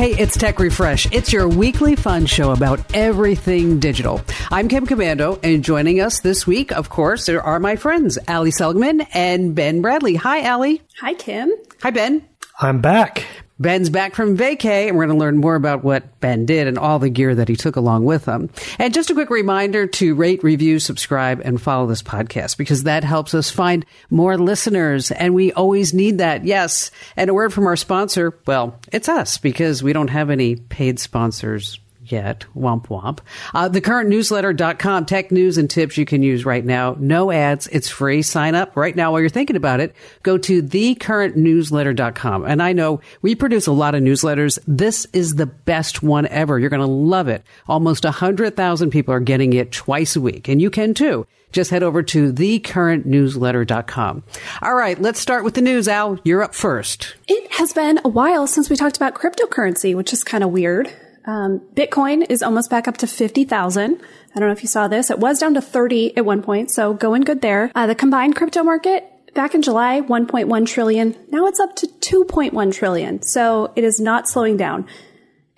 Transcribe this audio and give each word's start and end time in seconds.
Hey, 0.00 0.16
it's 0.18 0.34
Tech 0.34 0.58
Refresh. 0.58 1.12
It's 1.12 1.30
your 1.30 1.46
weekly 1.46 1.94
fun 1.94 2.24
show 2.24 2.52
about 2.52 2.80
everything 2.96 3.80
digital. 3.80 4.22
I'm 4.50 4.66
Kim 4.66 4.86
Komando, 4.86 5.38
and 5.42 5.62
joining 5.62 6.00
us 6.00 6.20
this 6.20 6.46
week, 6.46 6.72
of 6.72 6.88
course, 6.88 7.26
there 7.26 7.42
are 7.42 7.60
my 7.60 7.76
friends, 7.76 8.18
Ali 8.26 8.50
Seligman 8.50 9.02
and 9.12 9.54
Ben 9.54 9.82
Bradley. 9.82 10.14
Hi, 10.14 10.50
Ali. 10.50 10.80
Hi, 11.02 11.12
Kim. 11.12 11.52
Hi, 11.82 11.90
Ben. 11.90 12.26
I'm 12.62 12.80
back. 12.80 13.26
Ben's 13.60 13.90
back 13.90 14.14
from 14.14 14.38
vacay, 14.38 14.88
and 14.88 14.96
we're 14.96 15.04
going 15.04 15.18
to 15.18 15.20
learn 15.20 15.36
more 15.36 15.54
about 15.54 15.84
what 15.84 16.18
Ben 16.20 16.46
did 16.46 16.66
and 16.66 16.78
all 16.78 16.98
the 16.98 17.10
gear 17.10 17.34
that 17.34 17.46
he 17.48 17.56
took 17.56 17.76
along 17.76 18.06
with 18.06 18.24
him. 18.24 18.48
And 18.78 18.94
just 18.94 19.10
a 19.10 19.14
quick 19.14 19.28
reminder 19.28 19.86
to 19.86 20.14
rate, 20.14 20.42
review, 20.42 20.78
subscribe, 20.78 21.42
and 21.44 21.60
follow 21.60 21.86
this 21.86 22.02
podcast 22.02 22.56
because 22.56 22.84
that 22.84 23.04
helps 23.04 23.34
us 23.34 23.50
find 23.50 23.84
more 24.08 24.38
listeners. 24.38 25.10
And 25.10 25.34
we 25.34 25.52
always 25.52 25.92
need 25.92 26.16
that. 26.18 26.46
Yes. 26.46 26.90
And 27.16 27.28
a 27.28 27.34
word 27.34 27.52
from 27.52 27.66
our 27.66 27.76
sponsor. 27.76 28.32
Well, 28.46 28.80
it's 28.92 29.10
us 29.10 29.36
because 29.36 29.82
we 29.82 29.92
don't 29.92 30.08
have 30.08 30.30
any 30.30 30.56
paid 30.56 30.98
sponsors 30.98 31.78
yet. 32.12 32.46
Womp 32.56 32.88
womp. 32.88 33.20
Uh, 33.54 33.68
thecurrentnewsletter.com, 33.68 35.06
tech 35.06 35.30
news 35.30 35.58
and 35.58 35.68
tips 35.68 35.96
you 35.96 36.04
can 36.04 36.22
use 36.22 36.44
right 36.44 36.64
now. 36.64 36.96
No 36.98 37.30
ads. 37.30 37.66
It's 37.68 37.88
free. 37.88 38.22
Sign 38.22 38.54
up 38.54 38.76
right 38.76 38.94
now 38.94 39.12
while 39.12 39.20
you're 39.20 39.28
thinking 39.28 39.56
about 39.56 39.80
it. 39.80 39.94
Go 40.22 40.38
to 40.38 40.62
thecurrentnewsletter.com. 40.62 42.44
And 42.44 42.62
I 42.62 42.72
know 42.72 43.00
we 43.22 43.34
produce 43.34 43.66
a 43.66 43.72
lot 43.72 43.94
of 43.94 44.02
newsletters. 44.02 44.58
This 44.66 45.06
is 45.12 45.34
the 45.34 45.46
best 45.46 46.02
one 46.02 46.26
ever. 46.26 46.58
You're 46.58 46.70
going 46.70 46.80
to 46.80 46.86
love 46.86 47.28
it. 47.28 47.42
Almost 47.68 48.04
a 48.04 48.08
100,000 48.08 48.90
people 48.90 49.14
are 49.14 49.20
getting 49.20 49.52
it 49.52 49.72
twice 49.72 50.16
a 50.16 50.20
week, 50.20 50.48
and 50.48 50.60
you 50.60 50.70
can 50.70 50.94
too. 50.94 51.26
Just 51.52 51.70
head 51.70 51.82
over 51.82 52.02
to 52.04 52.32
thecurrentnewsletter.com. 52.32 54.22
All 54.62 54.74
right, 54.74 55.00
let's 55.00 55.20
start 55.20 55.44
with 55.44 55.54
the 55.54 55.60
news, 55.60 55.88
Al. 55.88 56.18
You're 56.22 56.42
up 56.42 56.54
first. 56.54 57.16
It 57.26 57.50
has 57.52 57.72
been 57.72 58.00
a 58.04 58.08
while 58.08 58.46
since 58.46 58.70
we 58.70 58.76
talked 58.76 58.96
about 58.96 59.14
cryptocurrency, 59.14 59.94
which 59.94 60.12
is 60.12 60.22
kind 60.22 60.44
of 60.44 60.50
weird. 60.50 60.92
Um, 61.26 61.60
Bitcoin 61.74 62.26
is 62.28 62.42
almost 62.42 62.70
back 62.70 62.88
up 62.88 62.96
to 62.98 63.06
50,000. 63.06 64.00
I 64.34 64.38
don't 64.38 64.48
know 64.48 64.52
if 64.52 64.62
you 64.62 64.68
saw 64.68 64.88
this. 64.88 65.10
It 65.10 65.18
was 65.18 65.38
down 65.38 65.54
to 65.54 65.60
30 65.60 66.16
at 66.16 66.24
one 66.24 66.42
point, 66.42 66.70
so 66.70 66.94
going 66.94 67.22
good 67.22 67.40
there. 67.42 67.70
Uh, 67.74 67.86
the 67.86 67.94
combined 67.94 68.36
crypto 68.36 68.62
market 68.62 69.04
back 69.34 69.54
in 69.54 69.62
July, 69.62 70.00
1.1 70.00 70.66
trillion. 70.66 71.16
Now 71.30 71.46
it's 71.46 71.60
up 71.60 71.76
to 71.76 71.86
2.1 71.86 72.74
trillion. 72.74 73.22
So 73.22 73.72
it 73.76 73.84
is 73.84 74.00
not 74.00 74.28
slowing 74.28 74.56
down. 74.56 74.86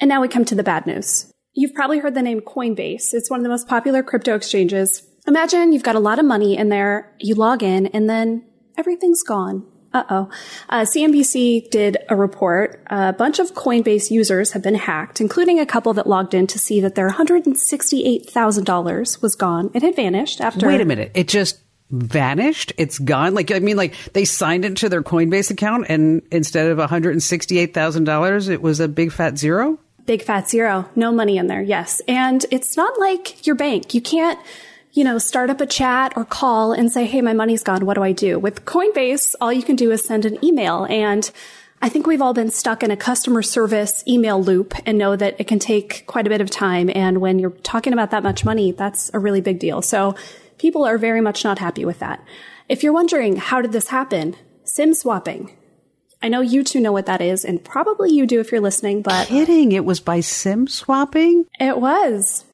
And 0.01 0.09
now 0.09 0.21
we 0.21 0.29
come 0.29 0.45
to 0.47 0.55
the 0.55 0.63
bad 0.63 0.87
news. 0.87 1.33
You've 1.55 1.75
probably 1.75 1.99
heard 1.99 2.15
the 2.15 2.23
name 2.23 2.41
Coinbase. 2.41 3.13
It's 3.13 3.31
one 3.31 3.41
of 3.41 3.45
the 3.45 3.51
most 3.51 3.69
popular 3.69 4.03
crypto 4.03 4.35
exchanges. 4.35 5.07
Imagine 5.27 5.73
you've 5.73 5.83
got 5.83 5.97
a 5.97 6.01
lot 6.01 6.19
of 6.19 6.25
money 6.25 6.57
in 6.57 6.69
there, 6.71 7.15
you 7.21 7.35
log 7.35 7.63
in, 7.63 7.87
and 7.89 8.11
then 8.11 8.45
everything's 8.77 9.23
gone. 9.23 9.67
Uh-oh. 9.95 10.29
Uh, 10.69 10.83
CNBC 10.83 11.71
did 11.71 11.97
a 12.09 12.17
report. 12.17 12.83
A 12.87 13.13
bunch 13.13 13.39
of 13.39 13.53
Coinbase 13.55 14.11
users 14.11 14.53
have 14.53 14.63
been 14.63 14.75
hacked, 14.75 15.21
including 15.21 15.61
a 15.61 15.67
couple 15.67 15.93
that 15.95 16.07
logged 16.07 16.35
in 16.35 16.47
to 16.49 16.59
see 16.59 16.81
that 16.81 16.95
their 16.95 17.11
$168,000 17.11 19.23
was 19.23 19.35
gone. 19.35 19.71
It 19.75 19.83
had 19.83 19.95
vanished 19.95 20.41
after. 20.41 20.67
Wait 20.67 20.81
a 20.81 20.87
minute. 20.87 21.11
It 21.15 21.29
just 21.29 21.59
vanished? 21.91 22.73
It's 22.79 22.99
gone? 22.99 23.35
Like, 23.35 23.53
I 23.53 23.59
mean, 23.59 23.77
like 23.77 23.95
they 24.15 24.25
signed 24.25 24.65
into 24.65 24.89
their 24.89 25.03
Coinbase 25.03 25.51
account 25.51 25.85
and 25.89 26.23
instead 26.31 26.71
of 26.71 26.79
$168,000, 26.79 28.49
it 28.49 28.63
was 28.63 28.81
a 28.81 28.89
big 28.89 29.13
fat 29.13 29.37
zero? 29.39 29.79
Big 30.07 30.23
fat 30.23 30.49
zero. 30.49 30.89
No 30.97 31.13
money 31.13 31.37
in 31.37 31.47
there. 31.47 31.63
Yes. 31.63 32.01
And 32.09 32.45
it's 32.51 32.77
not 32.77 32.99
like 32.99 33.47
your 33.47 33.55
bank. 33.55 33.95
You 33.95 34.01
can't 34.01 34.39
you 34.93 35.05
know, 35.05 35.19
start 35.19 35.51
up 35.51 35.61
a 35.61 35.67
chat 35.67 36.13
or 36.17 36.25
call 36.25 36.73
and 36.73 36.93
say, 36.93 37.07
Hey, 37.07 37.23
my 37.23 37.33
money's 37.33 37.63
gone. 37.63 37.87
What 37.87 37.95
do 37.95 38.03
I 38.03 38.13
do? 38.13 38.39
With 38.39 38.65
Coinbase, 38.65 39.35
all 39.41 39.53
you 39.53 39.63
can 39.63 39.77
do 39.77 39.91
is 39.91 40.05
send 40.05 40.25
an 40.25 40.43
email. 40.45 40.87
And 40.91 41.31
I 41.81 41.89
think 41.89 42.07
we've 42.07 42.23
all 42.23 42.35
been 42.35 42.51
stuck 42.51 42.83
in 42.83 42.91
a 42.91 42.97
customer 42.97 43.43
service 43.43 44.05
email 44.07 44.43
loop 44.43 44.75
and 44.87 44.99
know 44.99 45.17
that 45.17 45.41
it 45.41 45.49
can 45.49 45.59
take 45.59 46.07
quite 46.07 46.27
a 46.27 46.31
bit 46.31 46.41
of 46.41 46.51
time. 46.51 46.91
And 46.95 47.21
when 47.21 47.39
you're 47.39 47.51
talking 47.51 47.93
about 47.93 48.11
that 48.11 48.23
much 48.23 48.45
money, 48.45 48.71
that's 48.71 49.11
a 49.15 49.19
really 49.19 49.41
big 49.41 49.59
deal. 49.59 49.83
So 49.83 50.15
people 50.59 50.85
are 50.85 50.99
very 50.99 51.21
much 51.21 51.43
not 51.43 51.59
happy 51.59 51.85
with 51.85 51.99
that. 51.99 52.25
If 52.69 52.83
you're 52.83 52.93
wondering, 52.93 53.37
how 53.37 53.63
did 53.63 53.73
this 53.73 53.89
happen? 53.89 54.37
SIM 54.65 54.95
swapping. 54.95 55.57
I 56.23 56.29
know 56.29 56.41
you 56.41 56.63
two 56.63 56.81
know 56.81 56.93
what 56.93 57.07
that 57.07 57.21
is, 57.21 57.45
and 57.45 57.65
probably 57.65 58.13
you 58.13 58.27
do 58.27 58.39
if 58.39 58.53
you're 58.53 58.61
listening, 58.61 59.03
but. 59.03 59.27
Kidding. 59.27 59.73
It 59.73 59.85
was 59.85 59.99
by 59.99 60.21
SIM 60.21 60.69
swapping? 60.69 61.47
It 61.59 61.79
was. 61.79 62.45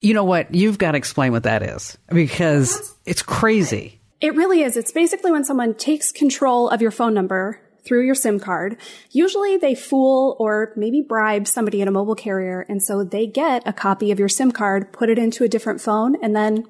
You 0.00 0.14
know 0.14 0.24
what? 0.24 0.54
You've 0.54 0.78
got 0.78 0.92
to 0.92 0.98
explain 0.98 1.32
what 1.32 1.42
that 1.42 1.62
is 1.62 1.98
because 2.08 2.94
it's 3.04 3.22
crazy. 3.22 4.00
It 4.20 4.34
really 4.34 4.62
is. 4.62 4.76
It's 4.76 4.92
basically 4.92 5.30
when 5.30 5.44
someone 5.44 5.74
takes 5.74 6.10
control 6.10 6.68
of 6.68 6.80
your 6.80 6.90
phone 6.90 7.12
number 7.12 7.60
through 7.84 8.04
your 8.04 8.14
SIM 8.14 8.40
card. 8.40 8.76
Usually 9.10 9.56
they 9.56 9.74
fool 9.74 10.36
or 10.38 10.72
maybe 10.76 11.02
bribe 11.02 11.46
somebody 11.46 11.82
at 11.82 11.88
a 11.88 11.90
mobile 11.90 12.14
carrier. 12.14 12.64
And 12.68 12.82
so 12.82 13.04
they 13.04 13.26
get 13.26 13.62
a 13.66 13.72
copy 13.72 14.10
of 14.10 14.18
your 14.18 14.28
SIM 14.28 14.52
card, 14.52 14.92
put 14.92 15.08
it 15.08 15.18
into 15.18 15.44
a 15.44 15.48
different 15.48 15.80
phone, 15.80 16.16
and 16.22 16.34
then, 16.34 16.66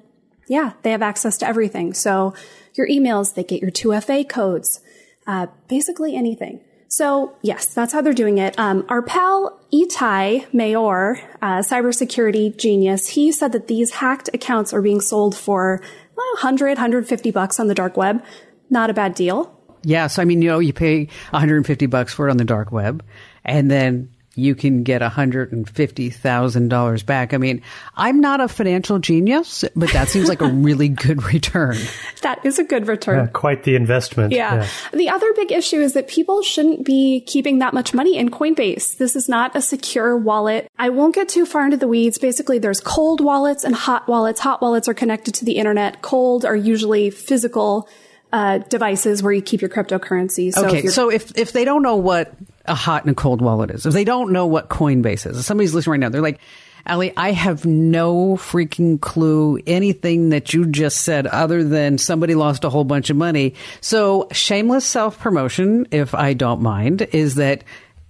yeah, 0.47 0.73
they 0.81 0.91
have 0.91 1.01
access 1.01 1.37
to 1.39 1.47
everything. 1.47 1.93
So 1.93 2.33
your 2.75 2.87
emails, 2.87 3.33
they 3.33 3.43
get 3.43 3.61
your 3.61 3.71
2FA 3.71 4.27
codes, 4.27 4.81
uh, 5.27 5.47
basically 5.67 6.15
anything. 6.15 6.61
So 6.91 7.37
yes, 7.41 7.67
that's 7.67 7.93
how 7.93 8.01
they're 8.01 8.11
doing 8.11 8.37
it. 8.37 8.59
Um, 8.59 8.85
our 8.89 9.01
pal 9.01 9.57
Etay 9.73 10.45
Maor, 10.51 11.23
uh, 11.41 11.59
cybersecurity 11.59 12.57
genius, 12.57 13.07
he 13.07 13.31
said 13.31 13.53
that 13.53 13.67
these 13.67 13.91
hacked 13.91 14.29
accounts 14.33 14.73
are 14.73 14.81
being 14.81 14.99
sold 14.99 15.33
for 15.33 15.81
well, 16.17 16.33
100, 16.33 16.71
150 16.71 17.31
bucks 17.31 17.61
on 17.61 17.67
the 17.67 17.73
dark 17.73 17.95
web. 17.95 18.21
Not 18.69 18.89
a 18.89 18.93
bad 18.93 19.15
deal. 19.15 19.57
Yes, 19.83 20.19
I 20.19 20.25
mean, 20.25 20.41
you 20.41 20.49
know, 20.49 20.59
you 20.59 20.73
pay 20.73 21.05
150 21.29 21.85
bucks 21.85 22.13
for 22.13 22.27
it 22.27 22.31
on 22.31 22.35
the 22.35 22.43
dark 22.43 22.73
web, 22.73 23.03
and 23.45 23.71
then 23.71 24.10
you 24.35 24.55
can 24.55 24.83
get 24.83 25.01
$150,000 25.01 27.05
back. 27.05 27.33
I 27.33 27.37
mean, 27.37 27.61
I'm 27.95 28.21
not 28.21 28.39
a 28.39 28.47
financial 28.47 28.99
genius, 28.99 29.65
but 29.75 29.91
that 29.91 30.07
seems 30.07 30.29
like 30.29 30.39
a 30.41 30.45
really 30.47 30.87
good 30.87 31.23
return. 31.23 31.75
That 32.21 32.45
is 32.45 32.57
a 32.57 32.63
good 32.63 32.87
return. 32.87 33.25
Yeah, 33.25 33.31
quite 33.31 33.63
the 33.63 33.75
investment. 33.75 34.31
Yeah. 34.31 34.63
yeah. 34.63 34.67
The 34.93 35.09
other 35.09 35.33
big 35.33 35.51
issue 35.51 35.81
is 35.81 35.91
that 35.93 36.07
people 36.07 36.43
shouldn't 36.43 36.85
be 36.85 37.25
keeping 37.27 37.59
that 37.59 37.73
much 37.73 37.93
money 37.93 38.17
in 38.17 38.29
Coinbase. 38.29 38.97
This 38.97 39.17
is 39.17 39.27
not 39.27 39.53
a 39.55 39.61
secure 39.61 40.15
wallet. 40.15 40.71
I 40.79 40.87
won't 40.89 41.13
get 41.13 41.27
too 41.27 41.45
far 41.45 41.65
into 41.65 41.75
the 41.77 41.89
weeds. 41.89 42.17
Basically, 42.17 42.57
there's 42.57 42.79
cold 42.79 43.19
wallets 43.19 43.65
and 43.65 43.75
hot 43.75 44.07
wallets. 44.07 44.39
Hot 44.39 44.61
wallets 44.61 44.87
are 44.87 44.93
connected 44.93 45.33
to 45.35 45.45
the 45.45 45.57
internet. 45.57 46.01
Cold 46.01 46.45
are 46.45 46.55
usually 46.55 47.09
physical 47.09 47.89
uh, 48.31 48.59
devices 48.59 49.21
where 49.21 49.33
you 49.33 49.41
keep 49.41 49.59
your 49.61 49.69
cryptocurrency. 49.69 50.53
So 50.53 50.67
okay, 50.67 50.79
if 50.79 50.93
so 50.93 51.11
if 51.11 51.37
if 51.37 51.51
they 51.51 51.65
don't 51.65 51.83
know 51.83 51.97
what 51.97 52.33
a 52.65 52.75
hot 52.75 53.03
and 53.03 53.11
a 53.11 53.15
cold 53.15 53.41
wallet 53.41 53.71
is, 53.71 53.85
if 53.85 53.93
they 53.93 54.03
don't 54.03 54.31
know 54.31 54.47
what 54.47 54.69
Coinbase 54.69 55.29
is, 55.29 55.39
if 55.39 55.45
somebody's 55.45 55.73
listening 55.73 55.91
right 55.91 55.99
now, 55.99 56.09
they're 56.09 56.21
like, 56.21 56.39
Ali, 56.85 57.13
I 57.15 57.31
have 57.31 57.65
no 57.65 58.35
freaking 58.37 58.99
clue 58.99 59.59
anything 59.67 60.29
that 60.29 60.53
you 60.53 60.65
just 60.65 61.01
said 61.01 61.27
other 61.27 61.63
than 61.63 61.97
somebody 61.97 62.33
lost 62.33 62.63
a 62.63 62.69
whole 62.69 62.83
bunch 62.83 63.09
of 63.09 63.17
money. 63.17 63.53
So 63.81 64.27
shameless 64.31 64.85
self 64.85 65.19
promotion, 65.19 65.87
if 65.91 66.15
I 66.15 66.33
don't 66.33 66.61
mind, 66.61 67.03
is 67.11 67.35
that 67.35 67.63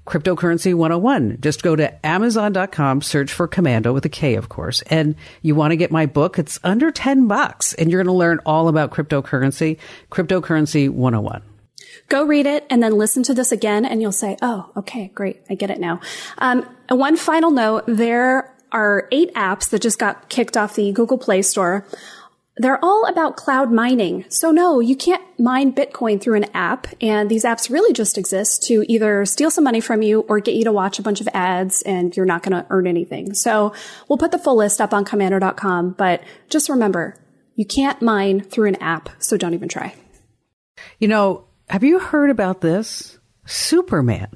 Cryptocurrency 0.05 0.73
101. 0.73 1.37
Just 1.41 1.63
go 1.63 1.75
to 1.75 2.05
Amazon.com, 2.05 3.01
search 3.01 3.31
for 3.31 3.47
commando 3.47 3.93
with 3.93 4.05
a 4.05 4.09
K, 4.09 4.35
of 4.35 4.49
course. 4.49 4.81
And 4.83 5.15
you 5.41 5.53
want 5.53 5.71
to 5.71 5.77
get 5.77 5.91
my 5.91 6.05
book. 6.05 6.39
It's 6.39 6.59
under 6.63 6.91
10 6.91 7.27
bucks 7.27 7.73
and 7.73 7.91
you're 7.91 8.03
going 8.03 8.13
to 8.13 8.17
learn 8.17 8.39
all 8.45 8.67
about 8.67 8.91
cryptocurrency. 8.91 9.77
Cryptocurrency 10.09 10.89
101. 10.89 11.43
Go 12.11 12.25
read 12.25 12.45
it 12.45 12.65
and 12.69 12.83
then 12.83 12.97
listen 12.97 13.23
to 13.23 13.33
this 13.33 13.53
again 13.53 13.85
and 13.85 14.01
you'll 14.01 14.11
say, 14.11 14.35
Oh, 14.41 14.69
okay, 14.75 15.11
great. 15.15 15.41
I 15.49 15.55
get 15.55 15.69
it 15.69 15.79
now. 15.79 16.01
Um, 16.39 16.67
one 16.89 17.15
final 17.15 17.51
note. 17.51 17.85
There 17.87 18.53
are 18.73 19.07
eight 19.13 19.33
apps 19.33 19.69
that 19.69 19.81
just 19.81 19.97
got 19.97 20.27
kicked 20.27 20.57
off 20.57 20.75
the 20.75 20.91
Google 20.91 21.17
Play 21.17 21.41
Store 21.41 21.87
they're 22.57 22.83
all 22.83 23.05
about 23.05 23.37
cloud 23.37 23.71
mining. 23.71 24.25
So 24.29 24.51
no, 24.51 24.79
you 24.79 24.95
can't 24.95 25.23
mine 25.39 25.73
Bitcoin 25.73 26.21
through 26.21 26.35
an 26.35 26.45
app. 26.53 26.87
And 26.99 27.29
these 27.29 27.45
apps 27.45 27.69
really 27.69 27.93
just 27.93 28.17
exist 28.17 28.63
to 28.63 28.85
either 28.87 29.25
steal 29.25 29.49
some 29.49 29.63
money 29.63 29.79
from 29.79 30.01
you 30.01 30.21
or 30.21 30.39
get 30.39 30.55
you 30.55 30.65
to 30.65 30.71
watch 30.71 30.99
a 30.99 31.01
bunch 31.01 31.21
of 31.21 31.29
ads 31.33 31.81
and 31.81 32.15
you're 32.15 32.25
not 32.25 32.43
going 32.43 32.51
to 32.51 32.67
earn 32.69 32.87
anything. 32.87 33.33
So 33.33 33.73
we'll 34.07 34.17
put 34.17 34.31
the 34.31 34.37
full 34.37 34.57
list 34.57 34.81
up 34.81 34.93
on 34.93 35.05
komando.com, 35.05 35.91
But 35.91 36.23
just 36.49 36.69
remember, 36.69 37.15
you 37.55 37.65
can't 37.65 38.01
mine 38.01 38.41
through 38.41 38.67
an 38.67 38.75
app. 38.75 39.09
So 39.19 39.37
don't 39.37 39.53
even 39.53 39.69
try. 39.69 39.95
You 40.99 41.07
know, 41.07 41.45
have 41.71 41.83
you 41.83 41.99
heard 41.99 42.29
about 42.29 42.61
this? 42.61 43.17
Superman. 43.45 44.29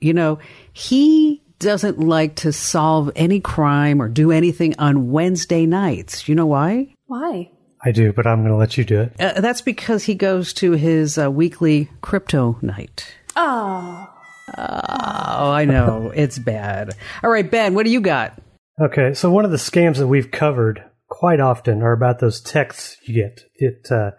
You 0.00 0.12
know, 0.14 0.38
he 0.72 1.42
doesn't 1.58 1.98
like 1.98 2.36
to 2.36 2.52
solve 2.52 3.10
any 3.16 3.40
crime 3.40 4.02
or 4.02 4.08
do 4.08 4.30
anything 4.32 4.74
on 4.78 5.10
Wednesday 5.10 5.64
nights. 5.64 6.28
You 6.28 6.34
know 6.34 6.46
why? 6.46 6.94
Why? 7.06 7.50
I 7.84 7.92
do, 7.92 8.12
but 8.12 8.26
I'm 8.26 8.40
going 8.40 8.50
to 8.50 8.56
let 8.56 8.76
you 8.76 8.84
do 8.84 9.00
it. 9.00 9.12
Uh, 9.18 9.40
that's 9.40 9.60
because 9.62 10.04
he 10.04 10.14
goes 10.14 10.52
to 10.54 10.72
his 10.72 11.18
uh, 11.18 11.30
weekly 11.30 11.88
crypto 12.00 12.58
night. 12.62 13.14
Oh. 13.34 14.08
Oh, 14.56 15.50
I 15.50 15.64
know. 15.64 16.12
it's 16.14 16.38
bad. 16.38 16.94
All 17.24 17.30
right, 17.30 17.48
Ben, 17.48 17.74
what 17.74 17.86
do 17.86 17.90
you 17.92 18.00
got? 18.00 18.38
Okay, 18.80 19.14
so 19.14 19.30
one 19.30 19.44
of 19.44 19.50
the 19.50 19.56
scams 19.56 19.96
that 19.98 20.08
we've 20.08 20.30
covered 20.30 20.84
quite 21.08 21.40
often 21.40 21.82
are 21.82 21.92
about 21.92 22.18
those 22.18 22.40
texts 22.40 22.96
you 23.04 23.14
get 23.14 23.44
it 23.56 23.86
uh, 23.90 24.12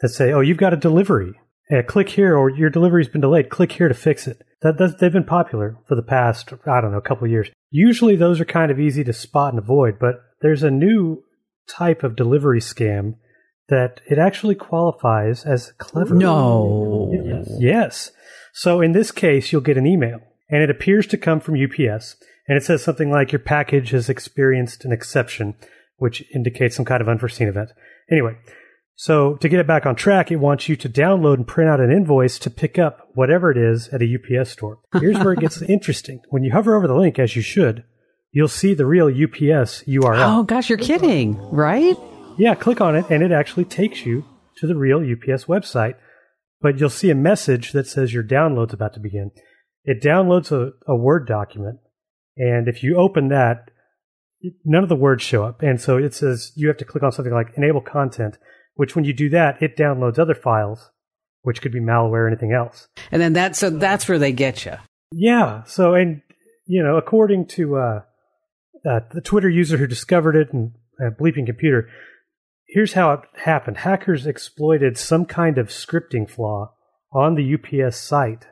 that 0.00 0.08
say, 0.10 0.32
"Oh, 0.32 0.40
you've 0.40 0.58
got 0.58 0.74
a 0.74 0.76
delivery. 0.76 1.39
Uh, 1.72 1.82
click 1.86 2.08
here, 2.08 2.36
or 2.36 2.50
your 2.50 2.70
delivery's 2.70 3.08
been 3.08 3.20
delayed. 3.20 3.48
Click 3.48 3.72
here 3.72 3.88
to 3.88 3.94
fix 3.94 4.26
it." 4.26 4.42
That, 4.62 4.78
that 4.78 4.98
they've 4.98 5.12
been 5.12 5.24
popular 5.24 5.78
for 5.86 5.94
the 5.94 6.02
past 6.02 6.52
I 6.66 6.80
don't 6.80 6.92
know 6.92 6.98
a 6.98 7.02
couple 7.02 7.24
of 7.24 7.30
years. 7.30 7.50
Usually 7.70 8.16
those 8.16 8.40
are 8.40 8.44
kind 8.44 8.70
of 8.70 8.78
easy 8.78 9.04
to 9.04 9.12
spot 9.12 9.54
and 9.54 9.58
avoid, 9.58 9.98
but 9.98 10.16
there's 10.42 10.62
a 10.62 10.70
new 10.70 11.22
type 11.68 12.02
of 12.02 12.16
delivery 12.16 12.60
scam 12.60 13.14
that 13.68 14.00
it 14.06 14.18
actually 14.18 14.56
qualifies 14.56 15.46
as 15.46 15.72
clever. 15.78 16.14
No. 16.14 17.10
Yes. 17.24 17.48
yes. 17.58 18.10
So 18.52 18.80
in 18.80 18.92
this 18.92 19.12
case, 19.12 19.52
you'll 19.52 19.60
get 19.60 19.78
an 19.78 19.86
email 19.86 20.18
and 20.50 20.62
it 20.62 20.70
appears 20.70 21.06
to 21.08 21.16
come 21.16 21.40
from 21.40 21.54
UPS 21.54 22.16
and 22.48 22.58
it 22.58 22.64
says 22.64 22.82
something 22.82 23.10
like 23.10 23.32
your 23.32 23.38
package 23.38 23.90
has 23.90 24.08
experienced 24.08 24.84
an 24.84 24.92
exception, 24.92 25.54
which 25.96 26.24
indicates 26.34 26.76
some 26.76 26.84
kind 26.84 27.00
of 27.00 27.08
unforeseen 27.08 27.48
event. 27.48 27.70
Anyway, 28.10 28.36
so 29.00 29.36
to 29.36 29.48
get 29.48 29.60
it 29.60 29.66
back 29.66 29.86
on 29.86 29.96
track, 29.96 30.30
it 30.30 30.36
wants 30.36 30.68
you 30.68 30.76
to 30.76 30.86
download 30.86 31.36
and 31.36 31.46
print 31.46 31.70
out 31.70 31.80
an 31.80 31.90
invoice 31.90 32.38
to 32.40 32.50
pick 32.50 32.78
up 32.78 33.08
whatever 33.14 33.50
it 33.50 33.56
is 33.56 33.88
at 33.94 34.02
a 34.02 34.14
UPS 34.14 34.50
store. 34.50 34.78
Here's 34.92 35.16
where 35.16 35.32
it 35.32 35.40
gets 35.40 35.62
interesting. 35.70 36.20
When 36.28 36.44
you 36.44 36.52
hover 36.52 36.76
over 36.76 36.86
the 36.86 36.94
link, 36.94 37.18
as 37.18 37.34
you 37.34 37.40
should, 37.40 37.82
you'll 38.30 38.46
see 38.46 38.74
the 38.74 38.84
real 38.84 39.06
UPS 39.06 39.84
URL. 39.84 40.40
Oh 40.40 40.42
gosh, 40.42 40.68
you're 40.68 40.76
kidding, 40.76 41.38
right? 41.50 41.96
Yeah, 42.36 42.54
click 42.54 42.82
on 42.82 42.94
it 42.94 43.06
and 43.08 43.22
it 43.22 43.32
actually 43.32 43.64
takes 43.64 44.04
you 44.04 44.26
to 44.58 44.66
the 44.66 44.76
real 44.76 44.98
UPS 44.98 45.46
website. 45.46 45.94
But 46.60 46.78
you'll 46.78 46.90
see 46.90 47.08
a 47.08 47.14
message 47.14 47.72
that 47.72 47.86
says 47.86 48.12
your 48.12 48.22
download's 48.22 48.74
about 48.74 48.92
to 48.92 49.00
begin. 49.00 49.30
It 49.82 50.02
downloads 50.02 50.52
a, 50.52 50.72
a 50.86 50.94
Word 50.94 51.26
document, 51.26 51.78
and 52.36 52.68
if 52.68 52.82
you 52.82 52.98
open 52.98 53.28
that, 53.28 53.70
none 54.62 54.82
of 54.82 54.90
the 54.90 54.94
words 54.94 55.22
show 55.22 55.42
up. 55.42 55.62
And 55.62 55.80
so 55.80 55.96
it 55.96 56.12
says 56.12 56.52
you 56.54 56.68
have 56.68 56.76
to 56.76 56.84
click 56.84 57.02
on 57.02 57.12
something 57.12 57.32
like 57.32 57.54
enable 57.56 57.80
content 57.80 58.36
which 58.74 58.94
when 58.94 59.04
you 59.04 59.12
do 59.12 59.28
that, 59.30 59.62
it 59.62 59.76
downloads 59.76 60.18
other 60.18 60.34
files, 60.34 60.90
which 61.42 61.62
could 61.62 61.72
be 61.72 61.80
malware 61.80 62.24
or 62.24 62.28
anything 62.28 62.52
else. 62.52 62.88
And 63.10 63.20
then 63.20 63.32
that's 63.32 63.58
so 63.58 63.70
that's 63.70 64.08
where 64.08 64.18
they 64.18 64.32
get 64.32 64.64
you. 64.64 64.76
Yeah. 65.12 65.64
So, 65.64 65.94
and 65.94 66.22
you 66.66 66.82
know, 66.82 66.96
according 66.96 67.46
to 67.48 67.76
uh, 67.76 68.00
uh, 68.88 69.00
the 69.12 69.20
Twitter 69.20 69.48
user 69.48 69.76
who 69.76 69.86
discovered 69.86 70.36
it 70.36 70.52
and 70.52 70.72
uh, 71.00 71.10
Bleeping 71.10 71.46
Computer, 71.46 71.88
here's 72.68 72.92
how 72.92 73.12
it 73.12 73.20
happened: 73.44 73.78
hackers 73.78 74.26
exploited 74.26 74.96
some 74.96 75.24
kind 75.24 75.58
of 75.58 75.68
scripting 75.68 76.28
flaw 76.28 76.74
on 77.12 77.34
the 77.34 77.54
UPS 77.54 77.96
site, 77.96 78.46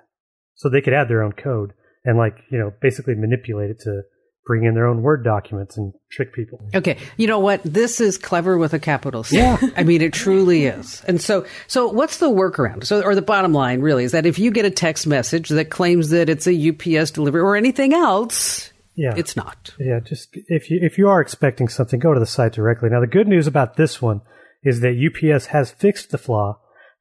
so 0.54 0.68
they 0.68 0.80
could 0.80 0.94
add 0.94 1.08
their 1.08 1.22
own 1.22 1.32
code 1.32 1.72
and, 2.04 2.18
like, 2.18 2.38
you 2.50 2.58
know, 2.58 2.72
basically 2.80 3.14
manipulate 3.14 3.70
it 3.70 3.80
to 3.80 4.02
bring 4.48 4.64
in 4.64 4.74
their 4.74 4.86
own 4.86 5.02
Word 5.02 5.22
documents 5.22 5.76
and 5.76 5.92
trick 6.10 6.32
people. 6.32 6.58
Okay. 6.74 6.96
You 7.18 7.26
know 7.26 7.38
what? 7.38 7.60
This 7.62 8.00
is 8.00 8.16
clever 8.16 8.56
with 8.56 8.72
a 8.72 8.78
capital 8.78 9.22
C. 9.22 9.36
Yeah. 9.36 9.58
I 9.76 9.84
mean, 9.84 10.00
it 10.00 10.14
truly 10.14 10.64
is. 10.64 11.04
And 11.06 11.20
so, 11.20 11.46
so 11.66 11.88
what's 11.88 12.16
the 12.16 12.30
workaround? 12.30 12.84
So, 12.84 13.02
or 13.02 13.14
the 13.14 13.22
bottom 13.22 13.52
line 13.52 13.82
really 13.82 14.04
is 14.04 14.12
that 14.12 14.24
if 14.24 14.38
you 14.38 14.50
get 14.50 14.64
a 14.64 14.70
text 14.70 15.06
message 15.06 15.50
that 15.50 15.66
claims 15.68 16.08
that 16.08 16.30
it's 16.30 16.46
a 16.48 16.70
UPS 16.70 17.10
delivery 17.10 17.42
or 17.42 17.56
anything 17.56 17.92
else, 17.92 18.72
yeah. 18.96 19.12
it's 19.18 19.36
not. 19.36 19.74
Yeah. 19.78 20.00
Just 20.00 20.30
if 20.32 20.70
you, 20.70 20.80
if 20.82 20.96
you 20.96 21.08
are 21.10 21.20
expecting 21.20 21.68
something, 21.68 22.00
go 22.00 22.14
to 22.14 22.20
the 22.20 22.26
site 22.26 22.54
directly. 22.54 22.88
Now, 22.88 23.00
the 23.00 23.06
good 23.06 23.28
news 23.28 23.46
about 23.46 23.76
this 23.76 24.00
one 24.00 24.22
is 24.64 24.80
that 24.80 24.96
UPS 24.96 25.46
has 25.46 25.70
fixed 25.72 26.10
the 26.10 26.18
flaw. 26.18 26.58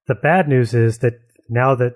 The 0.07 0.15
bad 0.15 0.49
news 0.49 0.73
is 0.73 0.97
that 0.97 1.13
now 1.47 1.75
that 1.75 1.95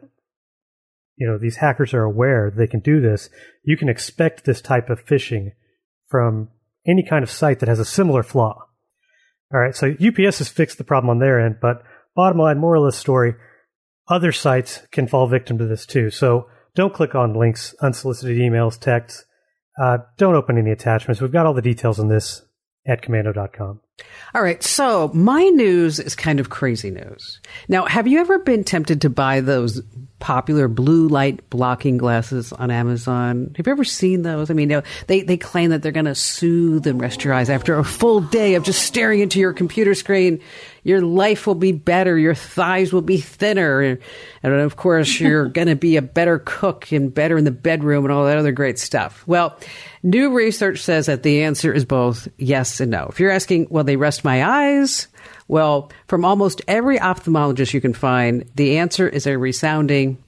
you 1.22 1.28
know 1.28 1.38
these 1.38 1.58
hackers 1.58 1.94
are 1.94 2.04
aware 2.04 2.50
they 2.50 2.66
can 2.66 2.80
do 2.80 3.00
this, 3.00 3.30
you 3.64 3.78
can 3.78 3.90
expect 3.90 4.44
this 4.44 4.60
type 4.60 4.90
of 4.90 5.06
phishing 5.06 5.52
from 6.10 6.50
any 6.88 7.06
kind 7.08 7.22
of 7.22 7.30
site 7.30 7.60
that 7.60 7.70
has 7.70 7.80
a 7.80 7.86
similar 7.86 8.24
flaw. 8.24 8.66
All 9.54 9.60
right, 9.60 9.76
so 9.76 9.92
UPS 9.92 10.40
has 10.40 10.50
fixed 10.50 10.80
the 10.80 10.84
problem 10.84 11.12
on 11.12 11.20
their 11.20 11.40
end, 11.40 11.58
but 11.62 11.84
bottom 12.16 12.40
line, 12.40 12.58
moral 12.58 12.88
of 12.88 12.92
the 12.92 12.98
story, 12.98 13.36
other 14.08 14.32
sites 14.32 14.82
can 14.92 15.08
fall 15.08 15.28
victim 15.28 15.60
to 15.60 15.68
this 15.68 15.86
too. 15.86 16.10
So 16.10 16.48
don't 16.74 16.94
click 16.94 17.14
on 17.14 17.36
links, 17.36 17.76
unsolicited 17.82 18.38
emails, 18.38 18.80
texts. 18.80 19.26
Uh, 19.80 20.00
don't 20.18 20.36
open 20.36 20.58
any 20.58 20.72
attachments. 20.72 21.22
We've 21.22 21.32
got 21.32 21.46
all 21.46 21.54
the 21.54 21.62
details 21.62 22.00
on 22.00 22.08
this 22.08 22.42
at 22.88 23.04
komando.com. 23.04 23.80
All 24.34 24.42
right. 24.42 24.62
So 24.64 25.12
my 25.14 25.44
news 25.44 26.00
is 26.00 26.16
kind 26.16 26.40
of 26.40 26.50
crazy 26.50 26.90
news. 26.90 27.40
Now, 27.68 27.86
have 27.86 28.08
you 28.08 28.20
ever 28.20 28.40
been 28.40 28.64
tempted 28.64 29.02
to 29.02 29.10
buy 29.10 29.42
those 29.42 29.82
popular 30.22 30.70
blue 30.70 31.10
light 31.10 31.50
blocking 31.50 31.98
glasses 31.98 32.54
on 32.54 32.72
Amazon? 32.72 33.54
Have 33.58 33.68
you 33.68 33.72
ever 33.72 33.84
seen 33.84 34.22
those? 34.22 34.50
I 34.50 34.54
mean, 34.54 34.82
they, 35.08 35.24
they 35.24 35.36
claim 35.36 35.72
that 35.72 35.82
they're 35.82 35.92
going 35.92 36.06
to 36.06 36.16
soothe 36.16 36.88
and 36.88 37.02
rest 37.02 37.26
your 37.26 37.34
eyes 37.34 37.50
after 37.50 37.78
a 37.78 37.84
full 37.84 38.22
day 38.22 38.54
of 38.54 38.64
just 38.64 38.84
staring 38.84 39.20
into 39.20 39.40
your 39.40 39.52
computer 39.52 39.94
screen. 39.94 40.40
Your 40.84 41.02
life 41.02 41.46
will 41.46 41.56
be 41.56 41.74
better. 41.74 42.18
Your 42.18 42.36
thighs 42.36 42.94
will 42.94 43.02
be 43.02 43.18
thinner. 43.18 44.00
And 44.42 44.54
of 44.54 44.76
course, 44.76 45.20
you're 45.20 45.50
going 45.50 45.68
to 45.68 45.76
be 45.76 45.98
a 45.98 46.02
better 46.02 46.40
cook 46.40 46.92
and 46.92 47.14
better 47.14 47.38
in 47.38 47.44
the 47.44 47.52
bedroom 47.52 48.06
and 48.06 48.14
all 48.14 48.26
that 48.26 48.38
other 48.38 48.52
great 48.52 48.80
stuff. 48.80 49.24
Well, 49.28 49.58
new 50.04 50.34
research 50.36 50.80
says 50.80 51.08
that 51.08 51.24
the 51.24 51.44
answer 51.44 51.74
is 51.74 51.86
both 51.86 52.28
yes 52.38 52.80
and 52.80 52.92
no. 52.92 53.08
If 53.10 53.20
you're 53.20 53.32
asking, 53.32 53.68
well, 53.70 53.84
they 53.84 53.96
rest 53.96 54.24
my 54.24 54.46
eyes? 54.46 55.08
Well, 55.52 55.92
from 56.08 56.24
almost 56.24 56.62
every 56.66 56.98
ophthalmologist 56.98 57.74
you 57.74 57.82
can 57.82 57.94
find, 57.94 58.50
the 58.56 58.78
answer 58.78 59.06
is 59.06 59.28
a 59.28 59.38
resounding 59.38 60.24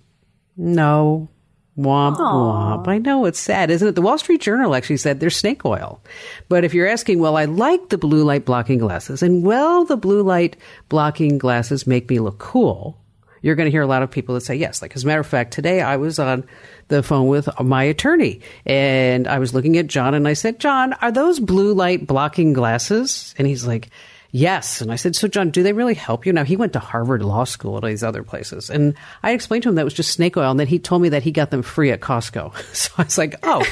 no. 0.58 1.30
Womp 1.78 2.18
Aww. 2.18 2.84
womp. 2.84 2.88
I 2.90 2.98
know 2.98 3.24
it's 3.24 3.40
sad, 3.40 3.72
isn't 3.72 3.88
it? 3.88 3.96
The 3.96 4.02
Wall 4.02 4.18
Street 4.18 4.42
Journal 4.42 4.76
actually 4.76 4.98
said 4.98 5.22
they're 5.22 5.30
snake 5.30 5.64
oil. 5.64 6.02
But 6.50 6.66
if 6.66 6.74
you're 6.74 6.90
asking, 6.90 7.20
well, 7.20 7.38
I 7.38 7.46
like 7.46 7.88
the 7.88 7.98
blue 7.98 8.26
light 8.26 8.44
blocking 8.44 8.80
glasses, 8.80 9.24
and 9.24 9.44
well, 9.44 9.86
the 9.86 9.96
blue 9.96 10.24
light 10.24 10.58
blocking 10.90 11.38
glasses 11.38 11.88
make 11.88 12.10
me 12.10 12.20
look 12.20 12.38
cool, 12.38 13.00
you're 13.42 13.56
going 13.56 13.68
to 13.68 13.72
hear 13.72 13.82
a 13.82 13.88
lot 13.88 14.04
of 14.04 14.12
people 14.12 14.36
that 14.36 14.42
say 14.42 14.56
yes. 14.56 14.82
Like, 14.82 14.94
as 14.94 15.06
a 15.06 15.08
matter 15.08 15.22
of 15.22 15.28
fact, 15.28 15.54
today 15.54 15.82
I 15.82 15.96
was 15.96 16.20
on 16.20 16.44
the 16.90 17.02
phone 17.02 17.28
with 17.28 17.48
my 17.62 17.84
attorney 17.84 18.42
and 18.66 19.26
I 19.28 19.40
was 19.40 19.54
looking 19.54 19.78
at 19.78 19.88
John 19.88 20.16
and 20.16 20.28
I 20.28 20.34
said, 20.34 20.60
John, 20.60 20.94
are 21.02 21.14
those 21.14 21.40
blue 21.40 21.74
light 21.74 22.06
blocking 22.06 22.52
glasses? 22.52 23.34
And 23.38 23.48
he's 23.48 23.66
like, 23.66 23.90
Yes. 24.36 24.82
And 24.82 24.92
I 24.92 24.96
said, 24.96 25.16
So, 25.16 25.28
John, 25.28 25.52
do 25.52 25.62
they 25.62 25.74
really 25.74 25.94
help 25.94 26.26
you? 26.26 26.34
Now, 26.34 26.44
he 26.44 26.56
went 26.56 26.74
to 26.74 26.80
Harvard 26.80 27.22
Law 27.22 27.44
School 27.44 27.76
and 27.76 27.84
all 27.84 27.90
these 27.90 28.04
other 28.04 28.24
places. 28.24 28.72
And 28.72 28.96
I 29.22 29.32
explained 29.32 29.62
to 29.64 29.70
him 29.70 29.76
that 29.76 29.82
it 29.82 29.86
was 29.86 29.94
just 29.94 30.10
snake 30.10 30.36
oil. 30.36 30.50
And 30.50 30.60
then 30.60 30.66
he 30.66 30.80
told 30.80 31.04
me 31.04 31.10
that 31.10 31.22
he 31.22 31.32
got 31.32 31.52
them 31.52 31.62
free 31.62 31.92
at 31.92 32.02
Costco. 32.02 32.52
So 32.74 32.92
I 32.98 33.04
was 33.04 33.18
like, 33.20 33.36
Oh, 33.44 33.64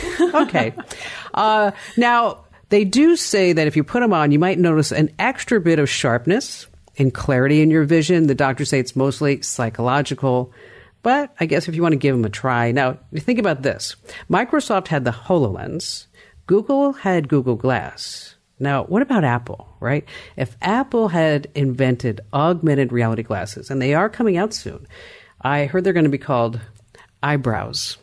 okay. 0.45 0.73
uh, 1.33 1.71
now, 1.97 2.45
they 2.69 2.85
do 2.85 3.15
say 3.15 3.53
that 3.53 3.65
if 3.65 3.75
you 3.75 3.83
put 3.83 4.01
them 4.01 4.13
on, 4.13 4.31
you 4.31 4.37
might 4.37 4.59
notice 4.59 4.91
an 4.91 5.09
extra 5.17 5.59
bit 5.59 5.79
of 5.79 5.89
sharpness 5.89 6.67
and 6.95 7.11
clarity 7.11 7.61
in 7.61 7.71
your 7.71 7.83
vision. 7.83 8.27
The 8.27 8.35
doctors 8.35 8.69
say 8.69 8.79
it's 8.79 8.95
mostly 8.95 9.41
psychological. 9.41 10.53
But 11.01 11.33
I 11.39 11.47
guess 11.47 11.67
if 11.67 11.75
you 11.75 11.81
want 11.81 11.93
to 11.93 11.97
give 11.97 12.15
them 12.15 12.23
a 12.23 12.29
try. 12.29 12.71
Now, 12.71 12.99
think 13.17 13.39
about 13.39 13.63
this 13.63 13.95
Microsoft 14.29 14.89
had 14.89 15.05
the 15.05 15.11
HoloLens, 15.11 16.05
Google 16.45 16.93
had 16.93 17.27
Google 17.27 17.55
Glass. 17.55 18.35
Now, 18.61 18.83
what 18.83 19.01
about 19.01 19.23
Apple, 19.23 19.67
right? 19.79 20.05
If 20.37 20.55
Apple 20.61 21.07
had 21.07 21.47
invented 21.55 22.21
augmented 22.31 22.91
reality 22.91 23.23
glasses, 23.23 23.71
and 23.71 23.81
they 23.81 23.95
are 23.95 24.07
coming 24.07 24.37
out 24.37 24.53
soon, 24.53 24.85
I 25.41 25.65
heard 25.65 25.83
they're 25.83 25.93
going 25.93 26.05
to 26.05 26.11
be 26.11 26.19
called 26.19 26.61
eyebrows. 27.23 27.97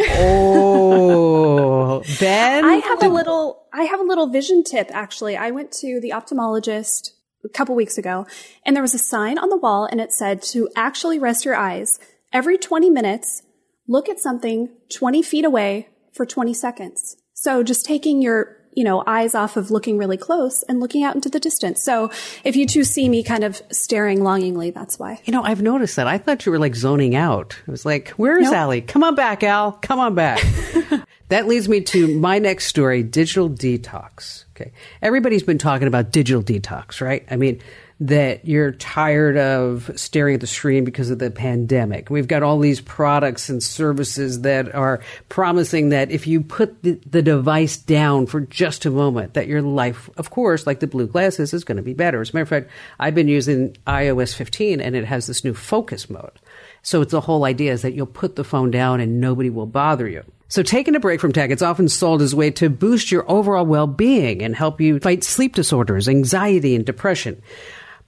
oh, 0.00 2.02
Ben, 2.20 2.64
I 2.64 2.76
have 2.76 3.02
a 3.02 3.08
little 3.08 3.66
I 3.72 3.84
have 3.84 4.00
a 4.00 4.04
little 4.04 4.28
vision 4.28 4.64
tip 4.64 4.88
actually. 4.90 5.36
I 5.36 5.50
went 5.50 5.72
to 5.72 6.00
the 6.00 6.10
ophthalmologist 6.10 7.10
a 7.44 7.48
couple 7.48 7.74
weeks 7.74 7.98
ago 7.98 8.26
and 8.64 8.74
there 8.74 8.82
was 8.82 8.94
a 8.94 8.98
sign 8.98 9.38
on 9.38 9.48
the 9.48 9.56
wall 9.56 9.88
and 9.90 10.00
it 10.00 10.12
said 10.12 10.42
to 10.42 10.68
actually 10.76 11.18
rest 11.18 11.44
your 11.44 11.54
eyes 11.54 11.98
every 12.32 12.58
20 12.58 12.90
minutes, 12.90 13.42
look 13.86 14.08
at 14.08 14.18
something 14.18 14.70
20 14.92 15.22
feet 15.22 15.44
away 15.44 15.88
for 16.12 16.26
20 16.26 16.52
seconds. 16.54 17.16
So 17.32 17.62
just 17.62 17.86
taking 17.86 18.20
your 18.20 18.57
you 18.72 18.84
know, 18.84 19.02
eyes 19.06 19.34
off 19.34 19.56
of 19.56 19.70
looking 19.70 19.98
really 19.98 20.16
close 20.16 20.62
and 20.64 20.80
looking 20.80 21.02
out 21.02 21.14
into 21.14 21.28
the 21.28 21.40
distance. 21.40 21.82
So 21.82 22.10
if 22.44 22.56
you 22.56 22.66
two 22.66 22.84
see 22.84 23.08
me 23.08 23.22
kind 23.22 23.44
of 23.44 23.60
staring 23.70 24.22
longingly, 24.22 24.70
that's 24.70 24.98
why. 24.98 25.20
You 25.24 25.32
know, 25.32 25.42
I've 25.42 25.62
noticed 25.62 25.96
that. 25.96 26.06
I 26.06 26.18
thought 26.18 26.46
you 26.46 26.52
were 26.52 26.58
like 26.58 26.74
zoning 26.74 27.14
out. 27.14 27.56
I 27.66 27.70
was 27.70 27.84
like, 27.84 28.10
where 28.10 28.38
is 28.38 28.44
Nope. 28.46 28.54
Allie? 28.54 28.80
Come 28.80 29.02
on 29.02 29.14
back, 29.14 29.42
Al. 29.42 29.72
Come 29.72 29.98
on 29.98 30.14
back. 30.14 30.42
that 31.28 31.46
leads 31.46 31.68
me 31.68 31.80
to 31.82 32.18
my 32.18 32.38
next 32.38 32.66
story 32.66 33.02
digital 33.02 33.48
detox. 33.48 34.44
Okay. 34.56 34.72
Everybody's 35.02 35.42
been 35.42 35.58
talking 35.58 35.86
about 35.86 36.10
digital 36.10 36.42
detox, 36.42 37.00
right? 37.00 37.24
I 37.30 37.36
mean, 37.36 37.60
that 38.00 38.46
you're 38.46 38.72
tired 38.72 39.36
of 39.36 39.90
staring 39.96 40.34
at 40.36 40.40
the 40.40 40.46
screen 40.46 40.84
because 40.84 41.10
of 41.10 41.18
the 41.18 41.30
pandemic. 41.30 42.10
We've 42.10 42.28
got 42.28 42.44
all 42.44 42.60
these 42.60 42.80
products 42.80 43.48
and 43.48 43.60
services 43.60 44.42
that 44.42 44.72
are 44.72 45.00
promising 45.28 45.88
that 45.88 46.12
if 46.12 46.26
you 46.26 46.42
put 46.42 46.82
the, 46.84 47.00
the 47.06 47.22
device 47.22 47.76
down 47.76 48.26
for 48.26 48.40
just 48.40 48.86
a 48.86 48.90
moment, 48.90 49.34
that 49.34 49.48
your 49.48 49.62
life, 49.62 50.08
of 50.16 50.30
course, 50.30 50.64
like 50.64 50.78
the 50.78 50.86
blue 50.86 51.08
glasses, 51.08 51.52
is 51.52 51.64
going 51.64 51.76
to 51.76 51.82
be 51.82 51.94
better. 51.94 52.20
As 52.20 52.30
a 52.30 52.34
matter 52.34 52.42
of 52.42 52.48
fact, 52.48 52.70
I've 53.00 53.16
been 53.16 53.28
using 53.28 53.76
iOS 53.86 54.32
15 54.32 54.80
and 54.80 54.94
it 54.94 55.04
has 55.04 55.26
this 55.26 55.42
new 55.42 55.54
focus 55.54 56.08
mode. 56.08 56.38
So 56.82 57.02
it's 57.02 57.10
the 57.10 57.20
whole 57.20 57.44
idea 57.44 57.72
is 57.72 57.82
that 57.82 57.94
you'll 57.94 58.06
put 58.06 58.36
the 58.36 58.44
phone 58.44 58.70
down 58.70 59.00
and 59.00 59.20
nobody 59.20 59.50
will 59.50 59.66
bother 59.66 60.08
you. 60.08 60.22
So 60.50 60.62
taking 60.62 60.94
a 60.94 61.00
break 61.00 61.20
from 61.20 61.32
tech, 61.32 61.50
it's 61.50 61.60
often 61.60 61.88
sold 61.88 62.22
as 62.22 62.32
a 62.32 62.36
way 62.36 62.50
to 62.52 62.70
boost 62.70 63.10
your 63.10 63.30
overall 63.30 63.66
well-being 63.66 64.40
and 64.40 64.56
help 64.56 64.80
you 64.80 64.98
fight 64.98 65.22
sleep 65.22 65.54
disorders, 65.54 66.08
anxiety, 66.08 66.74
and 66.74 66.86
depression. 66.86 67.42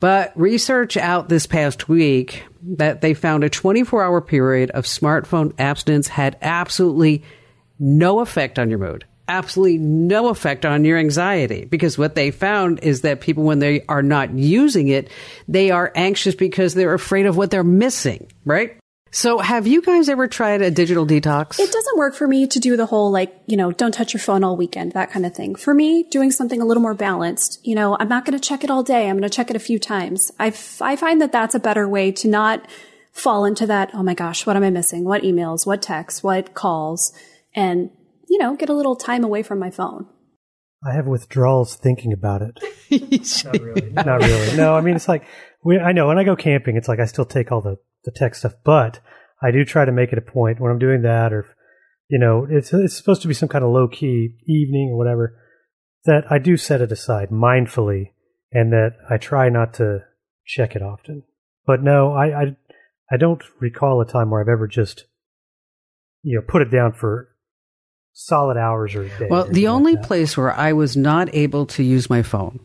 But 0.01 0.33
research 0.35 0.97
out 0.97 1.29
this 1.29 1.47
past 1.47 1.89
week 1.89 2.45
that 2.63 3.03
they 3.03 3.13
found 3.15 3.45
a 3.45 3.51
24 3.51 4.03
hour 4.03 4.21
period 4.21 4.71
of 4.71 4.85
smartphone 4.85 5.53
abstinence 5.59 6.09
had 6.09 6.39
absolutely 6.41 7.23
no 7.79 8.21
effect 8.21 8.59
on 8.59 8.71
your 8.71 8.79
mood. 8.79 9.05
Absolutely 9.29 9.79
no 9.79 10.29
effect 10.29 10.67
on 10.67 10.85
your 10.85 10.99
anxiety 10.99 11.67
because 11.67 11.97
what 11.97 12.15
they 12.15 12.31
found 12.31 12.81
is 12.81 13.03
that 13.03 13.21
people, 13.21 13.45
when 13.45 13.61
they 13.61 13.85
are 13.89 14.03
not 14.03 14.33
using 14.33 14.89
it, 14.89 15.09
they 15.47 15.71
are 15.71 15.93
anxious 15.95 16.35
because 16.35 16.75
they're 16.75 16.95
afraid 16.95 17.27
of 17.27 17.37
what 17.37 17.51
they're 17.51 17.63
missing, 17.63 18.27
right? 18.45 18.80
So, 19.13 19.39
have 19.39 19.67
you 19.67 19.83
guys 19.83 20.09
ever 20.09 20.29
tried 20.29 20.63
a 20.63 20.71
digital 20.71 21.05
detox? 21.05 21.59
It 21.59 21.73
doesn't 21.73 21.99
work 21.99 22.15
for 22.15 22.29
me 22.29 22.47
to 22.47 22.61
do 22.61 22.77
the 22.77 22.87
whole 22.87 23.11
like, 23.11 23.35
you 23.47 23.57
know, 23.57 23.73
don't 23.73 23.93
touch 23.93 24.15
your 24.15 24.21
phone 24.21 24.45
all 24.45 24.57
weekend, 24.57 24.93
that 24.93 25.11
kind 25.11 25.27
of 25.27 25.35
thing. 25.35 25.57
For 25.57 25.75
me, 25.75 26.05
doing 26.05 26.31
something 26.31 26.61
a 26.63 26.65
little 26.65 26.83
more 26.83 26.95
balanced, 26.95 27.59
you 27.67 27.75
know, 27.75 27.97
I'm 27.99 28.09
not 28.09 28.25
going 28.25 28.39
to 28.39 28.49
check 28.49 28.63
it 28.63 28.71
all 28.71 28.85
day. 28.85 29.09
I'm 29.09 29.17
going 29.17 29.29
to 29.29 29.37
check 29.37 29.51
it 29.51 29.57
a 29.57 29.61
few 29.61 29.81
times. 29.81 30.31
I, 30.39 30.49
f- 30.49 30.81
I 30.81 30.95
find 30.95 31.21
that 31.21 31.33
that's 31.33 31.57
a 31.57 31.61
better 31.61 31.89
way 31.89 32.13
to 32.13 32.29
not 32.29 32.69
fall 33.13 33.45
into 33.45 33.67
that, 33.67 33.91
oh 33.95 34.05
my 34.05 34.15
gosh, 34.15 34.47
what 34.47 34.57
am 34.57 34.63
I 34.63 34.71
missing? 34.71 35.05
What 35.05 35.23
emails, 35.23 35.67
what 35.67 35.83
texts, 35.83 36.23
what 36.23 36.55
calls, 36.55 37.13
and, 37.53 37.91
you 38.29 38.39
know, 38.39 38.55
get 38.55 38.69
a 38.69 38.75
little 38.75 38.95
time 38.95 39.25
away 39.25 39.43
from 39.43 39.59
my 39.59 39.71
phone. 39.71 40.07
I 40.85 40.95
have 40.95 41.07
withdrawals 41.07 41.75
thinking 41.75 42.13
about 42.13 42.43
it. 42.43 42.59
not 43.45 43.61
really. 43.61 43.91
Not 43.91 44.23
really. 44.23 44.57
No, 44.57 44.77
I 44.77 44.81
mean, 44.81 44.95
it's 44.95 45.09
like, 45.09 45.25
we, 45.65 45.79
I 45.81 45.91
know 45.91 46.07
when 46.07 46.19
I 46.19 46.25
go 46.25 46.37
camping, 46.37 46.77
it's 46.77 46.89
like 46.89 47.01
I 47.01 47.07
still 47.07 47.27
take 47.27 47.51
all 47.51 47.61
the 47.61 47.77
the 48.05 48.11
tech 48.11 48.35
stuff, 48.35 48.55
but 48.65 49.01
I 49.43 49.51
do 49.51 49.65
try 49.65 49.85
to 49.85 49.93
make 49.93 50.13
it 50.13 50.19
a 50.19 50.33
point 50.33 50.61
when 50.61 50.71
I'm 50.71 50.79
doing 50.79 51.03
that, 51.03 51.33
or 51.33 51.47
you 52.09 52.19
know, 52.19 52.47
it's 52.49 52.73
it's 52.73 52.97
supposed 52.97 53.23
to 53.23 53.29
be 53.29 53.35
some 53.35 53.49
kind 53.49 53.65
of 53.65 53.71
low 53.71 53.89
key 53.89 54.35
evening 54.47 54.91
or 54.93 54.99
whatever. 54.99 55.37
That 56.05 56.25
I 56.31 56.39
do 56.39 56.57
set 56.57 56.81
it 56.81 56.93
aside 56.93 57.31
mindfully, 57.31 58.13
and 58.53 58.73
that 58.73 58.93
I 59.09 59.17
try 59.17 59.49
not 59.49 59.75
to 59.75 60.01
check 60.47 60.75
it 60.75 60.83
often. 60.83 61.25
But 61.67 61.83
no, 61.83 62.13
I 62.13 62.43
I, 62.43 62.57
I 63.11 63.17
don't 63.17 63.43
recall 63.61 64.01
a 64.01 64.07
time 64.07 64.31
where 64.31 64.41
I've 64.41 64.49
ever 64.49 64.67
just 64.67 65.05
you 66.23 66.37
know 66.37 66.45
put 66.47 66.63
it 66.63 66.71
down 66.71 66.93
for 66.93 67.29
solid 68.13 68.57
hours 68.57 68.95
or 68.95 69.03
a 69.03 69.19
day. 69.19 69.29
Well, 69.31 69.45
the 69.45 69.69
only 69.69 69.95
like 69.95 70.03
place 70.03 70.37
where 70.37 70.53
I 70.53 70.73
was 70.73 70.97
not 70.97 71.35
able 71.35 71.67
to 71.67 71.83
use 71.83 72.11
my 72.11 72.23
phone, 72.23 72.61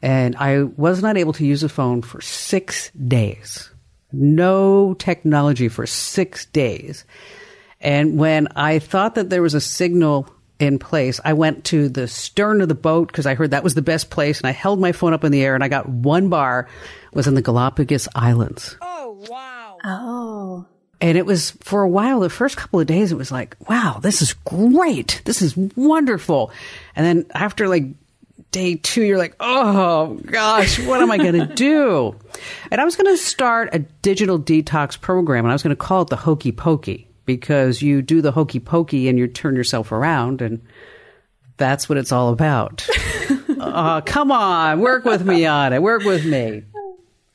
and 0.00 0.36
I 0.36 0.62
was 0.62 1.02
not 1.02 1.16
able 1.16 1.32
to 1.34 1.46
use 1.46 1.62
a 1.62 1.68
phone 1.68 2.02
for 2.02 2.20
six 2.20 2.90
days 2.90 3.70
no 4.12 4.94
technology 4.94 5.68
for 5.68 5.86
six 5.86 6.46
days. 6.46 7.04
And 7.80 8.18
when 8.18 8.48
I 8.56 8.78
thought 8.78 9.14
that 9.16 9.30
there 9.30 9.42
was 9.42 9.54
a 9.54 9.60
signal 9.60 10.28
in 10.58 10.78
place, 10.78 11.20
I 11.24 11.34
went 11.34 11.64
to 11.66 11.88
the 11.88 12.08
stern 12.08 12.60
of 12.60 12.68
the 12.68 12.74
boat 12.74 13.08
because 13.08 13.26
I 13.26 13.34
heard 13.34 13.50
that 13.50 13.64
was 13.64 13.74
the 13.74 13.82
best 13.82 14.10
place. 14.10 14.38
And 14.38 14.46
I 14.46 14.52
held 14.52 14.80
my 14.80 14.92
phone 14.92 15.12
up 15.12 15.24
in 15.24 15.32
the 15.32 15.42
air 15.42 15.54
and 15.54 15.62
I 15.62 15.68
got 15.68 15.88
one 15.88 16.28
bar 16.28 16.68
was 17.12 17.26
in 17.26 17.34
the 17.34 17.42
Galapagos 17.42 18.08
Islands. 18.14 18.76
Oh, 18.80 19.24
wow. 19.28 19.78
Oh. 19.84 20.66
And 21.00 21.18
it 21.18 21.26
was 21.26 21.50
for 21.62 21.82
a 21.82 21.88
while, 21.88 22.20
the 22.20 22.30
first 22.30 22.56
couple 22.56 22.80
of 22.80 22.86
days, 22.86 23.12
it 23.12 23.18
was 23.18 23.30
like, 23.30 23.56
wow, 23.68 23.98
this 24.02 24.22
is 24.22 24.32
great. 24.32 25.20
This 25.24 25.42
is 25.42 25.56
wonderful. 25.56 26.50
And 26.94 27.04
then 27.04 27.26
after 27.34 27.68
like 27.68 27.84
day 28.56 28.74
two, 28.76 29.02
you're 29.02 29.18
like, 29.18 29.36
oh 29.38 30.14
gosh, 30.24 30.78
what 30.78 31.02
am 31.02 31.10
I 31.10 31.18
going 31.18 31.34
to 31.46 31.54
do? 31.54 32.16
And 32.70 32.80
I 32.80 32.84
was 32.84 32.96
going 32.96 33.14
to 33.14 33.22
start 33.22 33.68
a 33.74 33.80
digital 33.80 34.38
detox 34.38 34.98
program, 34.98 35.44
and 35.44 35.52
I 35.52 35.54
was 35.54 35.62
going 35.62 35.76
to 35.76 35.80
call 35.80 36.02
it 36.02 36.08
the 36.08 36.16
Hokey 36.16 36.52
Pokey 36.52 37.06
because 37.26 37.82
you 37.82 38.00
do 38.00 38.22
the 38.22 38.32
hokey 38.32 38.60
pokey 38.60 39.08
and 39.08 39.18
you 39.18 39.26
turn 39.26 39.56
yourself 39.56 39.92
around, 39.92 40.40
and 40.40 40.62
that's 41.58 41.86
what 41.86 41.98
it's 41.98 42.12
all 42.12 42.32
about. 42.32 42.88
uh, 43.60 44.00
come 44.06 44.32
on, 44.32 44.80
work 44.80 45.04
with 45.04 45.26
me 45.26 45.44
on 45.44 45.74
it. 45.74 45.82
Work 45.82 46.04
with 46.04 46.24
me. 46.24 46.62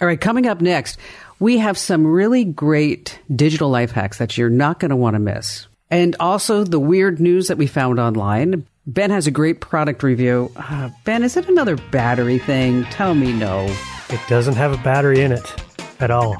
All 0.01 0.07
right, 0.07 0.19
coming 0.19 0.47
up 0.47 0.59
next, 0.59 0.97
we 1.39 1.59
have 1.59 1.77
some 1.77 2.07
really 2.07 2.45
great 2.45 3.19
digital 3.35 3.69
life 3.69 3.91
hacks 3.91 4.17
that 4.17 4.39
you're 4.39 4.49
not 4.49 4.79
going 4.79 4.89
to 4.89 4.95
want 4.95 5.13
to 5.13 5.19
miss. 5.19 5.67
And 5.91 6.15
also 6.19 6.63
the 6.63 6.79
weird 6.79 7.19
news 7.19 7.49
that 7.49 7.59
we 7.59 7.67
found 7.67 7.99
online. 7.99 8.65
Ben 8.87 9.11
has 9.11 9.27
a 9.27 9.31
great 9.31 9.61
product 9.61 10.01
review. 10.01 10.51
Uh, 10.55 10.89
ben, 11.05 11.21
is 11.23 11.37
it 11.37 11.47
another 11.47 11.77
battery 11.91 12.39
thing? 12.39 12.83
Tell 12.85 13.13
me 13.13 13.31
no. 13.31 13.67
It 14.09 14.19
doesn't 14.27 14.55
have 14.55 14.73
a 14.73 14.83
battery 14.83 15.21
in 15.21 15.31
it 15.31 15.53
at 15.99 16.09
all. 16.09 16.35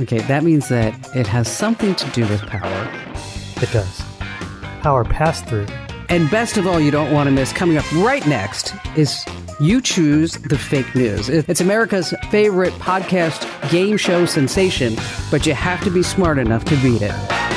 Okay, 0.00 0.20
that 0.20 0.44
means 0.44 0.68
that 0.70 0.94
it 1.14 1.26
has 1.26 1.48
something 1.48 1.94
to 1.94 2.10
do 2.10 2.22
with 2.22 2.40
power. 2.46 2.90
It 3.60 3.70
does. 3.70 4.02
Power 4.80 5.04
pass 5.04 5.42
through. 5.42 5.66
And 6.08 6.30
best 6.30 6.56
of 6.56 6.66
all, 6.66 6.80
you 6.80 6.90
don't 6.90 7.12
want 7.12 7.26
to 7.26 7.30
miss 7.30 7.52
coming 7.52 7.76
up 7.76 7.90
right 7.92 8.26
next 8.26 8.74
is 8.96 9.24
You 9.60 9.82
Choose 9.82 10.32
the 10.32 10.56
Fake 10.56 10.94
News. 10.94 11.28
It's 11.28 11.60
America's 11.60 12.14
favorite 12.30 12.72
podcast 12.74 13.70
game 13.70 13.98
show 13.98 14.24
sensation, 14.24 14.96
but 15.30 15.46
you 15.46 15.52
have 15.52 15.84
to 15.84 15.90
be 15.90 16.02
smart 16.02 16.38
enough 16.38 16.64
to 16.64 16.76
beat 16.76 17.02
it. 17.02 17.51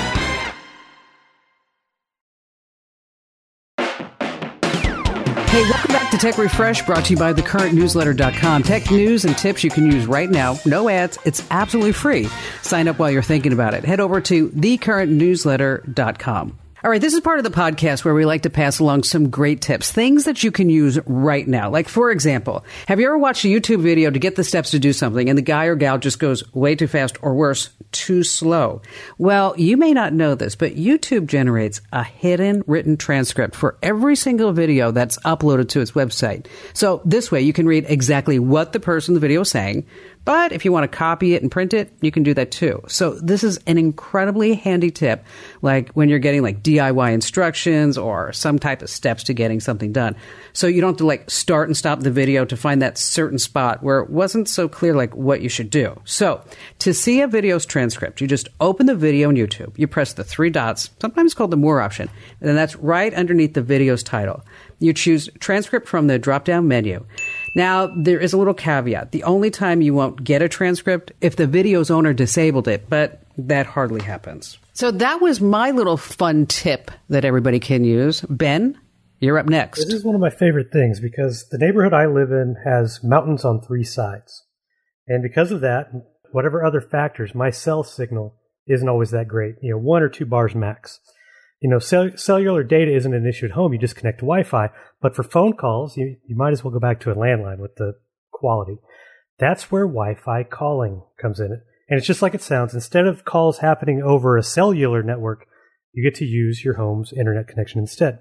Hey, 5.56 5.64
welcome 5.70 5.94
back 5.94 6.12
to 6.12 6.18
Tech 6.18 6.38
Refresh, 6.38 6.86
brought 6.86 7.06
to 7.06 7.14
you 7.14 7.18
by 7.18 7.32
thecurrentnewsletter.com. 7.32 8.64
Tech 8.64 8.92
news 8.92 9.24
and 9.24 9.38
tips 9.38 9.64
you 9.64 9.70
can 9.70 9.90
use 9.90 10.06
right 10.06 10.30
now. 10.30 10.58
No 10.66 10.90
ads. 10.90 11.18
It's 11.24 11.48
absolutely 11.50 11.94
free. 11.94 12.28
Sign 12.62 12.90
up 12.90 13.00
while 13.00 13.10
you're 13.10 13.22
thinking 13.22 13.54
about 13.54 13.74
it. 13.74 13.86
Head 13.86 14.02
over 14.02 14.20
to 14.20 14.50
thecurrentnewsletter.com. 14.50 16.58
All 16.86 16.92
right, 16.92 17.02
this 17.02 17.16
is 17.16 17.22
part 17.22 17.40
of 17.40 17.44
the 17.44 17.50
podcast 17.50 18.06
where 18.06 18.14
we 18.14 18.26
like 18.26 18.44
to 18.44 18.52
pass 18.52 18.78
along 18.78 19.02
some 19.02 19.32
great 19.32 19.60
tips, 19.60 19.92
things 19.92 20.26
that 20.26 20.44
you 20.44 20.52
can 20.52 20.70
use 20.70 21.00
right 21.08 21.48
now. 21.48 21.68
Like, 21.68 21.90
for 21.90 22.12
example, 22.12 22.64
have 22.88 23.00
you 23.00 23.08
ever 23.08 23.18
watched 23.18 23.44
a 23.44 23.48
YouTube 23.48 23.82
video 23.82 24.12
to 24.12 24.20
get 24.20 24.36
the 24.36 24.44
steps 24.44 24.70
to 24.70 24.78
do 24.78 24.94
something 24.94 25.28
and 25.28 25.36
the 25.36 25.42
guy 25.42 25.66
or 25.66 25.74
gal 25.74 25.98
just 25.98 26.20
goes 26.20 26.44
way 26.54 26.76
too 26.76 26.86
fast 26.86 27.18
or 27.24 27.34
worse, 27.34 27.72
too 27.92 28.22
slow? 28.22 28.84
Well, 29.18 29.56
you 29.58 29.78
may 29.78 29.94
not 29.94 30.14
know 30.14 30.36
this, 30.36 30.56
but 30.56 30.76
YouTube 30.76 31.26
generates 31.26 31.82
a 31.92 32.04
hidden 32.04 32.64
written 32.68 32.98
transcript 32.98 33.56
for 33.56 33.80
every 33.82 34.16
single 34.16 34.54
video 34.54 34.92
that's 34.92 35.18
uploaded 35.24 35.70
to 35.70 35.82
its 35.82 35.94
website. 35.94 36.46
So 36.74 37.02
this 37.04 37.32
way 37.32 37.42
you 37.42 37.52
can 37.52 37.66
read 37.66 37.86
exactly 37.88 38.38
what 38.38 38.74
the 38.74 38.80
person 38.80 39.14
in 39.14 39.16
the 39.16 39.22
video 39.22 39.42
is 39.42 39.50
saying, 39.50 39.88
but 40.26 40.52
if 40.52 40.66
you 40.66 40.72
want 40.72 40.92
to 40.92 40.98
copy 40.98 41.36
it 41.36 41.44
and 41.44 41.52
print 41.52 41.74
it, 41.74 41.94
you 42.02 42.12
can 42.12 42.24
do 42.24 42.34
that 42.34 42.52
too. 42.52 42.82
So 42.88 43.12
this 43.12 43.44
is 43.44 43.60
an 43.68 43.78
incredibly 43.78 44.56
handy 44.56 44.90
tip, 44.90 45.24
like 45.62 45.92
when 45.92 46.10
you're 46.10 46.20
getting 46.20 46.42
like 46.42 46.64
DIY 46.64 47.14
instructions 47.14 47.98
or 47.98 48.34
some 48.34 48.58
type 48.58 48.82
of 48.82 48.90
steps 48.90 49.24
to 49.26 49.34
getting 49.34 49.60
something 49.60 49.94
done. 49.94 50.16
So 50.54 50.68
you 50.68 50.82
don't 50.82 50.92
have 50.92 50.98
to 50.98 51.06
like 51.06 51.30
start 51.30 51.70
and 51.70 51.78
stop 51.78 52.00
the 52.00 52.12
video 52.12 52.44
to 52.46 52.58
find 52.58 52.82
that 52.82 52.98
certain 52.98 53.38
spot 53.38 53.84
where 53.84 54.00
it 54.00 54.10
wasn't 54.10 54.50
so 54.50 54.68
clear 54.68 54.96
like 54.96 55.16
what 55.16 55.42
you 55.42 55.50
should 55.50 55.70
do. 55.70 56.02
So 56.06 56.42
to 56.80 56.94
see 56.94 57.22
a 57.22 57.28
video's 57.28 57.66
transcript, 57.66 58.20
you 58.20 58.28
just 58.28 58.50
open 58.60 58.88
the 58.88 58.96
video 58.96 59.30
on 59.30 59.36
YouTube. 59.36 59.78
You 59.78 59.88
press 59.88 60.14
the 60.14 60.24
three 60.24 60.50
dots, 60.50 60.90
sometimes 61.00 61.36
called 61.36 61.52
the 61.52 61.58
more 61.58 61.82
option, 61.82 62.10
and 62.42 62.58
that's 62.58 62.76
right 62.76 63.14
underneath 63.14 63.54
the 63.54 63.62
video's 63.62 64.02
title. 64.02 64.44
You 64.80 64.92
choose 64.94 65.30
transcript 65.40 65.88
from 65.88 66.08
the 66.08 66.20
drop 66.20 66.46
down 66.46 66.68
menu. 66.68 67.06
Now, 67.56 67.88
there 67.88 68.20
is 68.20 68.34
a 68.34 68.38
little 68.38 68.54
caveat. 68.54 69.12
The 69.12 69.24
only 69.24 69.50
time 69.50 69.82
you 69.82 69.94
won't 69.94 70.24
get 70.24 70.42
a 70.42 70.50
transcript 70.50 71.14
if 71.22 71.38
the 71.38 71.48
video's 71.48 71.90
owner 71.90 72.14
disabled 72.14 72.68
it, 72.68 72.90
but 72.90 73.22
that 73.38 73.66
hardly 73.66 74.02
happens. 74.02 74.58
So 74.74 74.92
that 74.92 75.22
was 75.22 75.40
my 75.40 75.72
little 75.72 75.96
fun 75.96 76.48
tip 76.48 76.92
that 77.10 77.24
everybody 77.24 77.62
can 77.62 77.86
use. 77.86 78.22
Ben, 78.22 78.78
you're 79.20 79.40
up 79.40 79.48
next. 79.48 79.86
This 79.86 79.94
is 79.94 80.04
one 80.04 80.16
of 80.16 80.22
my 80.22 80.30
favorite 80.30 80.74
things 80.74 81.00
because 81.00 81.48
the 81.50 81.58
neighborhood 81.58 81.94
I 81.94 82.08
live 82.08 82.32
in 82.32 82.58
has 82.66 83.02
mountains 83.02 83.46
on 83.46 83.62
three 83.62 83.86
sides. 83.86 84.44
And 85.08 85.24
because 85.24 85.52
of 85.52 85.62
that, 85.62 85.88
whatever 86.32 86.64
other 86.64 86.82
factors, 86.82 87.34
my 87.34 87.52
cell 87.52 87.84
signal 87.84 88.36
isn't 88.68 88.90
always 88.90 89.12
that 89.12 89.30
great. 89.30 89.56
You 89.62 89.72
know, 89.72 89.78
one 89.78 90.04
or 90.04 90.10
two 90.10 90.26
bars 90.26 90.54
max 90.54 91.00
you 91.66 91.72
know, 91.72 91.80
cell- 91.80 92.16
cellular 92.16 92.62
data 92.62 92.96
isn't 92.96 93.16
an 93.16 93.26
issue 93.26 93.48
at 93.48 93.54
home. 93.54 93.74
You 93.74 93.80
just 93.80 93.96
connect 93.96 94.20
to 94.20 94.26
Wi-Fi. 94.26 94.70
But 95.02 95.16
for 95.16 95.24
phone 95.24 95.54
calls, 95.54 95.98
you, 95.98 96.16
you 96.28 96.36
might 96.36 96.52
as 96.52 96.64
well 96.64 96.72
go 96.72 96.80
back 96.80 97.00
to 97.00 97.12
a 97.12 97.16
landline 97.16 97.58
with 97.58 97.76
the 97.78 97.94
quality. 98.32 98.78
That's 99.40 99.72
where 99.72 99.88
Wi-Fi 99.88 100.44
calling 100.44 101.02
comes 101.20 101.40
in. 101.40 101.64
And 101.90 101.98
it's 101.98 102.06
just 102.06 102.22
like 102.22 102.36
it 102.36 102.44
sounds. 102.44 102.76
Instead 102.76 103.08
of 103.08 103.26
calls 103.26 103.58
happening 103.58 104.04
over 104.04 104.38
a 104.38 104.44
cellular 104.44 105.02
network, 105.02 105.48
you 105.92 106.04
get 106.04 106.14
to 106.20 106.26
use 106.26 106.64
your 106.64 106.76
home's 106.76 107.12
internet 107.12 107.48
connection 107.48 107.80
instead. 107.80 108.20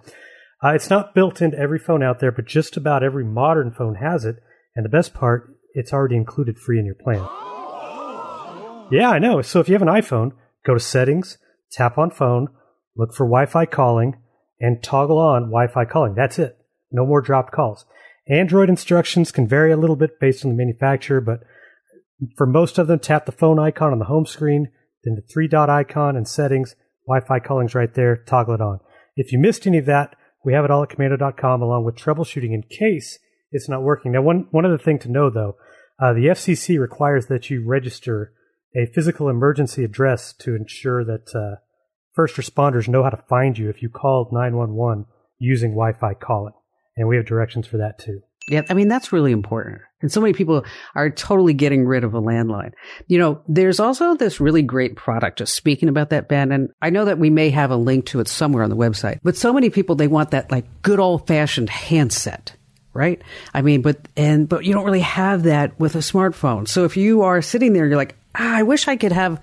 Uh, 0.65 0.71
it's 0.71 0.89
not 0.89 1.15
built 1.15 1.43
into 1.43 1.59
every 1.59 1.79
phone 1.79 2.03
out 2.03 2.21
there, 2.21 2.33
but 2.33 2.47
just 2.47 2.79
about 2.79 3.03
every 3.03 3.27
modern 3.27 3.73
phone 3.73 3.97
has 3.97 4.25
it. 4.25 4.37
And 4.75 4.87
the 4.87 4.89
best 4.89 5.13
part, 5.13 5.55
it's 5.75 5.93
already 5.93 6.17
included 6.17 6.59
free 6.59 6.79
in 6.79 6.87
your 6.87 6.95
plan. 6.95 7.29
Yeah, 8.91 9.11
I 9.11 9.19
know. 9.19 9.43
So 9.43 9.61
if 9.61 9.69
you 9.69 9.75
have 9.75 9.83
an 9.83 9.89
iPhone, 9.89 10.33
go 10.65 10.73
to 10.73 10.81
settings, 10.81 11.37
tap 11.71 11.99
on 11.99 12.11
phone, 12.11 12.49
look 12.97 13.15
for 13.15 13.27
Wi-Fi 13.27 13.67
calling, 13.67 14.17
and 14.61 14.83
toggle 14.83 15.19
on 15.19 15.51
Wi-Fi 15.51 15.85
calling. 15.85 16.15
That's 16.15 16.39
it. 16.39 16.59
No 16.91 17.05
more 17.07 17.21
dropped 17.21 17.53
calls. 17.53 17.87
Android 18.29 18.69
instructions 18.69 19.33
can 19.33 19.47
vary 19.47 19.73
a 19.73 19.77
little 19.77 19.97
bit 19.97 20.19
based 20.21 20.45
on 20.45 20.51
the 20.51 20.57
manufacturer, 20.57 21.21
but 21.21 21.41
for 22.37 22.47
most 22.47 22.79
of 22.79 22.87
them, 22.87 22.99
tap 22.99 23.27
the 23.27 23.33
phone 23.33 23.59
icon 23.59 23.93
on 23.93 23.99
the 23.99 24.07
home 24.07 24.25
screen, 24.25 24.71
then 25.03 25.17
the 25.17 25.23
three 25.23 25.49
dot 25.49 25.69
icon 25.69 26.17
and 26.17 26.27
settings. 26.27 26.75
Wi-Fi 27.07 27.41
calling's 27.41 27.75
right 27.75 27.93
there. 27.93 28.17
Toggle 28.17 28.55
it 28.55 28.61
on. 28.61 28.79
If 29.17 29.33
you 29.33 29.39
missed 29.39 29.67
any 29.67 29.79
of 29.79 29.87
that, 29.87 30.17
we 30.45 30.55
have 30.55 30.65
it 30.65 30.71
all 30.71 30.83
at 30.83 30.89
komando.com 30.89 31.61
along 31.61 31.85
with 31.85 31.97
troubleshooting 31.97 32.55
in 32.55 32.63
case 32.63 33.19
it's 33.51 33.69
not 33.69 33.83
working. 33.83 34.13
Now, 34.13 34.23
one, 34.23 34.47
one 34.51 34.65
other 34.65 34.79
thing 34.79 34.99
to 35.01 35.11
know 35.11 35.31
though, 35.31 35.57
Uh, 35.97 36.13
the 36.13 36.27
FCC 36.27 36.79
requires 36.79 37.27
that 37.27 37.51
you 37.51 37.65
register 37.65 38.33
a 38.75 38.87
physical 38.93 39.29
emergency 39.29 39.85
address 39.85 40.33
to 40.33 40.57
ensure 40.57 41.05
that 41.05 41.35
uh, 41.35 41.61
first 42.15 42.37
responders 42.37 42.89
know 42.89 43.03
how 43.03 43.11
to 43.11 43.23
find 43.29 43.59
you 43.59 43.69
if 43.69 43.83
you 43.83 43.89
called 43.89 44.33
911 44.33 45.07
using 45.39 45.71
Wi 45.71 45.93
Fi 45.93 46.15
calling. 46.15 46.55
And 46.97 47.09
we 47.09 47.17
have 47.17 47.27
directions 47.27 47.67
for 47.67 47.79
that 47.79 47.99
too. 47.99 48.23
Yeah, 48.49 48.63
I 48.69 48.75
mean, 48.75 48.89
that's 48.89 49.13
really 49.13 49.33
important. 49.33 49.81
And 50.03 50.13
so 50.13 50.21
many 50.21 50.35
people 50.35 50.65
are 50.95 51.09
totally 51.09 51.55
getting 51.55 51.87
rid 51.87 52.05
of 52.05 52.13
a 52.13 52.21
landline. 52.21 52.73
You 53.07 53.19
know, 53.19 53.43
there's 53.49 53.81
also 53.81 54.17
this 54.17 54.39
really 54.39 54.61
great 54.61 54.97
product, 54.97 55.39
just 55.39 55.55
speaking 55.55 55.89
about 55.89 56.11
that, 56.11 56.29
Ben, 56.29 56.53
and 56.53 56.71
I 56.83 56.91
know 56.91 57.07
that 57.07 57.19
we 57.19 57.31
may 57.31 57.49
have 57.51 57.71
a 57.71 57.77
link 57.77 58.07
to 58.07 58.21
it 58.21 58.29
somewhere 58.29 58.63
on 58.63 58.69
the 58.69 58.77
website, 58.77 59.21
but 59.23 59.37
so 59.37 59.53
many 59.53 59.71
people, 59.71 59.97
they 59.97 60.09
want 60.09 60.33
that 60.33 60.51
like 60.51 60.67
good 60.83 61.01
old 61.01 61.27
fashioned 61.27 61.71
handset. 61.71 62.55
Right? 62.93 63.21
I 63.53 63.63
mean, 63.63 63.83
but, 63.83 64.07
and, 64.17 64.49
but 64.49 64.65
you 64.65 64.73
don't 64.73 64.85
really 64.85 65.01
have 65.01 65.45
that 65.45 65.81
with 65.81 65.97
a 65.97 65.99
smartphone. 65.99 66.69
So 66.69 66.85
if 66.85 66.97
you 66.97 67.23
are 67.23 67.43
sitting 67.43 67.73
there, 67.73 67.87
you're 67.87 67.97
like, 67.97 68.15
ah, 68.37 68.59
I 68.59 68.63
wish 68.63 68.87
I 68.87 68.95
could 68.95 69.11
have 69.11 69.41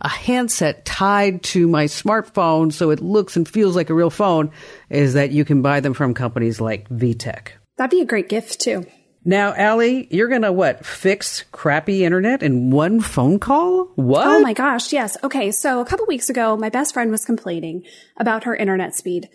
a 0.00 0.08
handset 0.08 0.84
tied 0.84 1.42
to 1.42 1.66
my 1.68 1.86
smartphone 1.86 2.72
so 2.72 2.90
it 2.90 3.00
looks 3.00 3.36
and 3.36 3.48
feels 3.48 3.76
like 3.76 3.90
a 3.90 3.94
real 3.94 4.10
phone, 4.10 4.50
is 4.90 5.14
that 5.14 5.30
you 5.30 5.44
can 5.44 5.62
buy 5.62 5.80
them 5.80 5.94
from 5.94 6.14
companies 6.14 6.60
like 6.60 6.88
VTech. 6.88 7.48
That'd 7.76 7.90
be 7.90 8.00
a 8.00 8.06
great 8.06 8.28
gift 8.28 8.60
too. 8.60 8.86
Now, 9.28 9.54
Allie, 9.54 10.06
you're 10.12 10.28
gonna 10.28 10.52
what? 10.52 10.86
Fix 10.86 11.44
crappy 11.50 12.04
internet 12.04 12.44
in 12.44 12.70
one 12.70 13.00
phone 13.00 13.40
call? 13.40 13.86
What? 13.96 14.24
Oh 14.24 14.40
my 14.40 14.52
gosh, 14.52 14.92
yes. 14.92 15.16
Okay, 15.24 15.50
so 15.50 15.80
a 15.80 15.84
couple 15.84 16.06
weeks 16.06 16.30
ago, 16.30 16.56
my 16.56 16.68
best 16.68 16.94
friend 16.94 17.10
was 17.10 17.24
complaining 17.24 17.82
about 18.16 18.44
her 18.44 18.54
internet 18.54 18.94
speed. 18.94 19.28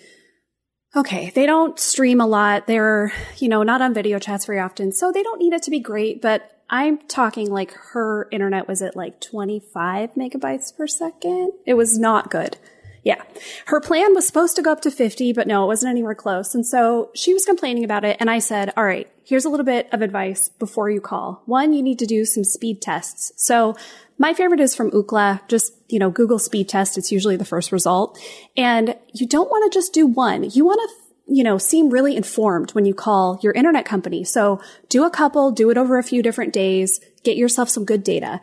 Okay, 0.96 1.32
they 1.36 1.46
don't 1.46 1.78
stream 1.78 2.22
a 2.22 2.26
lot. 2.26 2.68
They're, 2.68 3.12
you 3.38 3.50
know, 3.50 3.64
not 3.64 3.82
on 3.82 3.94
video 3.94 4.18
chats 4.18 4.46
very 4.46 4.60
often, 4.60 4.94
so 4.94 5.12
they 5.12 5.24
don't 5.24 5.40
need 5.40 5.52
it 5.54 5.64
to 5.64 5.72
be 5.72 5.80
great, 5.82 6.22
but 6.22 6.50
I'm 6.72 7.00
talking 7.00 7.52
like 7.52 7.74
her 7.92 8.30
internet 8.32 8.68
was 8.68 8.82
at 8.82 8.96
like 8.96 9.20
25 9.20 10.14
megabytes 10.14 10.76
per 10.76 10.88
second. 10.88 11.52
It 11.66 11.74
was 11.74 12.00
not 12.00 12.32
good. 12.32 12.58
Yeah. 13.04 13.22
Her 13.66 13.82
plan 13.82 14.14
was 14.14 14.26
supposed 14.26 14.56
to 14.56 14.62
go 14.62 14.72
up 14.72 14.82
to 14.82 14.92
50, 14.92 15.34
but 15.34 15.48
no, 15.48 15.64
it 15.64 15.68
wasn't 15.68 15.90
anywhere 15.90 16.16
close. 16.16 16.56
And 16.56 16.66
so 16.66 17.10
she 17.14 17.34
was 17.34 17.46
complaining 17.46 17.84
about 17.84 18.06
it. 18.06 18.18
And 18.20 18.30
I 18.30 18.40
said, 18.40 18.72
all 18.78 18.86
right, 18.86 19.10
here's 19.26 19.44
a 19.44 19.50
little 19.50 19.66
bit 19.66 19.90
of 19.92 20.02
advice 20.02 20.50
before 20.50 20.90
you 20.90 21.02
call. 21.02 21.42
One, 21.46 21.74
you 21.74 21.82
need 21.82 22.00
to 22.00 22.06
do 22.06 22.26
some 22.26 22.44
speed 22.44 22.82
tests. 22.82 23.34
So 23.36 23.76
my 24.18 24.34
favorite 24.34 24.60
is 24.60 24.76
from 24.76 24.92
Ookla. 24.92 25.46
Just, 25.48 25.74
you 25.90 25.98
know, 25.98 26.12
Google 26.12 26.38
speed 26.38 26.70
test. 26.70 26.98
It's 26.98 27.12
usually 27.12 27.38
the 27.38 27.46
first 27.46 27.72
result. 27.72 28.20
And 28.56 28.96
you 29.14 29.28
don't 29.28 29.50
want 29.50 29.72
to 29.72 29.76
just 29.76 29.94
do 29.94 30.06
one. 30.06 30.50
You 30.50 30.64
want 30.64 30.80
to 30.88 31.01
you 31.28 31.44
know, 31.44 31.58
seem 31.58 31.90
really 31.90 32.16
informed 32.16 32.72
when 32.72 32.86
you 32.86 32.94
call 32.94 33.40
your 33.42 33.54
internet 33.54 33.86
company. 33.86 34.24
So 34.24 34.62
do 34.90 35.06
a 35.06 35.10
couple, 35.10 35.52
do 35.52 35.70
it 35.70 35.78
over 35.78 35.98
a 35.98 36.04
few 36.04 36.22
different 36.22 36.54
days, 36.54 37.00
get 37.24 37.38
yourself 37.38 37.70
some 37.70 37.86
good 37.86 38.04
data. 38.04 38.42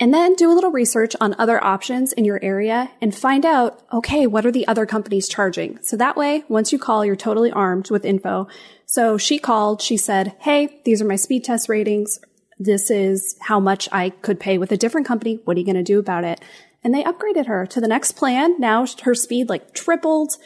And 0.00 0.14
then 0.14 0.34
do 0.34 0.50
a 0.50 0.54
little 0.54 0.70
research 0.70 1.16
on 1.20 1.34
other 1.38 1.62
options 1.62 2.12
in 2.12 2.24
your 2.24 2.38
area 2.42 2.90
and 3.00 3.12
find 3.12 3.44
out, 3.44 3.82
okay, 3.92 4.28
what 4.28 4.46
are 4.46 4.52
the 4.52 4.68
other 4.68 4.86
companies 4.86 5.28
charging? 5.28 5.80
So 5.82 5.96
that 5.96 6.16
way, 6.16 6.44
once 6.48 6.72
you 6.72 6.78
call, 6.78 7.04
you're 7.04 7.16
totally 7.16 7.50
armed 7.50 7.90
with 7.90 8.04
info. 8.04 8.46
So 8.86 9.18
she 9.18 9.40
called, 9.40 9.82
she 9.82 9.96
said, 9.96 10.36
Hey, 10.38 10.80
these 10.84 11.02
are 11.02 11.06
my 11.06 11.16
speed 11.16 11.42
test 11.42 11.68
ratings. 11.68 12.20
This 12.60 12.90
is 12.90 13.36
how 13.40 13.58
much 13.58 13.88
I 13.90 14.10
could 14.10 14.38
pay 14.38 14.56
with 14.56 14.70
a 14.70 14.76
different 14.76 15.06
company. 15.06 15.40
What 15.44 15.56
are 15.56 15.60
you 15.60 15.66
going 15.66 15.76
to 15.76 15.82
do 15.82 15.98
about 15.98 16.24
it? 16.24 16.40
And 16.84 16.94
they 16.94 17.02
upgraded 17.02 17.46
her 17.46 17.66
to 17.66 17.80
the 17.80 17.88
next 17.88 18.12
plan. 18.12 18.58
Now 18.60 18.86
her 19.02 19.14
speed 19.14 19.48
like 19.48 19.74
tripled. 19.74 20.36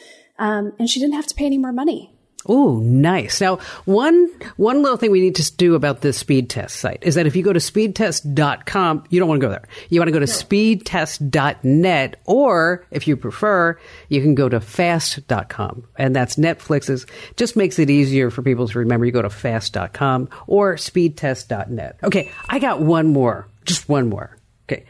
Um, 0.42 0.72
and 0.80 0.90
she 0.90 0.98
didn't 0.98 1.14
have 1.14 1.28
to 1.28 1.36
pay 1.36 1.46
any 1.46 1.56
more 1.56 1.70
money. 1.70 2.12
Oh, 2.46 2.80
nice. 2.80 3.40
Now, 3.40 3.58
one 3.84 4.28
one 4.56 4.82
little 4.82 4.96
thing 4.96 5.12
we 5.12 5.20
need 5.20 5.36
to 5.36 5.56
do 5.56 5.76
about 5.76 6.00
this 6.00 6.18
speed 6.18 6.50
test 6.50 6.78
site 6.78 6.98
is 7.02 7.14
that 7.14 7.24
if 7.24 7.36
you 7.36 7.44
go 7.44 7.52
to 7.52 7.60
speedtest.com, 7.60 9.04
you 9.08 9.20
don't 9.20 9.28
want 9.28 9.40
to 9.40 9.46
go 9.46 9.50
there. 9.50 9.68
You 9.90 10.00
want 10.00 10.08
to 10.08 10.12
go 10.12 10.18
to 10.18 10.26
speedtest.net 10.26 12.20
or 12.24 12.84
if 12.90 13.06
you 13.06 13.16
prefer, 13.16 13.78
you 14.08 14.20
can 14.20 14.34
go 14.34 14.48
to 14.48 14.60
fast.com. 14.60 15.86
And 15.96 16.16
that's 16.16 16.34
Netflix's 16.34 17.06
just 17.36 17.54
makes 17.54 17.78
it 17.78 17.88
easier 17.88 18.28
for 18.28 18.42
people 18.42 18.66
to 18.66 18.78
remember. 18.80 19.06
You 19.06 19.12
go 19.12 19.22
to 19.22 19.30
fast.com 19.30 20.28
or 20.48 20.74
speedtest.net. 20.74 22.00
Okay, 22.02 22.32
I 22.48 22.58
got 22.58 22.80
one 22.80 23.12
more. 23.12 23.46
Just 23.64 23.88
one 23.88 24.08
more. 24.08 24.36
Okay. 24.68 24.84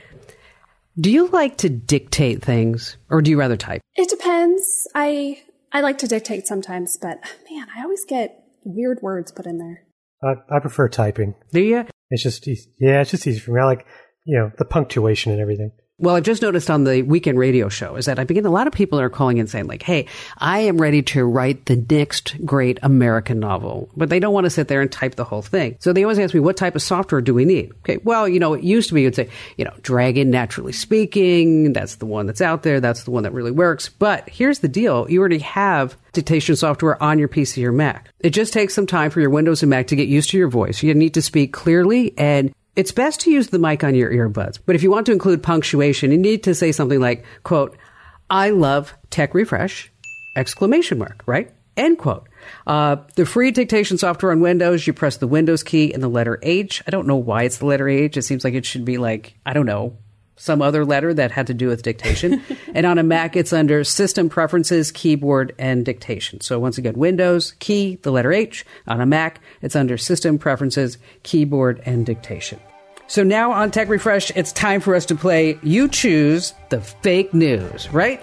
Do 1.01 1.11
you 1.11 1.29
like 1.29 1.57
to 1.59 1.71
dictate 1.71 2.43
things 2.43 2.99
or 3.09 3.23
do 3.23 3.31
you 3.31 3.39
rather 3.39 3.57
type? 3.57 3.81
It 3.95 4.11
depends. 4.11 4.87
I 4.95 5.43
I 5.73 5.81
like 5.81 5.99
to 5.99 6.07
dictate 6.07 6.47
sometimes, 6.47 6.99
but 7.01 7.19
man, 7.51 7.67
I 7.75 7.83
always 7.83 8.05
get 8.05 8.45
weird 8.65 8.99
words 9.01 9.33
put 9.33 9.47
in 9.47 9.59
there. 9.59 9.87
I, 10.23 10.57
I 10.57 10.61
prefer 10.61 10.89
typing. 10.89 11.35
Do 11.51 11.61
you? 11.61 11.87
It's 12.11 12.23
just, 12.23 12.47
easy. 12.47 12.71
yeah, 12.79 13.01
it's 13.01 13.11
just 13.11 13.27
easy 13.27 13.41
for 13.41 13.53
me. 13.53 13.61
I 13.61 13.65
like, 13.65 13.87
you 14.27 14.39
know, 14.39 14.53
the 14.59 14.67
punctuation 14.67 15.33
and 15.33 15.41
everything. 15.41 15.73
Well, 16.03 16.17
I've 16.17 16.25
just 16.25 16.43
noticed 16.43 16.69
on 16.69 16.83
the 16.83 17.03
weekend 17.03 17.39
radio 17.39 17.69
show 17.69 17.95
is 17.95 18.07
that 18.07 18.19
I 18.19 18.25
begin 18.25 18.45
a 18.45 18.51
lot 18.51 18.67
of 18.67 18.73
people 18.73 18.99
are 18.99 19.09
calling 19.09 19.39
and 19.39 19.49
saying 19.49 19.69
like, 19.69 19.85
"Hey, 19.85 20.07
I 20.37 20.59
am 20.59 20.79
ready 20.79 21.01
to 21.03 21.25
write 21.25 21.67
the 21.67 21.77
next 21.89 22.45
great 22.45 22.81
American 22.83 23.39
novel," 23.39 23.89
but 23.97 24.09
they 24.09 24.19
don't 24.19 24.35
want 24.35 24.45
to 24.45 24.51
sit 24.51 24.67
there 24.67 24.81
and 24.81 24.91
type 24.91 25.15
the 25.15 25.23
whole 25.23 25.43
thing. 25.43 25.77
So 25.79 25.93
they 25.93 26.03
always 26.03 26.19
ask 26.19 26.35
me, 26.35 26.41
"What 26.41 26.57
type 26.57 26.75
of 26.75 26.83
software 26.83 27.21
do 27.21 27.33
we 27.33 27.45
need?" 27.45 27.71
Okay, 27.85 28.01
well, 28.03 28.29
you 28.29 28.41
know, 28.41 28.55
it 28.55 28.65
used 28.65 28.89
to 28.89 28.95
be 28.95 29.03
you'd 29.03 29.15
say, 29.15 29.29
you 29.57 29.65
know, 29.65 29.75
Dragon 29.83 30.29
Naturally 30.29 30.73
Speaking, 30.73 31.73
that's 31.73 31.95
the 31.95 32.07
one 32.07 32.27
that's 32.27 32.41
out 32.41 32.65
there, 32.65 32.81
that's 32.81 33.05
the 33.05 33.13
one 33.13 33.23
that 33.23 33.33
really 33.33 33.53
works. 33.53 33.89
But 33.89 34.29
here's 34.29 34.59
the 34.59 34.67
deal: 34.67 35.07
you 35.09 35.21
already 35.21 35.39
have 35.39 35.97
dictation 36.13 36.57
software 36.57 37.01
on 37.01 37.21
your 37.21 37.29
PC 37.29 37.65
or 37.65 37.71
Mac. 37.71 38.09
It 38.19 38.31
just 38.31 38.53
takes 38.53 38.75
some 38.75 38.89
time 38.89 39.11
for 39.11 39.21
your 39.21 39.31
Windows 39.31 39.63
and 39.63 39.71
Mac 39.71 39.87
to 39.87 39.97
get 39.97 40.09
used 40.09 40.31
to 40.31 40.37
your 40.37 40.49
voice. 40.49 40.83
You 40.83 40.95
need 40.95 41.15
to 41.15 41.23
speak 41.23 41.53
clearly 41.53 42.13
and 42.19 42.53
it's 42.77 42.93
best 42.93 43.21
to 43.21 43.31
use 43.31 43.49
the 43.49 43.59
mic 43.59 43.85
on 43.85 43.95
your 43.95 44.11
earbuds. 44.11 44.59
But 44.65 44.77
if 44.77 44.83
you 44.83 44.91
want 44.91 45.07
to 45.07 45.13
include 45.13 45.43
punctuation, 45.43 46.11
you 46.11 46.19
need 46.19 46.45
to 46.45 46.55
say 46.55 46.73
something 46.73 47.01
like, 47.01 47.25
quote, 47.43 47.77
I 48.31 48.51
love 48.51 48.95
tech 49.11 49.35
refresh, 49.35 49.93
exclamation 50.37 50.99
mark, 50.99 51.23
right? 51.27 51.53
End 51.77 51.99
quote. 51.99 52.29
Uh, 52.67 52.97
the 53.17 53.25
free 53.25 53.51
dictation 53.51 53.97
software 53.97 54.33
on 54.33 54.41
Windows, 54.41 54.87
you 54.87 54.93
press 54.93 55.17
the 55.17 55.27
Windows 55.27 55.63
key 55.63 55.93
and 55.93 56.03
the 56.03 56.09
letter 56.09 56.39
H. 56.43 56.83
I 56.87 56.91
don't 56.91 57.07
know 57.07 57.17
why 57.17 57.45
it's 57.45 57.59
the 57.59 57.67
letter 57.67 57.89
H. 57.89 58.17
It 58.17 58.23
seems 58.23 58.45
like 58.45 58.55
it 58.55 58.67
should 58.67 58.85
be 58.85 58.99
like, 58.99 59.35
I 59.47 59.53
don't 59.53 59.67
know, 59.67 59.97
some 60.43 60.61
other 60.61 60.85
letter 60.85 61.15
that 61.15 61.31
had 61.31 61.47
to 61.47 61.55
do 61.55 61.69
with 61.69 61.83
dictation. 61.83 62.43
and 62.75 62.85
on 62.85 62.99
a 62.99 63.03
Mac, 63.05 63.37
it's 63.37 63.53
under 63.53 63.85
System 63.85 64.29
Preferences, 64.29 64.91
Keyboard, 64.91 65.55
and 65.57 65.85
Dictation. 65.85 66.41
So 66.41 66.59
once 66.59 66.79
again, 66.79 66.95
Windows, 66.95 67.55
key, 67.61 68.01
the 68.03 68.11
letter 68.11 68.33
H. 68.33 68.67
On 68.89 69.01
a 69.01 69.07
Mac, 69.07 69.41
it's 69.61 69.77
under 69.77 69.97
System 69.97 70.39
Preferences, 70.39 70.99
Keyboard, 71.23 71.81
and 71.87 72.05
Dictation. 72.05 72.59
So 73.07 73.23
now 73.23 73.53
on 73.53 73.71
Tech 73.71 73.89
Refresh, 73.89 74.33
it's 74.35 74.51
time 74.51 74.81
for 74.81 74.97
us 74.97 75.07
to 75.07 75.15
play 75.15 75.61
You 75.63 75.87
Choose 75.87 76.55
the 76.71 76.81
Fake 76.81 77.33
News, 77.33 77.89
right? 77.93 78.21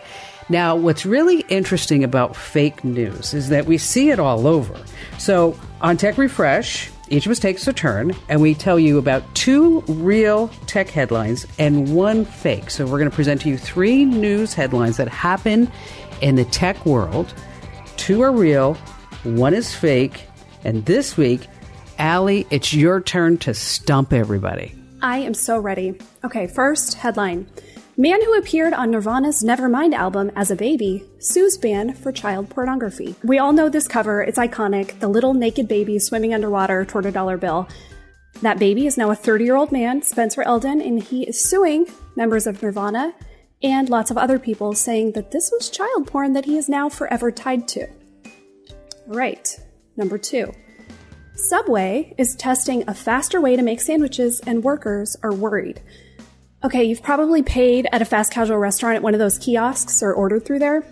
Now, 0.50 0.76
what's 0.76 1.06
really 1.06 1.46
interesting 1.48 2.04
about 2.04 2.36
fake 2.36 2.84
news 2.84 3.34
is 3.34 3.48
that 3.48 3.66
we 3.66 3.78
see 3.78 4.10
it 4.10 4.20
all 4.20 4.46
over. 4.46 4.78
So 5.20 5.58
on 5.80 5.96
Tech 5.96 6.18
Refresh, 6.18 6.90
each 7.10 7.26
of 7.26 7.32
us 7.32 7.40
takes 7.40 7.68
a 7.68 7.74
turn 7.74 8.16
and 8.30 8.42
we 8.42 8.54
tell 8.54 8.80
you 8.80 8.98
about 8.98 9.24
two 9.36 9.82
real 9.88 10.50
tech 10.68 10.90
headlines 10.90 11.48
and 11.58 11.94
one 11.96 12.26
fake. 12.26 12.70
So 12.70 12.86
we're 12.86 13.00
going 13.00 13.10
to 13.10 13.16
present 13.16 13.42
to 13.42 13.50
you 13.50 13.58
three 13.58 14.06
news 14.06 14.54
headlines 14.54 14.98
that 14.98 15.08
happen 15.08 15.72
in 16.22 16.36
the 16.36 16.46
tech 16.46 16.86
world. 16.86 17.34
Two 17.98 18.22
are 18.22 18.32
real, 18.32 18.76
one 19.24 19.54
is 19.54 19.74
fake. 19.74 20.24
And 20.64 20.86
this 20.86 21.18
week, 21.18 21.48
Allie, 21.98 22.46
it's 22.50 22.74
your 22.74 23.02
turn 23.02 23.38
to 23.40 23.54
stump 23.54 24.14
everybody. 24.14 24.76
I 25.02 25.20
am 25.20 25.34
so 25.34 25.58
ready. 25.58 26.00
Okay, 26.24 26.48
first 26.48 26.96
headline 26.96 27.50
Man 28.02 28.24
who 28.24 28.38
appeared 28.38 28.72
on 28.72 28.92
Nirvana's 28.92 29.44
Nevermind 29.44 29.94
album 29.94 30.32
as 30.34 30.52
a 30.52 30.56
baby 30.56 31.04
sues 31.18 31.58
band 31.58 31.98
for 31.98 32.14
child 32.14 32.50
pornography. 32.50 33.14
We 33.26 33.40
all 33.40 33.52
know 33.52 33.68
this 33.68 33.90
cover, 33.90 34.22
it's 34.22 34.38
iconic 34.38 34.98
the 35.02 35.10
little 35.10 35.34
naked 35.34 35.68
baby 35.68 36.00
swimming 36.00 36.34
underwater 36.34 36.86
toward 36.86 37.08
a 37.08 37.12
dollar 37.12 37.36
bill. 37.36 37.68
That 38.42 38.58
baby 38.58 38.88
is 38.88 38.98
now 38.98 39.12
a 39.12 39.18
30 39.18 39.44
year 39.44 39.58
old 39.58 39.74
man, 39.74 40.02
Spencer 40.02 40.44
Elden, 40.44 40.82
and 40.82 41.04
he 41.04 41.24
is 41.24 41.44
suing 41.44 41.88
members 42.16 42.48
of 42.48 42.64
Nirvana 42.64 43.14
and 43.62 43.90
lots 43.90 44.12
of 44.12 44.18
other 44.18 44.40
people, 44.40 44.72
saying 44.72 45.12
that 45.12 45.32
this 45.32 45.52
was 45.52 45.70
child 45.70 46.08
porn 46.08 46.32
that 46.32 46.46
he 46.46 46.58
is 46.58 46.70
now 46.70 46.88
forever 46.88 47.34
tied 47.34 47.68
to. 47.68 47.86
Right, 49.08 49.60
number 49.98 50.18
two. 50.18 50.54
Subway 51.36 52.14
is 52.18 52.38
testing 52.38 52.86
a 52.88 52.94
faster 52.94 53.42
way 53.42 53.58
to 53.58 53.62
make 53.62 53.82
sandwiches, 53.82 54.40
and 54.48 54.64
workers 54.64 55.18
are 55.22 55.34
worried. 55.34 55.82
Okay, 56.62 56.84
you've 56.84 57.02
probably 57.02 57.42
paid 57.42 57.88
at 57.94 58.02
a 58.02 58.06
fast 58.06 58.34
casual 58.34 58.58
restaurant 58.58 58.98
at 58.98 59.02
one 59.02 59.14
of 59.14 59.20
those 59.20 59.38
kiosks 59.38 60.04
or 60.04 60.14
ordered 60.14 60.46
through 60.46 60.60
there. 60.60 60.84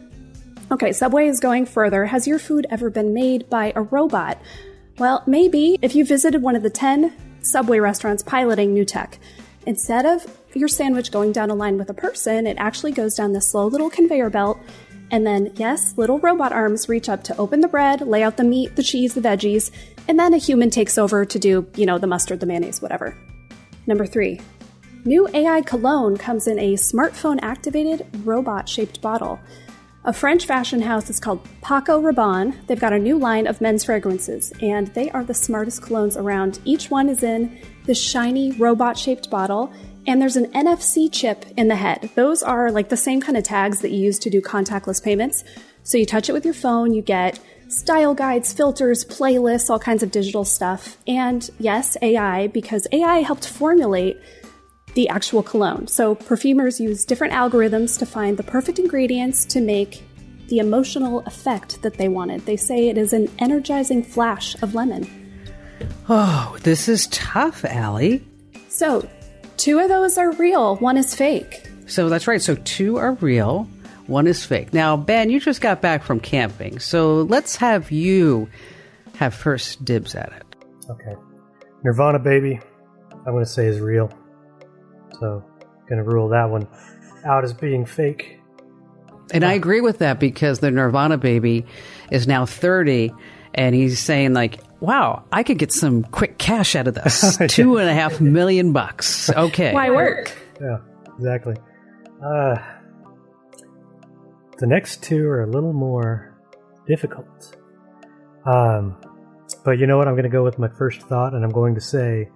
Okay, 0.71 0.93
Subway 0.93 1.27
is 1.27 1.41
going 1.41 1.65
further. 1.65 2.05
Has 2.05 2.25
your 2.25 2.39
food 2.39 2.65
ever 2.69 2.89
been 2.89 3.13
made 3.13 3.49
by 3.49 3.73
a 3.75 3.81
robot? 3.81 4.41
Well, 4.97 5.23
maybe 5.27 5.77
if 5.81 5.93
you 5.93 6.05
visited 6.05 6.41
one 6.41 6.55
of 6.55 6.63
the 6.63 6.69
10 6.69 7.13
Subway 7.41 7.79
restaurants 7.79 8.23
piloting 8.23 8.73
new 8.73 8.85
tech. 8.85 9.19
Instead 9.65 10.05
of 10.05 10.25
your 10.55 10.69
sandwich 10.69 11.11
going 11.11 11.33
down 11.33 11.49
a 11.49 11.55
line 11.55 11.77
with 11.77 11.89
a 11.89 11.93
person, 11.93 12.47
it 12.47 12.55
actually 12.57 12.93
goes 12.93 13.15
down 13.15 13.33
this 13.33 13.49
slow 13.49 13.67
little 13.67 13.89
conveyor 13.89 14.29
belt 14.29 14.57
And 15.09 15.25
then, 15.25 15.53
yes, 15.55 15.97
little 15.97 16.19
robot 16.19 16.51
arms 16.51 16.89
reach 16.89 17.07
up 17.07 17.23
to 17.25 17.37
open 17.37 17.61
the 17.61 17.67
bread, 17.67 18.01
lay 18.01 18.23
out 18.23 18.37
the 18.37 18.43
meat, 18.43 18.75
the 18.75 18.83
cheese, 18.83 19.13
the 19.13 19.21
veggies, 19.21 19.71
and 20.07 20.19
then 20.19 20.33
a 20.33 20.37
human 20.37 20.69
takes 20.69 20.97
over 20.97 21.23
to 21.25 21.39
do, 21.39 21.65
you 21.75 21.85
know, 21.85 21.97
the 21.97 22.07
mustard, 22.07 22.39
the 22.39 22.45
mayonnaise, 22.45 22.81
whatever. 22.81 23.17
Number 23.85 24.05
three, 24.05 24.41
new 25.07 25.27
AI 25.33 25.61
cologne 25.61 26.17
comes 26.17 26.47
in 26.47 26.59
a 26.59 26.73
smartphone 26.73 27.39
activated 27.41 28.05
robot 28.25 28.67
shaped 28.67 29.01
bottle. 29.01 29.39
A 30.03 30.11
French 30.11 30.45
fashion 30.45 30.81
house 30.81 31.09
is 31.09 31.19
called 31.19 31.47
Paco 31.61 32.01
Rabanne. 32.01 32.55
They've 32.67 32.79
got 32.79 32.93
a 32.93 32.99
new 32.99 33.17
line 33.17 33.47
of 33.47 33.61
men's 33.61 33.85
fragrances, 33.85 34.51
and 34.61 34.87
they 34.87 35.09
are 35.11 35.23
the 35.23 35.33
smartest 35.33 35.81
colognes 35.81 36.17
around. 36.17 36.59
Each 36.65 36.91
one 36.91 37.07
is 37.09 37.23
in 37.23 37.57
this 37.85 38.01
shiny 38.01 38.51
robot 38.53 38.97
shaped 38.97 39.29
bottle, 39.29 39.71
and 40.05 40.21
there's 40.21 40.35
an 40.35 40.51
NFC 40.51 41.11
chip 41.11 41.45
in 41.55 41.69
the 41.69 41.75
head. 41.75 42.09
Those 42.15 42.43
are 42.43 42.69
like 42.69 42.89
the 42.89 42.97
same 42.97 43.21
kind 43.21 43.37
of 43.37 43.43
tags 43.43 43.79
that 43.81 43.91
you 43.91 43.99
use 43.99 44.19
to 44.19 44.29
do 44.29 44.41
contactless 44.41 45.01
payments. 45.01 45.43
So 45.83 45.97
you 45.97 46.05
touch 46.05 46.27
it 46.27 46.33
with 46.33 46.43
your 46.43 46.53
phone, 46.53 46.93
you 46.93 47.01
get 47.01 47.39
style 47.69 48.13
guides, 48.13 48.53
filters, 48.53 49.05
playlists, 49.05 49.69
all 49.69 49.79
kinds 49.79 50.03
of 50.03 50.11
digital 50.11 50.43
stuff. 50.45 50.97
And 51.07 51.49
yes, 51.59 51.97
AI, 52.01 52.47
because 52.47 52.87
AI 52.91 53.19
helped 53.19 53.47
formulate 53.47 54.17
the 54.93 55.09
actual 55.09 55.43
cologne. 55.43 55.87
So 55.87 56.15
perfumers 56.15 56.79
use 56.79 57.05
different 57.05 57.33
algorithms 57.33 57.97
to 57.99 58.05
find 58.05 58.37
the 58.37 58.43
perfect 58.43 58.79
ingredients 58.79 59.45
to 59.45 59.61
make 59.61 60.03
the 60.47 60.59
emotional 60.59 61.19
effect 61.21 61.81
that 61.81 61.95
they 61.95 62.07
wanted. 62.07 62.45
They 62.45 62.57
say 62.57 62.89
it 62.89 62.97
is 62.97 63.13
an 63.13 63.29
energizing 63.39 64.03
flash 64.03 64.59
of 64.61 64.73
lemon. 64.73 65.07
Oh, 66.09 66.57
this 66.63 66.87
is 66.87 67.07
tough, 67.07 67.65
Allie. 67.65 68.25
So, 68.69 69.07
two 69.57 69.79
of 69.79 69.89
those 69.89 70.17
are 70.17 70.31
real, 70.33 70.77
one 70.77 70.97
is 70.97 71.13
fake. 71.13 71.69
So 71.87 72.09
that's 72.09 72.27
right. 72.27 72.41
So 72.41 72.55
two 72.55 72.97
are 72.97 73.13
real, 73.13 73.63
one 74.07 74.27
is 74.27 74.45
fake. 74.45 74.73
Now, 74.73 74.97
Ben, 74.97 75.29
you 75.29 75.39
just 75.39 75.61
got 75.61 75.81
back 75.81 76.03
from 76.03 76.19
camping, 76.19 76.79
so 76.79 77.21
let's 77.23 77.55
have 77.55 77.91
you 77.91 78.49
have 79.15 79.33
first 79.33 79.83
dibs 79.83 80.13
at 80.13 80.31
it. 80.33 80.43
Okay. 80.89 81.15
Nirvana 81.83 82.19
Baby, 82.19 82.59
I'm 83.11 83.33
going 83.33 83.43
to 83.43 83.49
say 83.49 83.67
is 83.67 83.79
real. 83.79 84.11
So, 85.19 85.43
going 85.87 86.03
to 86.03 86.03
rule 86.03 86.29
that 86.29 86.49
one 86.49 86.67
out 87.25 87.43
as 87.43 87.53
being 87.53 87.85
fake. 87.85 88.39
And 89.33 89.43
I 89.43 89.53
agree 89.53 89.81
with 89.81 89.99
that 89.99 90.19
because 90.19 90.59
the 90.59 90.71
Nirvana 90.71 91.17
baby 91.17 91.65
is 92.11 92.27
now 92.27 92.45
30 92.45 93.11
and 93.53 93.75
he's 93.75 93.99
saying 93.99 94.33
like, 94.33 94.59
wow, 94.79 95.25
I 95.31 95.43
could 95.43 95.57
get 95.57 95.73
some 95.73 96.03
quick 96.03 96.37
cash 96.37 96.75
out 96.75 96.87
of 96.87 96.93
this. 96.93 97.37
Two 97.47 97.77
and 97.77 97.89
a 97.89 97.93
half 97.93 98.21
million 98.21 98.71
bucks. 98.71 99.29
Okay. 99.29 99.73
Why 99.73 99.89
work? 99.89 100.31
Yeah, 100.61 100.77
exactly. 101.17 101.55
Uh, 102.23 102.55
the 104.59 104.67
next 104.67 105.03
two 105.03 105.27
are 105.27 105.43
a 105.43 105.47
little 105.47 105.73
more 105.73 106.35
difficult. 106.87 107.55
Um, 108.45 108.97
but 109.63 109.77
you 109.77 109.87
know 109.87 109.97
what? 109.97 110.07
I'm 110.07 110.13
going 110.13 110.23
to 110.23 110.29
go 110.29 110.43
with 110.43 110.57
my 110.57 110.67
first 110.67 111.01
thought, 111.01 111.33
and 111.33 111.43
I'm 111.43 111.51
going 111.51 111.75
to 111.75 111.81
say 111.81 112.29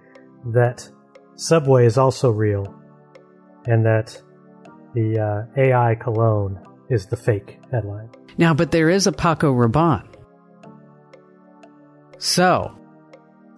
that 0.52 0.88
Subway 1.36 1.86
is 1.86 1.98
also 1.98 2.30
real, 2.30 2.74
and 3.66 3.84
that 3.84 4.20
the 4.94 5.18
uh, 5.18 5.60
AI 5.60 5.94
cologne 5.94 6.58
is 6.90 7.06
the 7.06 7.16
fake 7.16 7.58
headline. 7.70 8.10
Now, 8.38 8.54
but 8.54 8.70
there 8.70 8.90
is 8.90 9.06
a 9.06 9.12
Paco 9.12 9.52
Rabanne. 9.52 10.08
So, 12.18 12.76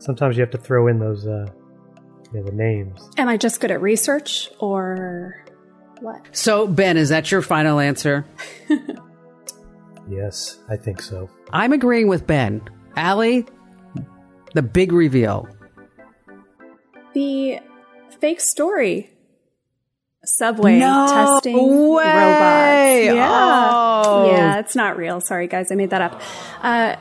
Sometimes 0.05 0.37
you 0.37 0.43
have 0.43 0.51
to 0.51 0.59
throw 0.59 0.87
in 0.89 0.99
those, 0.99 1.27
uh, 1.27 1.47
you 2.31 2.41
know, 2.41 2.45
the 2.45 2.53
names. 2.53 3.09
Am 3.17 3.27
I 3.27 3.39
just 3.39 3.59
good 3.59 3.71
at 3.71 3.81
research 3.81 4.51
or 4.59 5.43
what? 6.01 6.21
so 6.37 6.67
Ben, 6.67 6.99
is 6.99 7.09
that 7.09 7.31
your 7.33 7.41
final 7.41 7.81
answer? 7.81 8.27
Yes, 10.11 10.59
I 10.69 10.77
think 10.77 11.01
so. 11.01 11.31
I'm 11.51 11.73
agreeing 11.73 12.09
with 12.09 12.27
Ben. 12.27 12.61
Allie, 12.97 13.47
the 14.53 14.61
big 14.61 14.93
reveal. 14.93 15.49
The 17.15 17.61
fake 18.21 18.41
story. 18.41 19.11
Subway 20.27 20.79
No 20.79 21.07
testing 21.09 21.55
way! 21.91 23.09
robots. 23.09 23.17
Yeah. 23.17 23.71
Oh. 23.73 24.31
Yeah, 24.31 24.59
it's 24.59 24.75
not 24.75 24.97
real. 24.97 25.21
Sorry, 25.21 25.47
guys. 25.47 25.71
I 25.71 25.75
made 25.75 25.91
that 25.91 26.01
up. 26.01 26.21
Uh, 26.63 26.97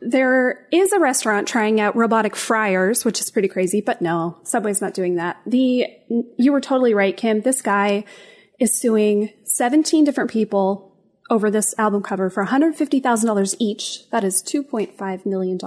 there 0.00 0.66
is 0.72 0.92
a 0.92 1.00
restaurant 1.00 1.46
trying 1.48 1.80
out 1.80 1.94
robotic 1.96 2.34
fryers, 2.36 3.04
which 3.04 3.20
is 3.20 3.30
pretty 3.30 3.48
crazy, 3.48 3.80
but 3.80 4.00
no, 4.00 4.38
Subway's 4.44 4.80
not 4.80 4.94
doing 4.94 5.16
that. 5.16 5.36
The, 5.46 5.86
you 6.38 6.52
were 6.52 6.60
totally 6.60 6.94
right, 6.94 7.16
Kim. 7.16 7.42
This 7.42 7.60
guy 7.60 8.04
is 8.58 8.80
suing 8.80 9.30
17 9.44 10.04
different 10.04 10.30
people 10.30 10.96
over 11.28 11.50
this 11.50 11.74
album 11.78 12.02
cover 12.02 12.30
for 12.30 12.46
$150,000 12.46 13.56
each. 13.58 14.08
That 14.10 14.24
is 14.24 14.42
$2.5 14.42 15.26
million. 15.26 15.58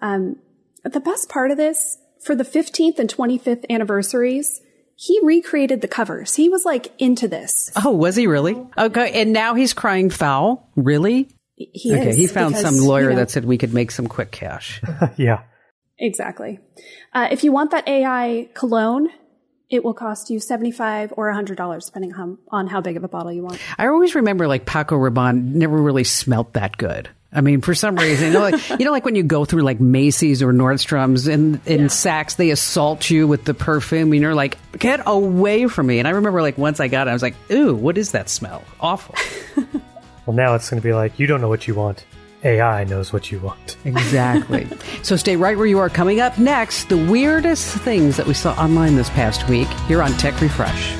Um, 0.00 0.36
the 0.84 1.00
best 1.00 1.28
part 1.28 1.50
of 1.50 1.56
this, 1.56 1.98
for 2.24 2.34
the 2.34 2.44
15th 2.44 2.98
and 2.98 3.08
25th 3.08 3.64
anniversaries, 3.68 4.60
he 4.96 5.20
recreated 5.22 5.80
the 5.80 5.88
covers. 5.88 6.34
He 6.34 6.48
was 6.48 6.64
like 6.64 6.92
into 6.98 7.28
this. 7.28 7.70
Oh, 7.84 7.90
was 7.90 8.16
he 8.16 8.26
really? 8.26 8.56
Okay, 8.78 9.20
and 9.20 9.32
now 9.32 9.54
he's 9.54 9.72
crying 9.72 10.10
foul? 10.10 10.70
Really? 10.74 11.28
He 11.56 11.94
okay, 11.94 12.10
is, 12.10 12.16
he 12.16 12.26
found 12.26 12.54
because, 12.54 12.62
some 12.62 12.86
lawyer 12.86 13.04
you 13.04 13.10
know, 13.10 13.16
that 13.16 13.30
said 13.30 13.44
we 13.44 13.58
could 13.58 13.74
make 13.74 13.90
some 13.90 14.06
quick 14.08 14.30
cash. 14.30 14.80
yeah. 15.16 15.42
Exactly. 15.98 16.58
Uh, 17.12 17.28
if 17.30 17.44
you 17.44 17.52
want 17.52 17.70
that 17.70 17.86
AI 17.86 18.48
cologne, 18.54 19.08
it 19.70 19.84
will 19.84 19.94
cost 19.94 20.30
you 20.30 20.40
75 20.40 21.14
or 21.16 21.32
$100, 21.32 21.86
depending 21.86 22.14
on, 22.14 22.38
on 22.48 22.66
how 22.66 22.80
big 22.80 22.96
of 22.96 23.04
a 23.04 23.08
bottle 23.08 23.32
you 23.32 23.42
want. 23.42 23.60
I 23.78 23.86
always 23.86 24.14
remember 24.14 24.48
like 24.48 24.66
Paco 24.66 24.96
Rabanne 24.96 25.54
never 25.54 25.76
really 25.76 26.04
smelt 26.04 26.54
that 26.54 26.76
good. 26.76 27.08
I 27.34 27.40
mean, 27.40 27.60
for 27.60 27.74
some 27.74 27.96
reason, 27.96 28.28
you 28.28 28.32
know, 28.34 28.40
like, 28.40 28.68
you 28.70 28.84
know, 28.84 28.92
like 28.92 29.04
when 29.04 29.16
you 29.16 29.22
go 29.24 29.44
through 29.44 29.62
like 29.62 29.80
Macy's 29.80 30.40
or 30.42 30.52
Nordstrom's 30.52 31.26
and 31.26 31.60
in 31.66 31.80
Yeah. 31.80 31.86
Saks, 31.86 32.36
they 32.36 32.50
assault 32.50 33.10
you 33.10 33.26
with 33.26 33.44
the 33.44 33.54
perfume 33.54 34.12
and 34.12 34.22
you're 34.22 34.34
like, 34.34 34.56
get 34.78 35.00
away 35.04 35.66
from 35.66 35.86
me. 35.88 35.98
And 35.98 36.06
I 36.06 36.12
remember 36.12 36.42
like 36.42 36.56
once 36.58 36.78
I 36.78 36.88
got 36.88 37.08
it, 37.08 37.10
I 37.10 37.12
was 37.12 37.22
like, 37.22 37.34
ooh, 37.50 37.74
what 37.74 37.98
is 37.98 38.12
that 38.12 38.28
smell? 38.30 38.62
Awful. 38.80 39.14
Well, 40.26 40.34
now 40.34 40.54
it's 40.54 40.70
going 40.70 40.80
to 40.80 40.88
be 40.88 40.94
like, 40.94 41.18
you 41.18 41.26
don't 41.26 41.42
know 41.42 41.50
what 41.50 41.68
you 41.68 41.74
want. 41.74 42.06
AI 42.44 42.84
knows 42.84 43.12
what 43.12 43.30
you 43.30 43.38
want. 43.40 43.76
Exactly. 43.84 44.66
so 45.02 45.16
stay 45.16 45.36
right 45.36 45.54
where 45.54 45.66
you 45.66 45.78
are. 45.78 45.90
Coming 45.90 46.20
up 46.20 46.38
next, 46.38 46.88
the 46.88 46.96
weirdest 46.96 47.76
things 47.80 48.16
that 48.16 48.26
we 48.26 48.32
saw 48.32 48.54
online 48.54 48.96
this 48.96 49.10
past 49.10 49.46
week 49.50 49.68
here 49.86 50.02
on 50.02 50.12
Tech 50.12 50.40
Refresh. 50.40 50.94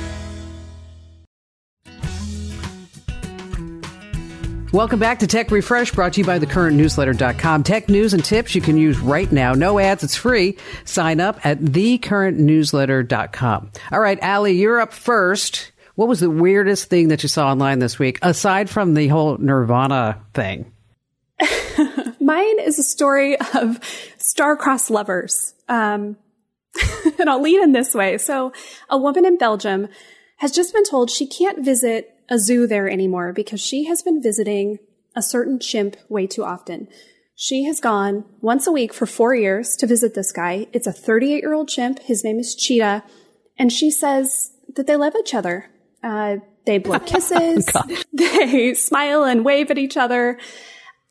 Welcome 4.75 4.99
back 4.99 5.19
to 5.19 5.27
Tech 5.27 5.51
Refresh, 5.51 5.93
brought 5.93 6.11
to 6.13 6.19
you 6.19 6.25
by 6.25 6.37
thecurrentnewsletter.com. 6.37 7.63
Tech 7.63 7.87
news 7.87 8.13
and 8.13 8.25
tips 8.25 8.55
you 8.55 8.59
can 8.59 8.75
use 8.75 8.99
right 8.99 9.31
now. 9.31 9.53
No 9.53 9.79
ads, 9.79 10.03
it's 10.03 10.17
free. 10.17 10.57
Sign 10.83 11.21
up 11.21 11.39
at 11.45 11.59
thecurrentnewsletter.com. 11.59 13.71
All 13.93 13.99
right, 14.01 14.19
Allie, 14.21 14.51
you're 14.51 14.81
up 14.81 14.91
first. 14.91 15.71
What 15.95 16.09
was 16.09 16.19
the 16.19 16.29
weirdest 16.29 16.89
thing 16.89 17.07
that 17.07 17.23
you 17.23 17.29
saw 17.29 17.49
online 17.49 17.79
this 17.79 17.97
week, 17.97 18.19
aside 18.21 18.69
from 18.69 18.95
the 18.95 19.07
whole 19.07 19.37
Nirvana 19.37 20.21
thing? 20.33 20.73
Mine 22.19 22.59
is 22.59 22.77
a 22.77 22.83
story 22.83 23.37
of 23.53 23.79
star-crossed 24.17 24.89
lovers. 24.89 25.53
Um, 25.69 26.17
and 27.17 27.29
I'll 27.29 27.41
lead 27.41 27.63
in 27.63 27.71
this 27.71 27.93
way. 27.93 28.17
So 28.17 28.51
a 28.89 28.97
woman 28.97 29.23
in 29.23 29.37
Belgium 29.37 29.87
has 30.39 30.51
just 30.51 30.73
been 30.73 30.83
told 30.83 31.09
she 31.09 31.27
can't 31.27 31.63
visit 31.63 32.14
a 32.29 32.39
zoo 32.39 32.67
there 32.67 32.89
anymore 32.89 33.33
because 33.33 33.61
she 33.61 33.85
has 33.85 34.01
been 34.01 34.21
visiting 34.21 34.79
a 35.15 35.21
certain 35.21 35.59
chimp 35.59 35.95
way 36.09 36.27
too 36.27 36.43
often. 36.43 36.87
She 37.35 37.65
has 37.65 37.79
gone 37.79 38.25
once 38.41 38.65
a 38.65 38.71
week 38.71 38.93
for 38.93 39.05
four 39.05 39.35
years 39.35 39.75
to 39.77 39.87
visit 39.87 40.13
this 40.13 40.31
guy. 40.31 40.67
It's 40.71 40.87
a 40.87 40.93
38 40.93 41.41
year 41.41 41.53
old 41.53 41.67
chimp. 41.67 41.99
His 41.99 42.23
name 42.23 42.39
is 42.39 42.55
Cheetah. 42.55 43.03
And 43.57 43.71
she 43.71 43.91
says 43.91 44.51
that 44.75 44.87
they 44.87 44.95
love 44.95 45.13
each 45.19 45.33
other. 45.33 45.69
Uh, 46.03 46.37
they 46.65 46.77
blow 46.77 46.99
kisses. 47.05 47.69
they 48.13 48.73
smile 48.73 49.23
and 49.23 49.43
wave 49.43 49.69
at 49.69 49.77
each 49.77 49.97
other. 49.97 50.39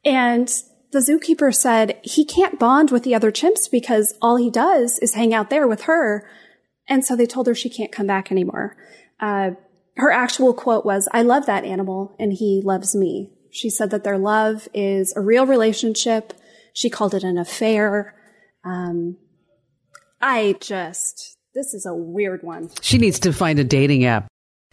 And 0.05 0.49
the 0.93 1.01
zookeeper 1.01 1.55
said 1.55 1.99
he 2.03 2.25
can't 2.25 2.59
bond 2.59 2.91
with 2.91 3.03
the 3.03 3.15
other 3.15 3.33
chimps 3.33 3.71
because 3.71 4.15
all 4.23 4.37
he 4.37 4.51
does 4.51 4.99
is 5.01 5.15
hang 5.15 5.35
out 5.35 5.51
there 5.51 5.67
with 5.67 5.83
her. 5.83 6.29
And 6.89 7.05
so 7.05 7.17
they 7.17 7.27
told 7.27 7.47
her 7.47 7.55
she 7.55 7.71
can't 7.71 7.93
come 7.93 8.07
back 8.07 8.31
anymore. 8.31 8.77
Uh, 9.21 9.53
her 9.97 10.11
actual 10.11 10.55
quote 10.55 10.85
was, 10.85 11.09
I 11.13 11.23
love 11.23 11.47
that 11.47 11.65
animal 11.65 12.17
and 12.19 12.33
he 12.33 12.61
loves 12.65 12.95
me. 12.95 13.31
She 13.51 13.71
said 13.71 13.91
that 13.91 14.03
their 14.03 14.19
love 14.19 14.69
is 14.75 15.13
a 15.17 15.21
real 15.21 15.47
relationship. 15.47 16.33
She 16.73 16.91
called 16.91 17.15
it 17.15 17.23
an 17.23 17.39
affair. 17.39 18.15
Um, 18.65 19.17
I 20.21 20.57
just, 20.61 21.37
this 21.55 21.75
is 21.75 21.87
a 21.87 21.95
weird 21.95 22.43
one. 22.43 22.71
She 22.81 22.99
needs 22.99 23.21
to 23.21 23.33
find 23.33 23.59
a 23.59 23.65
dating 23.65 24.05
app. 24.05 24.27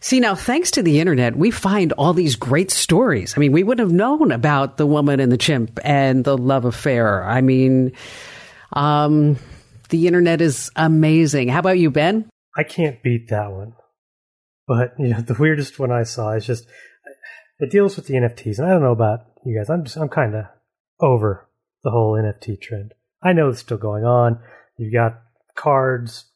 See, 0.04 0.20
now, 0.20 0.34
thanks 0.34 0.72
to 0.72 0.82
the 0.82 1.00
internet, 1.00 1.36
we 1.36 1.52
find 1.52 1.92
all 1.94 2.14
these 2.14 2.36
great 2.36 2.72
stories. 2.72 3.36
I 3.38 3.40
mean, 3.40 3.52
we 3.52 3.62
wouldn't 3.62 3.88
have 3.88 3.96
known 3.96 4.32
about 4.32 4.78
the 4.78 4.88
woman 4.88 5.20
and 5.20 5.32
the 5.32 5.38
chimp 5.38 5.80
and 5.84 6.24
the 6.24 6.36
love 6.36 6.66
affair. 6.66 7.24
I 7.24 7.42
mean, 7.42 7.92
um, 8.74 9.38
the 9.90 10.08
internet 10.08 10.42
is 10.42 10.72
amazing. 10.76 11.50
How 11.50 11.60
about 11.60 11.78
you, 11.78 11.92
Ben? 11.92 12.28
I 12.58 12.64
can't 12.64 13.04
beat 13.04 13.30
that 13.30 13.52
one. 13.52 13.76
But 14.72 14.94
you 14.98 15.10
know, 15.10 15.20
the 15.22 15.34
weirdest 15.34 15.80
one 15.80 15.92
I 15.92 16.04
saw 16.04 16.32
is 16.32 16.46
just 16.46 16.66
It 17.60 17.70
deals 17.70 17.98
with 17.98 18.08
the 18.08 18.14
NFTs, 18.14 18.58
and 18.58 18.66
I 18.66 18.72
don't 18.72 18.82
know 18.82 18.94
about 18.94 19.26
you 19.46 19.58
guys. 19.58 19.70
I'm 19.70 19.84
just 19.84 19.98
I'm 19.98 20.08
kind 20.08 20.34
of 20.34 20.46
over 21.02 21.50
the 21.84 21.92
whole 21.92 22.14
NFT 22.14 22.62
trend. 22.62 22.94
I 23.22 23.34
know 23.34 23.50
it's 23.50 23.60
still 23.60 23.78
going 23.78 24.06
on. 24.06 24.40
You've 24.78 24.94
got 24.94 25.22
cards, 25.56 26.32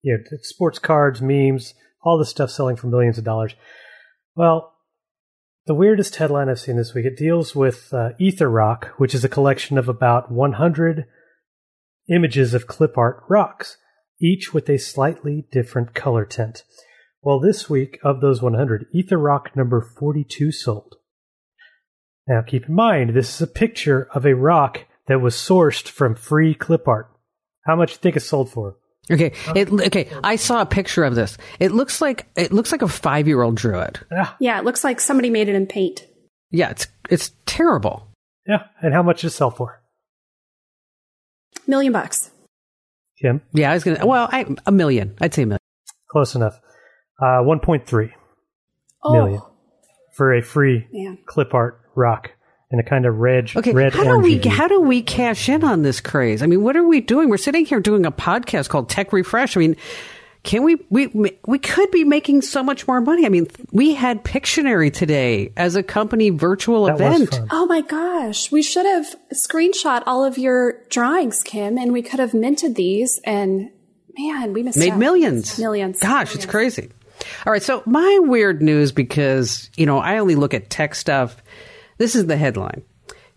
you 0.00 0.16
know, 0.16 0.38
sports 0.40 0.78
cards, 0.78 1.20
memes, 1.20 1.74
all 2.02 2.18
this 2.18 2.30
stuff 2.30 2.50
selling 2.50 2.76
for 2.76 2.86
millions 2.86 3.18
of 3.18 3.24
dollars. 3.24 3.54
Well, 4.34 4.72
the 5.66 5.74
weirdest 5.74 6.16
headline 6.16 6.48
I've 6.48 6.60
seen 6.60 6.76
this 6.76 6.94
week 6.94 7.04
it 7.04 7.18
deals 7.18 7.54
with 7.54 7.92
uh, 7.92 8.10
Ether 8.18 8.48
Rock, 8.48 8.94
which 8.96 9.14
is 9.14 9.22
a 9.22 9.28
collection 9.28 9.76
of 9.76 9.86
about 9.86 10.32
100 10.32 11.04
images 12.08 12.54
of 12.54 12.66
clip 12.66 12.96
art 12.96 13.22
rocks, 13.28 13.76
each 14.18 14.54
with 14.54 14.70
a 14.70 14.78
slightly 14.78 15.46
different 15.52 15.92
color 15.92 16.24
tint. 16.24 16.62
Well, 17.26 17.40
this 17.40 17.68
week 17.68 17.98
of 18.04 18.20
those 18.20 18.40
100, 18.40 18.86
Ether 18.92 19.18
Rock 19.18 19.56
number 19.56 19.80
42 19.80 20.52
sold. 20.52 20.94
Now, 22.28 22.40
keep 22.40 22.68
in 22.68 22.74
mind, 22.76 23.16
this 23.16 23.34
is 23.34 23.42
a 23.42 23.48
picture 23.48 24.06
of 24.14 24.24
a 24.24 24.36
rock 24.36 24.84
that 25.08 25.20
was 25.20 25.34
sourced 25.34 25.88
from 25.88 26.14
free 26.14 26.54
clip 26.54 26.86
art. 26.86 27.10
How 27.64 27.74
much 27.74 27.88
do 27.88 27.92
you 27.94 27.98
think 27.98 28.16
it 28.16 28.20
sold 28.20 28.52
for? 28.52 28.76
Okay, 29.10 29.32
it, 29.56 29.72
okay. 29.72 30.08
I 30.22 30.36
saw 30.36 30.60
a 30.62 30.66
picture 30.66 31.02
of 31.02 31.16
this. 31.16 31.36
It 31.58 31.72
looks 31.72 32.00
like 32.00 32.28
it 32.36 32.52
looks 32.52 32.70
like 32.70 32.82
a 32.82 32.86
five 32.88 33.26
year 33.26 33.42
old 33.42 33.56
drew 33.56 33.80
it. 33.80 33.98
Yeah, 34.12 34.30
Yeah, 34.38 34.58
it 34.60 34.64
looks 34.64 34.84
like 34.84 35.00
somebody 35.00 35.28
made 35.28 35.48
it 35.48 35.56
in 35.56 35.66
paint. 35.66 36.06
Yeah, 36.52 36.70
it's 36.70 36.86
it's 37.10 37.32
terrible. 37.44 38.06
yeah. 38.46 38.68
And 38.80 38.94
how 38.94 39.02
much 39.02 39.22
did 39.22 39.28
it 39.28 39.30
sell 39.30 39.50
for? 39.50 39.82
Million 41.66 41.92
bucks. 41.92 42.30
Kim, 43.20 43.42
Yeah, 43.52 43.72
I 43.72 43.74
was 43.74 43.82
gonna. 43.82 44.06
Well, 44.06 44.28
I, 44.30 44.46
a 44.64 44.70
million. 44.70 45.16
I'd 45.20 45.34
say 45.34 45.42
a 45.42 45.46
million. 45.46 45.60
close 46.08 46.36
enough. 46.36 46.60
Uh, 47.20 47.40
1.3 47.42 48.10
Oh, 49.02 49.12
million 49.12 49.40
for 50.14 50.34
a 50.34 50.42
free 50.42 50.86
man. 50.92 51.18
clip 51.26 51.54
art 51.54 51.80
rock 51.94 52.32
and 52.70 52.80
a 52.80 52.82
kind 52.84 53.06
of 53.06 53.16
red, 53.18 53.50
Okay, 53.54 53.72
red 53.72 53.94
how 53.94 54.02
do 54.04 54.18
we 54.18 54.38
orangey. 54.38 54.46
how 54.46 54.66
do 54.68 54.80
we 54.80 55.00
cash 55.02 55.48
in 55.48 55.62
on 55.64 55.82
this 55.82 56.00
craze? 56.00 56.42
I 56.42 56.46
mean, 56.46 56.62
what 56.62 56.76
are 56.76 56.84
we 56.86 57.00
doing? 57.00 57.28
We're 57.28 57.36
sitting 57.36 57.64
here 57.64 57.80
doing 57.80 58.04
a 58.04 58.10
podcast 58.12 58.68
called 58.68 58.88
Tech 58.88 59.12
Refresh. 59.12 59.56
I 59.56 59.60
mean, 59.60 59.76
can 60.42 60.62
we 60.64 60.76
we 60.90 61.08
we 61.46 61.58
could 61.58 61.90
be 61.92 62.02
making 62.04 62.42
so 62.42 62.62
much 62.62 62.86
more 62.88 63.00
money? 63.00 63.24
I 63.24 63.28
mean, 63.28 63.46
we 63.72 63.94
had 63.94 64.24
Pictionary 64.24 64.92
today 64.92 65.52
as 65.56 65.76
a 65.76 65.82
company 65.82 66.30
virtual 66.30 66.84
that 66.86 66.94
event. 66.96 67.40
Oh 67.50 67.66
my 67.66 67.80
gosh. 67.82 68.50
We 68.50 68.62
should 68.62 68.86
have 68.86 69.06
screenshot 69.32 70.02
all 70.06 70.24
of 70.24 70.36
your 70.38 70.82
drawings, 70.88 71.42
Kim, 71.44 71.78
and 71.78 71.92
we 71.92 72.02
could 72.02 72.18
have 72.20 72.34
minted 72.34 72.74
these 72.74 73.20
and 73.24 73.70
man, 74.18 74.52
we 74.52 74.62
missed 74.64 74.78
made 74.78 74.92
out. 74.92 74.98
millions. 74.98 75.58
Millions. 75.58 76.00
Gosh, 76.00 76.34
it's 76.34 76.46
crazy. 76.46 76.90
All 77.44 77.52
right, 77.52 77.62
so 77.62 77.82
my 77.86 78.20
weird 78.22 78.62
news 78.62 78.92
because, 78.92 79.70
you 79.76 79.86
know, 79.86 79.98
I 79.98 80.18
only 80.18 80.34
look 80.34 80.54
at 80.54 80.70
tech 80.70 80.94
stuff. 80.94 81.42
This 81.98 82.14
is 82.14 82.26
the 82.26 82.36
headline. 82.36 82.82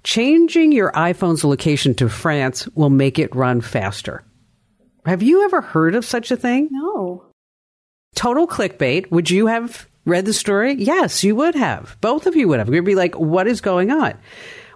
Changing 0.03 0.71
your 0.71 0.91
iPhone's 0.93 1.43
location 1.43 1.93
to 1.95 2.09
France 2.09 2.67
will 2.69 2.89
make 2.89 3.19
it 3.19 3.35
run 3.35 3.61
faster. 3.61 4.23
Have 5.05 5.21
you 5.21 5.43
ever 5.43 5.61
heard 5.61 5.95
of 5.95 6.05
such 6.05 6.31
a 6.31 6.37
thing? 6.37 6.69
No. 6.71 7.25
Total 8.15 8.47
clickbait. 8.47 9.11
Would 9.11 9.29
you 9.29 9.47
have 9.47 9.87
read 10.05 10.25
the 10.25 10.33
story? 10.33 10.73
Yes, 10.73 11.23
you 11.23 11.35
would 11.35 11.55
have. 11.55 11.97
Both 12.01 12.27
of 12.27 12.35
you 12.35 12.47
would 12.47 12.59
have. 12.59 12.73
You'd 12.73 12.85
be 12.85 12.95
like, 12.95 13.15
what 13.15 13.47
is 13.47 13.61
going 13.61 13.91
on? 13.91 14.17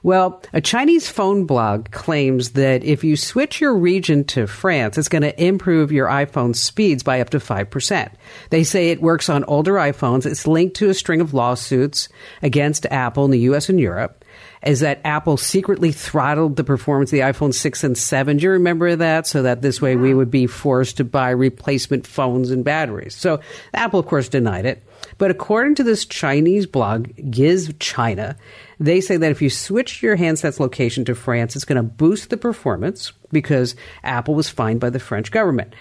Well, 0.04 0.42
a 0.52 0.60
Chinese 0.60 1.10
phone 1.10 1.46
blog 1.46 1.90
claims 1.92 2.52
that 2.52 2.84
if 2.84 3.06
you 3.06 3.16
switch 3.16 3.62
your 3.62 3.74
region 3.74 4.26
to 4.26 4.48
France, 4.48 4.98
it's 4.98 5.08
going 5.08 5.22
to 5.22 5.44
improve 5.44 5.94
your 5.94 6.08
iPhone 6.08 6.54
speeds 6.54 7.04
by 7.04 7.22
up 7.22 7.30
to 7.30 7.40
5%. 7.40 8.12
They 8.50 8.66
say 8.66 8.90
it 8.90 9.02
works 9.02 9.30
on 9.30 9.46
older 9.46 9.76
iPhones. 9.76 10.26
It's 10.26 10.46
linked 10.46 10.76
to 10.78 10.90
a 10.90 10.94
string 10.94 11.22
of 11.22 11.34
lawsuits 11.34 12.10
against 12.42 12.86
Apple 12.88 13.24
in 13.24 13.32
the 13.32 13.40
US 13.40 13.70
and 13.70 13.80
Europe. 13.80 14.26
Is 14.66 14.82
that 14.82 15.00
Apple 15.06 15.38
secretly 15.38 15.94
throttled 15.94 16.58
the 16.58 16.64
performance 16.66 17.10
of 17.10 17.18
the 17.18 17.20
iPhone 17.20 17.54
6 17.54 17.84
and 17.86 17.98
7? 17.98 18.38
Do 18.38 18.44
you 18.44 18.52
remember 18.52 18.98
that? 18.98 19.26
So 19.26 19.44
that 19.44 19.62
this 19.62 19.82
way 19.82 19.96
we 19.96 20.14
would 20.14 20.32
be 20.32 20.48
forced 20.48 20.98
to 20.98 21.06
buy 21.06 21.30
replacement 21.30 22.08
phones 22.08 22.52
and 22.52 22.66
batteries. 22.66 23.16
So 23.16 23.40
Apple, 23.74 24.02
of 24.02 24.08
course, 24.08 24.28
denied 24.28 24.66
it. 24.66 24.84
But 25.18 25.32
according 25.32 25.76
to 25.76 25.84
this 25.84 26.06
Chinese 26.06 26.66
blog, 26.66 27.08
Gizchina, 27.16 28.36
they 28.80 29.02
say 29.02 29.18
that 29.18 29.32
if 29.32 29.42
you 29.42 29.50
switch 29.50 30.02
your 30.02 30.16
handset's 30.16 30.60
location 30.60 31.06
to 31.06 31.16
France, 31.16 31.56
it's 31.56 31.66
going 31.66 31.78
to 31.78 31.84
boost 31.84 32.30
the 32.30 32.38
performance 32.38 33.14
because 33.32 33.76
Apple 34.04 34.36
was 34.36 34.50
fined 34.50 34.80
by 34.80 34.90
the 34.90 35.00
French 35.00 35.32
government. 35.32 35.74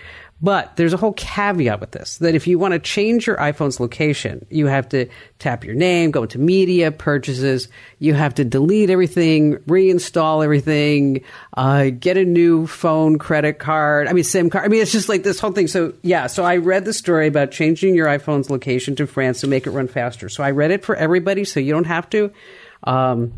But 0.42 0.74
there's 0.74 0.92
a 0.92 0.96
whole 0.96 1.12
caveat 1.12 1.78
with 1.78 1.92
this 1.92 2.18
that 2.18 2.34
if 2.34 2.48
you 2.48 2.58
want 2.58 2.72
to 2.72 2.80
change 2.80 3.28
your 3.28 3.36
iPhone's 3.36 3.78
location, 3.78 4.44
you 4.50 4.66
have 4.66 4.88
to 4.88 5.08
tap 5.38 5.64
your 5.64 5.76
name, 5.76 6.10
go 6.10 6.24
into 6.24 6.40
media, 6.40 6.90
purchases, 6.90 7.68
you 8.00 8.14
have 8.14 8.34
to 8.34 8.44
delete 8.44 8.90
everything, 8.90 9.58
reinstall 9.58 10.42
everything, 10.42 11.22
uh, 11.56 11.90
get 11.90 12.16
a 12.16 12.24
new 12.24 12.66
phone, 12.66 13.18
credit 13.18 13.60
card, 13.60 14.08
I 14.08 14.12
mean, 14.12 14.24
SIM 14.24 14.50
card. 14.50 14.64
I 14.64 14.68
mean, 14.68 14.82
it's 14.82 14.90
just 14.90 15.08
like 15.08 15.22
this 15.22 15.38
whole 15.38 15.52
thing. 15.52 15.68
So, 15.68 15.94
yeah, 16.02 16.26
so 16.26 16.42
I 16.42 16.56
read 16.56 16.84
the 16.84 16.92
story 16.92 17.28
about 17.28 17.52
changing 17.52 17.94
your 17.94 18.08
iPhone's 18.08 18.50
location 18.50 18.96
to 18.96 19.06
France 19.06 19.42
to 19.42 19.46
make 19.46 19.68
it 19.68 19.70
run 19.70 19.86
faster. 19.86 20.28
So 20.28 20.42
I 20.42 20.50
read 20.50 20.72
it 20.72 20.84
for 20.84 20.96
everybody 20.96 21.44
so 21.44 21.60
you 21.60 21.72
don't 21.72 21.86
have 21.86 22.10
to. 22.10 22.32
Um, 22.82 23.34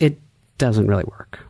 it 0.00 0.20
doesn't 0.56 0.86
really 0.86 1.04
work. 1.04 1.40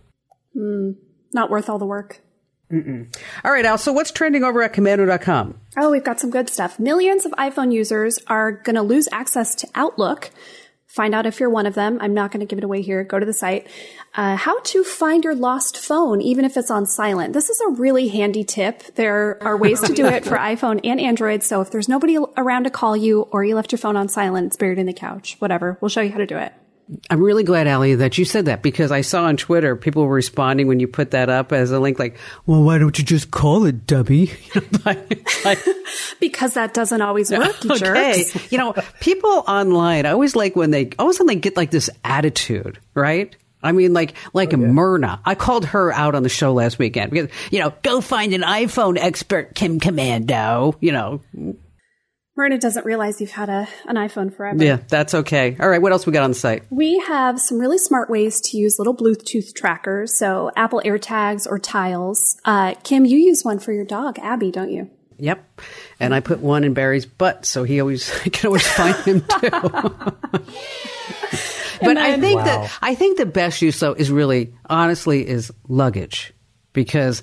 Not 1.35 1.51
worth 1.51 1.69
all 1.69 1.79
the 1.79 1.85
work. 1.85 2.23
All 2.71 3.53
right, 3.53 3.65
Al, 3.65 3.79
so 3.79 3.93
what's 3.93 4.11
trending 4.11 4.45
over 4.45 4.63
at 4.63 4.75
komando.com? 4.75 5.59
Oh, 5.79 5.91
we've 5.91 6.05
got 6.05 6.21
some 6.21 6.31
good 6.31 6.51
stuff. 6.51 6.79
Millions 6.79 7.25
of 7.25 7.33
iPhone 7.33 7.73
users 7.73 8.19
are 8.27 8.53
going 8.53 8.77
to 8.77 8.83
lose 8.83 9.09
access 9.11 9.55
to 9.57 9.69
Outlook. 9.75 10.31
Find 10.87 11.15
out 11.15 11.27
if 11.27 11.39
you're 11.39 11.51
one 11.51 11.67
of 11.67 11.75
them. 11.75 11.99
I'm 12.01 12.15
not 12.15 12.31
going 12.31 12.41
to 12.41 12.47
give 12.47 12.59
it 12.59 12.65
away 12.65 12.83
here. 12.83 13.05
Go 13.05 13.19
to 13.19 13.27
the 13.27 13.33
site. 13.33 13.69
Uh, 14.15 14.37
how 14.37 14.59
to 14.61 14.83
find 14.83 15.23
your 15.23 15.35
lost 15.35 15.77
phone, 15.77 16.21
even 16.21 16.45
if 16.45 16.57
it's 16.57 16.71
on 16.71 16.87
silent. 16.87 17.35
This 17.35 17.51
is 17.51 17.61
a 17.61 17.69
really 17.73 18.09
handy 18.09 18.43
tip. 18.43 18.83
There 18.95 19.39
are 19.43 19.57
ways 19.57 19.81
to 19.83 19.93
do 19.93 20.07
it 20.07 20.25
for 20.25 20.37
iPhone 20.39 20.81
and 20.85 20.99
Android. 20.99 21.43
So 21.43 21.61
if 21.61 21.71
there's 21.71 21.89
nobody 21.89 22.19
around 22.37 22.65
to 22.65 22.71
call 22.71 22.97
you 22.97 23.23
or 23.31 23.45
you 23.45 23.55
left 23.55 23.71
your 23.71 23.79
phone 23.79 23.97
on 23.97 24.09
silent, 24.09 24.49
it's 24.49 24.57
buried 24.57 24.79
in 24.79 24.87
the 24.87 24.95
couch, 24.95 25.37
whatever, 25.39 25.79
we'll 25.81 25.91
show 25.91 26.01
you 26.01 26.11
how 26.11 26.19
to 26.19 26.27
do 26.27 26.39
it. 26.39 26.53
I'm 27.11 27.23
really 27.23 27.45
glad, 27.45 27.67
Ali, 27.67 27.95
that 27.97 28.17
you 28.17 28.25
said 28.25 28.47
that 28.47 28.63
because 28.63 28.91
I 28.91 29.03
saw 29.03 29.25
on 29.25 29.37
Twitter 29.37 29.77
people 29.77 30.07
were 30.07 30.15
responding 30.15 30.67
when 30.69 30.81
you 30.81 30.89
put 30.89 31.11
that 31.11 31.29
up 31.29 31.53
as 31.53 31.71
a 31.71 31.79
link, 31.79 31.99
like, 31.99 32.17
well, 32.47 32.63
why 32.63 32.79
don't 32.79 32.99
you 32.99 33.05
just 33.05 33.31
call 33.31 33.65
it 33.67 33.87
Dubby? 33.87 34.33
Like- 34.85 35.45
like, 35.45 35.59
Because 36.21 36.55
that 36.55 36.73
doesn't 36.73 37.01
always 37.03 37.31
work, 37.31 37.63
you 37.65 37.71
okay. 37.75 38.25
jerks. 38.25 38.53
You 38.53 38.59
know, 38.59 38.75
people 39.01 39.45
online, 39.47 40.07
I 40.07 40.11
always 40.11 40.35
like 40.35 40.57
when 40.57 40.71
they, 40.71 40.91
always 40.99 41.19
when 41.19 41.27
they 41.27 41.37
get 41.37 41.57
like 41.57 41.71
this 41.71 41.91
attitude, 42.05 42.79
right? 42.95 43.35
I 43.63 43.73
mean, 43.73 43.93
like, 43.93 44.15
like 44.33 44.55
oh, 44.55 44.57
Myrna. 44.57 45.21
I 45.25 45.35
called 45.35 45.67
her 45.67 45.93
out 45.93 46.15
on 46.15 46.23
the 46.23 46.29
show 46.29 46.53
last 46.53 46.79
weekend 46.79 47.11
because, 47.11 47.29
you 47.51 47.59
know, 47.59 47.75
go 47.83 48.01
find 48.01 48.33
an 48.33 48.43
iPhone 48.43 48.97
expert, 48.99 49.55
Kim 49.55 49.81
Komando, 49.81 50.77
you 50.81 50.93
know. 50.93 51.21
Myrna 52.39 52.57
doesn't 52.57 52.87
realize 52.87 53.21
you've 53.21 53.33
had 53.33 53.49
a, 53.49 53.67
an 53.87 53.97
iPhone 53.97 54.33
forever. 54.33 54.65
Yeah, 54.65 54.79
that's 54.89 55.13
okay. 55.13 55.57
All 55.59 55.69
right. 55.69 55.83
What 55.83 55.91
else 55.91 56.07
we 56.07 56.13
got 56.13 56.23
on 56.23 56.31
the 56.31 56.37
site? 56.37 56.63
We 56.71 56.99
have 57.01 57.41
some 57.41 57.59
really 57.59 57.79
smart 57.79 58.09
ways 58.09 58.41
to 58.43 58.57
use 58.57 58.79
little 58.79 58.97
Bluetooth 58.97 59.53
trackers, 59.55 60.17
so 60.17 60.53
Apple 60.55 60.81
AirTags 60.85 61.49
or 61.51 61.59
Tiles. 61.59 62.41
Uh, 62.45 62.75
Kim, 62.85 63.05
you 63.05 63.19
use 63.19 63.45
one 63.45 63.59
for 63.59 63.73
your 63.73 63.85
dog, 63.85 64.21
Abby, 64.21 64.53
don't 64.53 64.71
you? 64.71 64.89
Yep. 65.19 65.61
And 65.99 66.15
I 66.15 66.21
put 66.21 66.39
one 66.39 66.63
in 66.63 66.75
Barry's 66.75 67.07
butt, 67.07 67.45
so 67.45 67.65
he 67.65 67.81
always 67.81 68.09
I 68.25 68.29
can 68.29 68.47
always 68.47 68.67
find 68.67 68.95
him 68.99 69.21
too. 69.23 69.51
but 71.81 71.97
I 71.97 72.21
think 72.21 72.39
Wow. 72.39 72.45
that 72.45 72.79
I 72.81 72.95
think 72.95 73.19
the 73.19 73.27
best 73.27 73.61
use 73.63 73.81
though 73.81 73.95
is 73.95 74.11
really 74.11 74.55
honestly 74.71 75.27
is 75.27 75.53
luggage. 75.67 76.33
Because, 76.73 77.23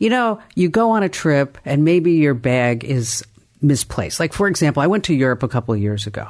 you 0.00 0.10
know, 0.10 0.40
you 0.56 0.68
go 0.68 0.90
on 0.90 1.04
a 1.04 1.08
trip 1.08 1.58
and 1.64 1.84
maybe 1.84 2.12
your 2.12 2.34
bag 2.34 2.82
is 2.82 3.24
misplaced. 3.60 4.20
Like 4.20 4.32
for 4.32 4.48
example, 4.48 4.82
I 4.82 4.86
went 4.86 5.04
to 5.04 5.14
Europe 5.14 5.42
a 5.42 5.48
couple 5.48 5.74
of 5.74 5.80
years 5.80 6.06
ago 6.06 6.28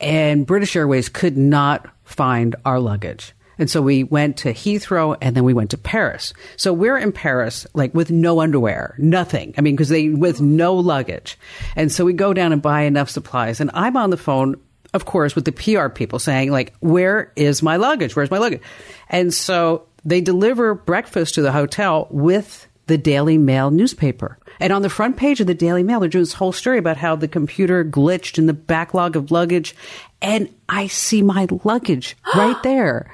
and 0.00 0.46
British 0.46 0.76
Airways 0.76 1.08
could 1.08 1.36
not 1.36 1.88
find 2.04 2.56
our 2.64 2.80
luggage. 2.80 3.32
And 3.58 3.70
so 3.70 3.80
we 3.80 4.04
went 4.04 4.36
to 4.38 4.52
Heathrow 4.52 5.16
and 5.20 5.34
then 5.34 5.44
we 5.44 5.54
went 5.54 5.70
to 5.70 5.78
Paris. 5.78 6.34
So 6.56 6.72
we're 6.72 6.98
in 6.98 7.12
Paris, 7.12 7.66
like 7.74 7.94
with 7.94 8.10
no 8.10 8.40
underwear, 8.40 8.94
nothing. 8.98 9.54
I 9.56 9.62
mean, 9.62 9.74
because 9.74 9.88
they, 9.88 10.10
with 10.10 10.40
no 10.40 10.74
luggage. 10.74 11.38
And 11.74 11.90
so 11.90 12.04
we 12.04 12.12
go 12.12 12.34
down 12.34 12.52
and 12.52 12.60
buy 12.60 12.82
enough 12.82 13.08
supplies. 13.08 13.60
And 13.60 13.70
I'm 13.72 13.96
on 13.96 14.10
the 14.10 14.16
phone, 14.16 14.60
of 14.92 15.06
course, 15.06 15.34
with 15.34 15.46
the 15.46 15.52
PR 15.52 15.88
people 15.88 16.18
saying, 16.18 16.50
like, 16.50 16.74
where 16.80 17.32
is 17.36 17.62
my 17.62 17.76
luggage? 17.76 18.14
Where's 18.14 18.30
my 18.30 18.38
luggage? 18.38 18.62
And 19.08 19.32
so 19.32 19.86
they 20.04 20.20
deliver 20.20 20.74
breakfast 20.74 21.34
to 21.36 21.42
the 21.42 21.52
hotel 21.52 22.08
with 22.10 22.66
the 22.86 22.98
Daily 22.98 23.38
Mail 23.38 23.70
newspaper. 23.70 24.38
And 24.60 24.72
on 24.72 24.82
the 24.82 24.90
front 24.90 25.16
page 25.16 25.40
of 25.40 25.46
the 25.46 25.54
Daily 25.54 25.82
Mail, 25.82 26.00
they're 26.00 26.08
doing 26.08 26.22
this 26.22 26.32
whole 26.32 26.52
story 26.52 26.78
about 26.78 26.96
how 26.96 27.16
the 27.16 27.28
computer 27.28 27.84
glitched 27.84 28.38
in 28.38 28.46
the 28.46 28.52
backlog 28.52 29.16
of 29.16 29.30
luggage. 29.30 29.74
And 30.22 30.52
I 30.68 30.86
see 30.86 31.22
my 31.22 31.46
luggage 31.64 32.16
right 32.34 32.60
there 32.62 33.10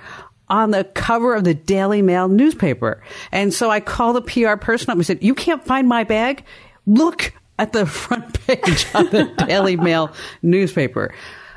on 0.48 0.70
the 0.70 0.85
cover 0.85 1.35
of 1.35 1.44
the 1.44 1.55
Daily 1.55 2.02
Mail 2.02 2.28
newspaper. 2.28 3.02
And 3.33 3.52
so 3.52 3.70
I 3.70 3.81
called 3.81 4.16
the 4.16 4.22
PR 4.22 4.57
person 4.57 4.90
up 4.90 4.96
and 4.96 5.07
said, 5.07 5.22
You 5.22 5.35
can't 5.35 5.64
find 5.64 5.88
my 5.88 6.05
bag? 6.05 6.44
Look 6.87 7.33
at 7.59 7.72
the 7.72 7.87
front 7.87 8.38
page 8.46 8.87
of 8.94 9.11
the 9.11 9.24
Daily 9.46 9.76
Mail 9.76 10.12
newspaper. 10.42 11.12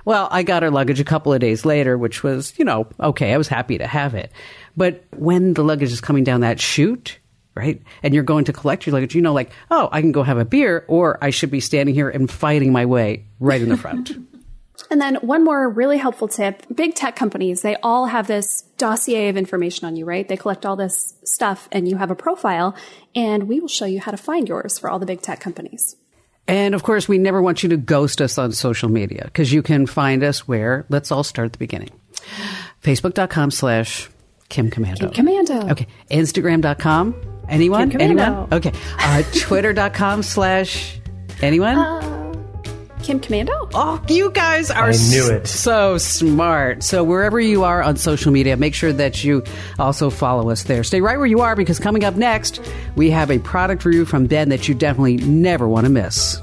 Well, 0.05 0.27
I 0.31 0.43
got 0.43 0.61
her 0.61 0.69
luggage 0.69 0.99
a 0.99 1.03
couple 1.03 1.33
of 1.33 1.39
days 1.39 1.65
later, 1.65 1.97
which 1.97 2.23
was, 2.23 2.53
you 2.57 2.65
know, 2.65 2.87
okay. 2.99 3.33
I 3.33 3.37
was 3.37 3.47
happy 3.47 3.79
to 3.79 3.87
have 3.87 4.13
it. 4.13 4.31
But 4.77 5.03
when 5.15 5.55
the 5.55 5.63
luggage 5.63 5.91
is 5.91 5.99
coming 5.99 6.23
down 6.23 6.41
that 6.41 6.59
chute, 6.61 7.17
right? 7.55 7.81
And 8.03 8.13
you're 8.13 8.23
going 8.23 8.45
to 8.45 8.53
collect 8.53 8.85
your 8.85 8.93
luggage, 8.93 9.15
you 9.15 9.21
know, 9.21 9.33
like, 9.33 9.51
oh, 9.71 9.89
I 9.91 10.01
can 10.01 10.11
go 10.11 10.23
have 10.23 10.37
a 10.37 10.45
beer 10.45 10.85
or 10.87 11.17
I 11.23 11.29
should 11.29 11.51
be 11.51 11.59
standing 11.59 11.95
here 11.95 12.09
and 12.09 12.29
fighting 12.29 12.71
my 12.71 12.85
way 12.85 13.25
right 13.39 13.61
in 13.61 13.69
the 13.69 13.77
front. 13.77 14.11
And 14.91 15.01
then 15.01 15.15
one 15.15 15.43
more 15.43 15.69
really 15.69 15.97
helpful 15.97 16.27
tip. 16.27 16.63
Big 16.73 16.95
tech 16.95 17.15
companies, 17.15 17.61
they 17.61 17.75
all 17.77 18.07
have 18.07 18.27
this 18.27 18.63
dossier 18.77 19.29
of 19.29 19.37
information 19.37 19.87
on 19.87 19.95
you, 19.95 20.05
right? 20.05 20.27
They 20.27 20.37
collect 20.37 20.65
all 20.65 20.75
this 20.75 21.15
stuff 21.23 21.67
and 21.71 21.87
you 21.87 21.97
have 21.97 22.11
a 22.11 22.15
profile 22.15 22.75
and 23.15 23.47
we 23.47 23.59
will 23.59 23.67
show 23.67 23.85
you 23.85 23.99
how 23.99 24.11
to 24.11 24.17
find 24.17 24.47
yours 24.47 24.77
for 24.77 24.89
all 24.89 24.99
the 24.99 25.05
big 25.05 25.21
tech 25.21 25.39
companies. 25.39 25.95
And 26.47 26.75
of 26.75 26.83
course, 26.83 27.07
we 27.07 27.17
never 27.17 27.41
want 27.41 27.63
you 27.63 27.69
to 27.69 27.77
ghost 27.77 28.21
us 28.21 28.37
on 28.37 28.51
social 28.51 28.89
media 28.89 29.23
because 29.25 29.51
you 29.51 29.63
can 29.63 29.87
find 29.87 30.23
us 30.23 30.47
where, 30.47 30.85
let's 30.89 31.11
all 31.11 31.23
start 31.23 31.47
at 31.47 31.51
the 31.53 31.57
beginning. 31.57 31.89
Facebook.com 32.83 33.51
slash 33.51 34.09
Kim 34.49 34.69
Komando. 34.69 35.11
Kim 35.13 35.25
Komando. 35.25 35.71
Okay. 35.71 35.87
Instagram.com. 36.11 37.34
Anyone? 37.49 37.89
Kim 37.91 37.99
Komando. 37.99 38.21
Anyone? 38.21 38.53
Okay. 38.53 38.71
Uh, 38.99 39.23
Twitter.com 39.39 40.23
slash 40.23 40.99
anyone? 41.41 41.77
Uh, 41.77 42.11
Kim 43.03 43.19
Komando. 43.19 43.69
Oh, 43.73 44.03
you 44.09 44.31
guys 44.31 44.71
are 44.71 44.89
I 44.89 44.91
knew 44.91 45.29
it. 45.29 45.45
so 45.47 45.97
smart. 45.99 46.81
So 46.81 47.03
wherever 47.03 47.39
you 47.39 47.63
are 47.63 47.83
on 47.83 47.97
social 47.97 48.31
media, 48.31 48.57
make 48.57 48.73
sure 48.73 48.91
that 48.93 49.23
you 49.23 49.43
also 49.77 50.09
follow 50.09 50.49
us 50.49 50.63
there. 50.63 50.83
Stay 50.83 51.01
right 51.01 51.17
where 51.17 51.27
you 51.27 51.41
are 51.41 51.55
because 51.55 51.77
coming 51.77 52.03
up 52.03 52.15
next, 52.15 52.59
we 52.95 53.11
have 53.11 53.29
a 53.29 53.37
product 53.39 53.85
review 53.85 54.05
from 54.05 54.25
Ben 54.25 54.49
that 54.49 54.67
you 54.67 54.73
definitely 54.73 55.17
never 55.17 55.67
want 55.67 55.85
to 55.85 55.91
miss. 55.91 56.41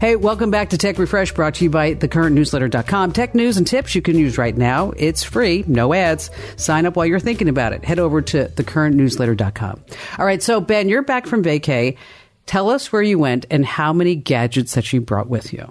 Hey, 0.00 0.16
welcome 0.16 0.50
back 0.50 0.70
to 0.70 0.78
Tech 0.78 0.96
Refresh 0.96 1.34
brought 1.34 1.56
to 1.56 1.64
you 1.64 1.68
by 1.68 1.94
thecurrentnewsletter.com. 1.94 3.12
Tech 3.12 3.34
news 3.34 3.58
and 3.58 3.66
tips 3.66 3.94
you 3.94 4.00
can 4.00 4.16
use 4.16 4.38
right 4.38 4.56
now. 4.56 4.92
It's 4.96 5.22
free, 5.22 5.62
no 5.66 5.92
ads. 5.92 6.30
Sign 6.56 6.86
up 6.86 6.96
while 6.96 7.04
you're 7.04 7.20
thinking 7.20 7.50
about 7.50 7.74
it. 7.74 7.84
Head 7.84 7.98
over 7.98 8.22
to 8.22 8.46
thecurrentnewsletter.com. 8.46 9.84
All 10.18 10.24
right, 10.24 10.42
so 10.42 10.58
Ben, 10.58 10.88
you're 10.88 11.02
back 11.02 11.26
from 11.26 11.44
vacay. 11.44 11.98
Tell 12.46 12.70
us 12.70 12.90
where 12.90 13.02
you 13.02 13.18
went 13.18 13.44
and 13.50 13.66
how 13.66 13.92
many 13.92 14.14
gadgets 14.14 14.74
that 14.74 14.90
you 14.90 15.02
brought 15.02 15.28
with 15.28 15.52
you. 15.52 15.70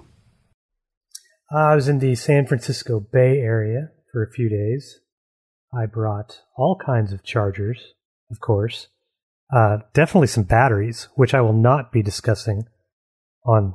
I 1.50 1.74
was 1.74 1.88
in 1.88 1.98
the 1.98 2.14
San 2.14 2.46
Francisco 2.46 3.00
Bay 3.00 3.40
Area 3.40 3.90
for 4.12 4.22
a 4.22 4.30
few 4.30 4.48
days. 4.48 5.00
I 5.74 5.86
brought 5.86 6.38
all 6.56 6.78
kinds 6.78 7.12
of 7.12 7.24
chargers, 7.24 7.94
of 8.30 8.38
course. 8.38 8.86
Uh, 9.52 9.78
definitely 9.92 10.28
some 10.28 10.44
batteries, 10.44 11.08
which 11.16 11.34
I 11.34 11.40
will 11.40 11.52
not 11.52 11.90
be 11.90 12.00
discussing 12.00 12.68
on 13.44 13.74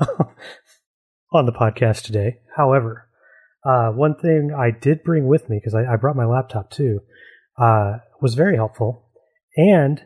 on 1.32 1.46
the 1.46 1.52
podcast 1.52 2.02
today. 2.02 2.38
However, 2.56 3.08
uh, 3.64 3.90
one 3.90 4.14
thing 4.16 4.50
I 4.56 4.70
did 4.70 5.02
bring 5.04 5.26
with 5.26 5.48
me 5.48 5.58
because 5.58 5.74
I, 5.74 5.94
I, 5.94 5.96
brought 5.96 6.16
my 6.16 6.26
laptop 6.26 6.70
too 6.70 7.00
uh, 7.58 7.98
was 8.20 8.34
very 8.34 8.56
helpful, 8.56 9.08
and 9.56 10.02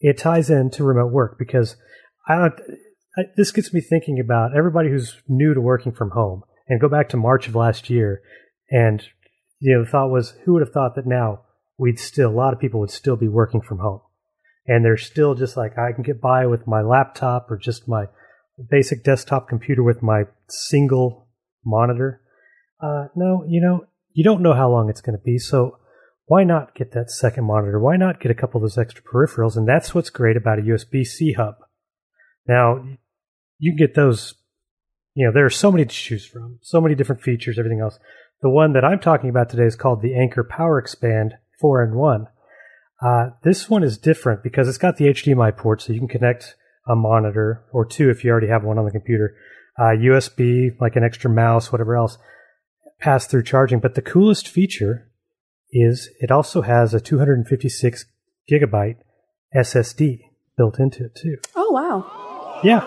it 0.00 0.18
ties 0.18 0.50
into 0.50 0.84
remote 0.84 1.12
work 1.12 1.36
because 1.38 1.76
I. 2.28 2.50
I, 3.14 3.24
this 3.36 3.52
gets 3.52 3.74
me 3.74 3.82
thinking 3.82 4.18
about 4.18 4.56
everybody 4.56 4.88
who's 4.88 5.20
new 5.28 5.52
to 5.52 5.60
working 5.60 5.92
from 5.92 6.12
home 6.12 6.44
and 6.66 6.80
go 6.80 6.88
back 6.88 7.10
to 7.10 7.18
March 7.18 7.46
of 7.46 7.54
last 7.54 7.90
year, 7.90 8.22
and 8.70 9.02
you 9.58 9.74
know 9.74 9.84
the 9.84 9.90
thought 9.90 10.10
was 10.10 10.32
who 10.44 10.54
would 10.54 10.62
have 10.62 10.72
thought 10.72 10.94
that 10.94 11.06
now 11.06 11.42
we'd 11.76 11.98
still 11.98 12.30
a 12.30 12.32
lot 12.32 12.54
of 12.54 12.60
people 12.60 12.80
would 12.80 12.90
still 12.90 13.16
be 13.16 13.28
working 13.28 13.60
from 13.60 13.80
home, 13.80 14.00
and 14.66 14.82
they're 14.82 14.96
still 14.96 15.34
just 15.34 15.58
like 15.58 15.76
I 15.76 15.92
can 15.92 16.02
get 16.02 16.22
by 16.22 16.46
with 16.46 16.66
my 16.66 16.80
laptop 16.80 17.50
or 17.50 17.58
just 17.58 17.86
my 17.86 18.06
basic 18.70 19.04
desktop 19.04 19.48
computer 19.48 19.82
with 19.82 20.02
my 20.02 20.24
single 20.48 21.28
monitor. 21.64 22.20
Uh, 22.82 23.06
no, 23.14 23.44
you 23.48 23.60
know, 23.60 23.86
you 24.12 24.24
don't 24.24 24.42
know 24.42 24.54
how 24.54 24.70
long 24.70 24.90
it's 24.90 25.00
going 25.00 25.16
to 25.16 25.24
be, 25.24 25.38
so 25.38 25.78
why 26.26 26.44
not 26.44 26.74
get 26.74 26.92
that 26.92 27.10
second 27.10 27.44
monitor? 27.44 27.80
Why 27.80 27.96
not 27.96 28.20
get 28.20 28.30
a 28.30 28.34
couple 28.34 28.58
of 28.58 28.62
those 28.62 28.78
extra 28.78 29.02
peripherals? 29.02 29.56
And 29.56 29.68
that's 29.68 29.94
what's 29.94 30.10
great 30.10 30.36
about 30.36 30.58
a 30.58 30.62
USB 30.62 31.04
C 31.04 31.32
hub. 31.32 31.56
Now, 32.46 32.84
you 33.58 33.72
can 33.72 33.78
get 33.78 33.94
those, 33.94 34.34
you 35.14 35.26
know, 35.26 35.32
there 35.32 35.44
are 35.44 35.50
so 35.50 35.70
many 35.70 35.84
to 35.84 35.94
choose 35.94 36.26
from, 36.26 36.58
so 36.62 36.80
many 36.80 36.94
different 36.94 37.22
features, 37.22 37.58
everything 37.58 37.80
else. 37.80 37.98
The 38.40 38.50
one 38.50 38.72
that 38.72 38.84
I'm 38.84 38.98
talking 38.98 39.30
about 39.30 39.50
today 39.50 39.66
is 39.66 39.76
called 39.76 40.02
the 40.02 40.14
Anker 40.14 40.42
Power 40.42 40.78
Expand 40.78 41.34
4 41.60 41.84
in 41.84 41.94
1. 41.94 42.26
Uh, 43.04 43.30
this 43.42 43.68
one 43.68 43.82
is 43.82 43.98
different 43.98 44.42
because 44.42 44.68
it's 44.68 44.78
got 44.78 44.96
the 44.96 45.06
HDMI 45.06 45.56
port, 45.56 45.82
so 45.82 45.92
you 45.92 45.98
can 45.98 46.08
connect 46.08 46.56
a 46.86 46.96
monitor 46.96 47.64
or 47.72 47.84
two 47.84 48.10
if 48.10 48.24
you 48.24 48.30
already 48.30 48.48
have 48.48 48.64
one 48.64 48.78
on 48.78 48.84
the 48.84 48.90
computer, 48.90 49.36
uh, 49.78 49.94
USB, 49.94 50.70
like 50.80 50.96
an 50.96 51.04
extra 51.04 51.30
mouse, 51.30 51.72
whatever 51.72 51.96
else, 51.96 52.18
pass 53.00 53.26
through 53.26 53.44
charging. 53.44 53.80
But 53.80 53.94
the 53.94 54.02
coolest 54.02 54.48
feature 54.48 55.08
is 55.70 56.10
it 56.20 56.30
also 56.30 56.62
has 56.62 56.92
a 56.92 57.00
256 57.00 58.04
gigabyte 58.50 58.96
SSD 59.56 60.20
built 60.56 60.78
into 60.78 61.06
it 61.06 61.14
too. 61.14 61.36
Oh, 61.54 61.70
wow. 61.70 62.60
Yeah. 62.62 62.80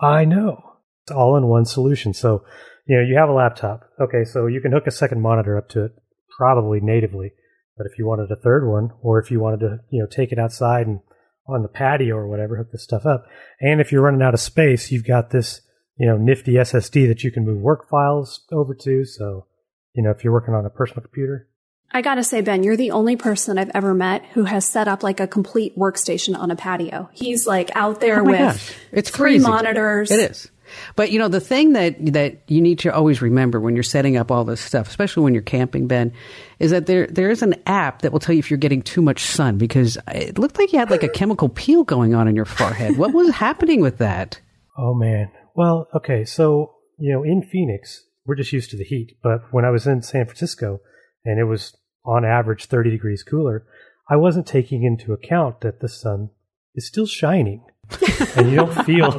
I 0.00 0.24
know. 0.24 0.76
It's 1.04 1.12
all 1.12 1.36
in 1.36 1.46
one 1.46 1.64
solution. 1.64 2.14
So, 2.14 2.44
you 2.86 2.96
know, 2.96 3.02
you 3.02 3.16
have 3.16 3.28
a 3.28 3.32
laptop. 3.32 3.88
Okay, 4.00 4.24
so 4.24 4.46
you 4.46 4.60
can 4.60 4.72
hook 4.72 4.86
a 4.86 4.92
second 4.92 5.20
monitor 5.20 5.56
up 5.56 5.68
to 5.70 5.86
it 5.86 5.92
probably 6.36 6.80
natively. 6.80 7.32
But 7.76 7.86
if 7.86 7.98
you 7.98 8.06
wanted 8.06 8.30
a 8.30 8.36
third 8.36 8.68
one, 8.68 8.90
or 9.00 9.18
if 9.18 9.30
you 9.30 9.40
wanted 9.40 9.60
to, 9.60 9.78
you 9.90 10.00
know, 10.00 10.06
take 10.06 10.32
it 10.32 10.38
outside 10.38 10.86
and 10.86 11.00
on 11.46 11.62
the 11.62 11.68
patio 11.68 12.16
or 12.16 12.28
whatever, 12.28 12.56
hook 12.56 12.70
this 12.72 12.84
stuff 12.84 13.04
up. 13.06 13.26
And 13.60 13.80
if 13.80 13.90
you're 13.92 14.02
running 14.02 14.22
out 14.22 14.34
of 14.34 14.40
space, 14.40 14.90
you've 14.92 15.06
got 15.06 15.30
this, 15.30 15.60
you 15.98 16.06
know, 16.06 16.16
nifty 16.16 16.52
SSD 16.52 17.08
that 17.08 17.24
you 17.24 17.30
can 17.32 17.44
move 17.44 17.60
work 17.60 17.88
files 17.88 18.44
over 18.52 18.74
to. 18.74 19.04
So, 19.04 19.46
you 19.94 20.02
know, 20.02 20.10
if 20.10 20.22
you're 20.24 20.32
working 20.32 20.54
on 20.54 20.64
a 20.64 20.70
personal 20.70 21.02
computer. 21.02 21.48
I 21.94 22.00
gotta 22.00 22.24
say, 22.24 22.40
Ben, 22.40 22.62
you're 22.62 22.76
the 22.76 22.92
only 22.92 23.16
person 23.16 23.58
I've 23.58 23.70
ever 23.74 23.92
met 23.92 24.24
who 24.32 24.44
has 24.44 24.64
set 24.64 24.88
up 24.88 25.02
like 25.02 25.20
a 25.20 25.26
complete 25.26 25.76
workstation 25.76 26.34
on 26.38 26.50
a 26.50 26.56
patio. 26.56 27.10
He's 27.12 27.46
like 27.46 27.70
out 27.74 28.00
there 28.00 28.20
Oh 28.20 28.24
with 28.24 28.38
gosh. 28.38 28.72
It's 28.92 29.10
three 29.10 29.32
crazy. 29.32 29.46
monitors. 29.46 30.10
It 30.10 30.30
is. 30.30 30.50
But 30.96 31.10
you 31.10 31.18
know, 31.18 31.28
the 31.28 31.40
thing 31.40 31.72
that, 31.72 31.96
that 32.12 32.42
you 32.48 32.60
need 32.60 32.78
to 32.80 32.94
always 32.94 33.22
remember 33.22 33.60
when 33.60 33.74
you're 33.74 33.82
setting 33.82 34.16
up 34.16 34.30
all 34.30 34.44
this 34.44 34.60
stuff, 34.60 34.88
especially 34.88 35.24
when 35.24 35.34
you're 35.34 35.42
camping, 35.42 35.86
Ben, 35.86 36.12
is 36.58 36.70
that 36.70 36.86
there 36.86 37.06
there 37.06 37.30
is 37.30 37.42
an 37.42 37.54
app 37.66 38.02
that 38.02 38.12
will 38.12 38.20
tell 38.20 38.34
you 38.34 38.38
if 38.38 38.50
you're 38.50 38.58
getting 38.58 38.82
too 38.82 39.02
much 39.02 39.24
sun 39.24 39.58
because 39.58 39.98
it 40.08 40.38
looked 40.38 40.58
like 40.58 40.72
you 40.72 40.78
had 40.78 40.90
like 40.90 41.02
a 41.02 41.08
chemical 41.08 41.48
peel 41.48 41.84
going 41.84 42.14
on 42.14 42.28
in 42.28 42.36
your 42.36 42.44
forehead. 42.44 42.96
What 42.96 43.12
was 43.12 43.34
happening 43.34 43.80
with 43.80 43.98
that? 43.98 44.40
Oh 44.76 44.94
man. 44.94 45.30
Well, 45.54 45.88
okay. 45.94 46.24
So, 46.24 46.74
you 46.98 47.12
know, 47.12 47.22
in 47.22 47.42
Phoenix, 47.42 48.04
we're 48.24 48.36
just 48.36 48.52
used 48.52 48.70
to 48.70 48.76
the 48.76 48.84
heat. 48.84 49.16
But 49.22 49.40
when 49.50 49.64
I 49.64 49.70
was 49.70 49.86
in 49.86 50.02
San 50.02 50.24
Francisco 50.24 50.80
and 51.24 51.38
it 51.38 51.44
was 51.44 51.76
on 52.04 52.24
average 52.24 52.66
30 52.66 52.90
degrees 52.90 53.22
cooler, 53.22 53.66
I 54.08 54.16
wasn't 54.16 54.46
taking 54.46 54.82
into 54.84 55.12
account 55.12 55.60
that 55.60 55.80
the 55.80 55.88
sun 55.88 56.30
is 56.74 56.86
still 56.86 57.06
shining 57.06 57.64
and 58.36 58.50
you 58.50 58.56
don't 58.56 58.84
feel 58.84 59.10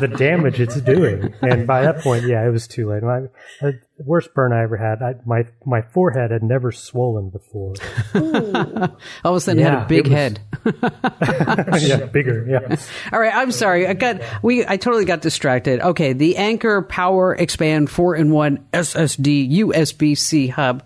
the 0.00 0.08
damage 0.08 0.60
it's 0.60 0.80
doing. 0.80 1.34
And 1.42 1.66
by 1.66 1.82
that 1.82 2.00
point, 2.00 2.24
yeah, 2.26 2.46
it 2.46 2.50
was 2.50 2.66
too 2.66 2.88
late. 2.90 3.02
My 3.02 3.22
the 3.60 3.78
worst 4.04 4.32
burn 4.34 4.52
I 4.52 4.62
ever 4.62 4.76
had, 4.76 5.02
I, 5.02 5.14
my 5.26 5.46
my 5.64 5.82
forehead 5.82 6.30
had 6.30 6.42
never 6.42 6.72
swollen 6.72 7.30
before. 7.30 7.74
All 9.24 9.32
of 9.32 9.36
a 9.36 9.40
sudden, 9.40 9.60
it 9.60 9.64
had 9.64 9.82
a 9.82 9.86
big 9.86 10.04
was- 10.06 10.12
head. 10.12 10.40
yeah, 11.82 12.06
bigger. 12.06 12.46
Yeah. 12.48 12.76
All 13.12 13.20
right, 13.20 13.34
I'm 13.34 13.52
sorry. 13.52 13.86
I 13.86 13.94
got 13.94 14.20
we. 14.42 14.66
I 14.66 14.76
totally 14.76 15.04
got 15.04 15.20
distracted. 15.20 15.80
Okay, 15.80 16.12
the 16.12 16.36
Anker 16.36 16.82
Power 16.82 17.34
Expand 17.34 17.90
four 17.90 18.16
in 18.16 18.30
one 18.30 18.66
SSD 18.72 19.50
USB 19.58 20.16
C 20.16 20.48
hub. 20.48 20.82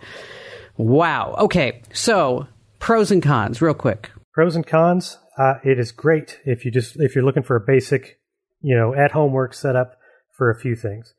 Wow. 0.77 1.37
Okay, 1.39 1.83
so 1.93 2.49
pros 2.79 3.11
and 3.11 3.23
cons, 3.23 3.63
real 3.63 3.75
quick. 3.75 4.11
Pros 4.33 4.57
and 4.57 4.67
cons. 4.67 5.19
Uh, 5.37 5.55
it 5.65 5.79
is 5.79 5.93
great 5.93 6.41
if 6.45 6.65
you 6.65 6.71
just 6.71 6.97
if 6.97 7.15
you're 7.15 7.25
looking 7.25 7.43
for 7.43 7.57
a 7.57 7.61
basic, 7.61 8.21
you 8.61 8.77
know, 8.77 8.95
at 8.95 9.13
home 9.13 9.33
work 9.33 9.55
setup 9.55 9.99
for 10.33 10.51
a 10.51 10.59
few 10.59 10.77
things. 10.77 11.15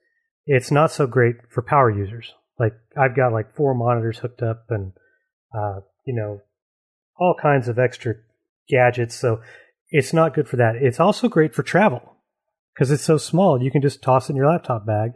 It's 0.46 0.72
not 0.72 0.92
so 0.92 1.08
great 1.08 1.36
for 1.50 1.62
power 1.62 1.90
users. 1.90 2.34
Like 2.60 2.74
I've 2.98 3.16
got 3.16 3.34
like 3.34 3.56
four 3.56 3.74
monitors 3.74 4.20
hooked 4.20 4.42
up 4.42 4.66
and 4.70 4.94
uh, 5.54 5.82
you 6.06 6.14
know 6.14 6.42
all 7.18 7.36
kinds 7.42 7.68
of 7.68 7.80
extra 7.80 8.16
gadgets. 8.70 9.16
So 9.16 9.42
it's 9.90 10.14
not 10.14 10.34
good 10.34 10.48
for 10.48 10.58
that. 10.58 10.76
It's 10.76 11.00
also 11.00 11.28
great 11.28 11.54
for 11.54 11.64
travel 11.64 12.18
because 12.74 12.92
it's 12.92 13.04
so 13.04 13.18
small. 13.18 13.62
You 13.62 13.72
can 13.72 13.82
just 13.82 14.02
toss 14.02 14.30
it 14.30 14.34
in 14.34 14.38
your 14.38 14.48
laptop 14.48 14.86
bag 14.86 15.12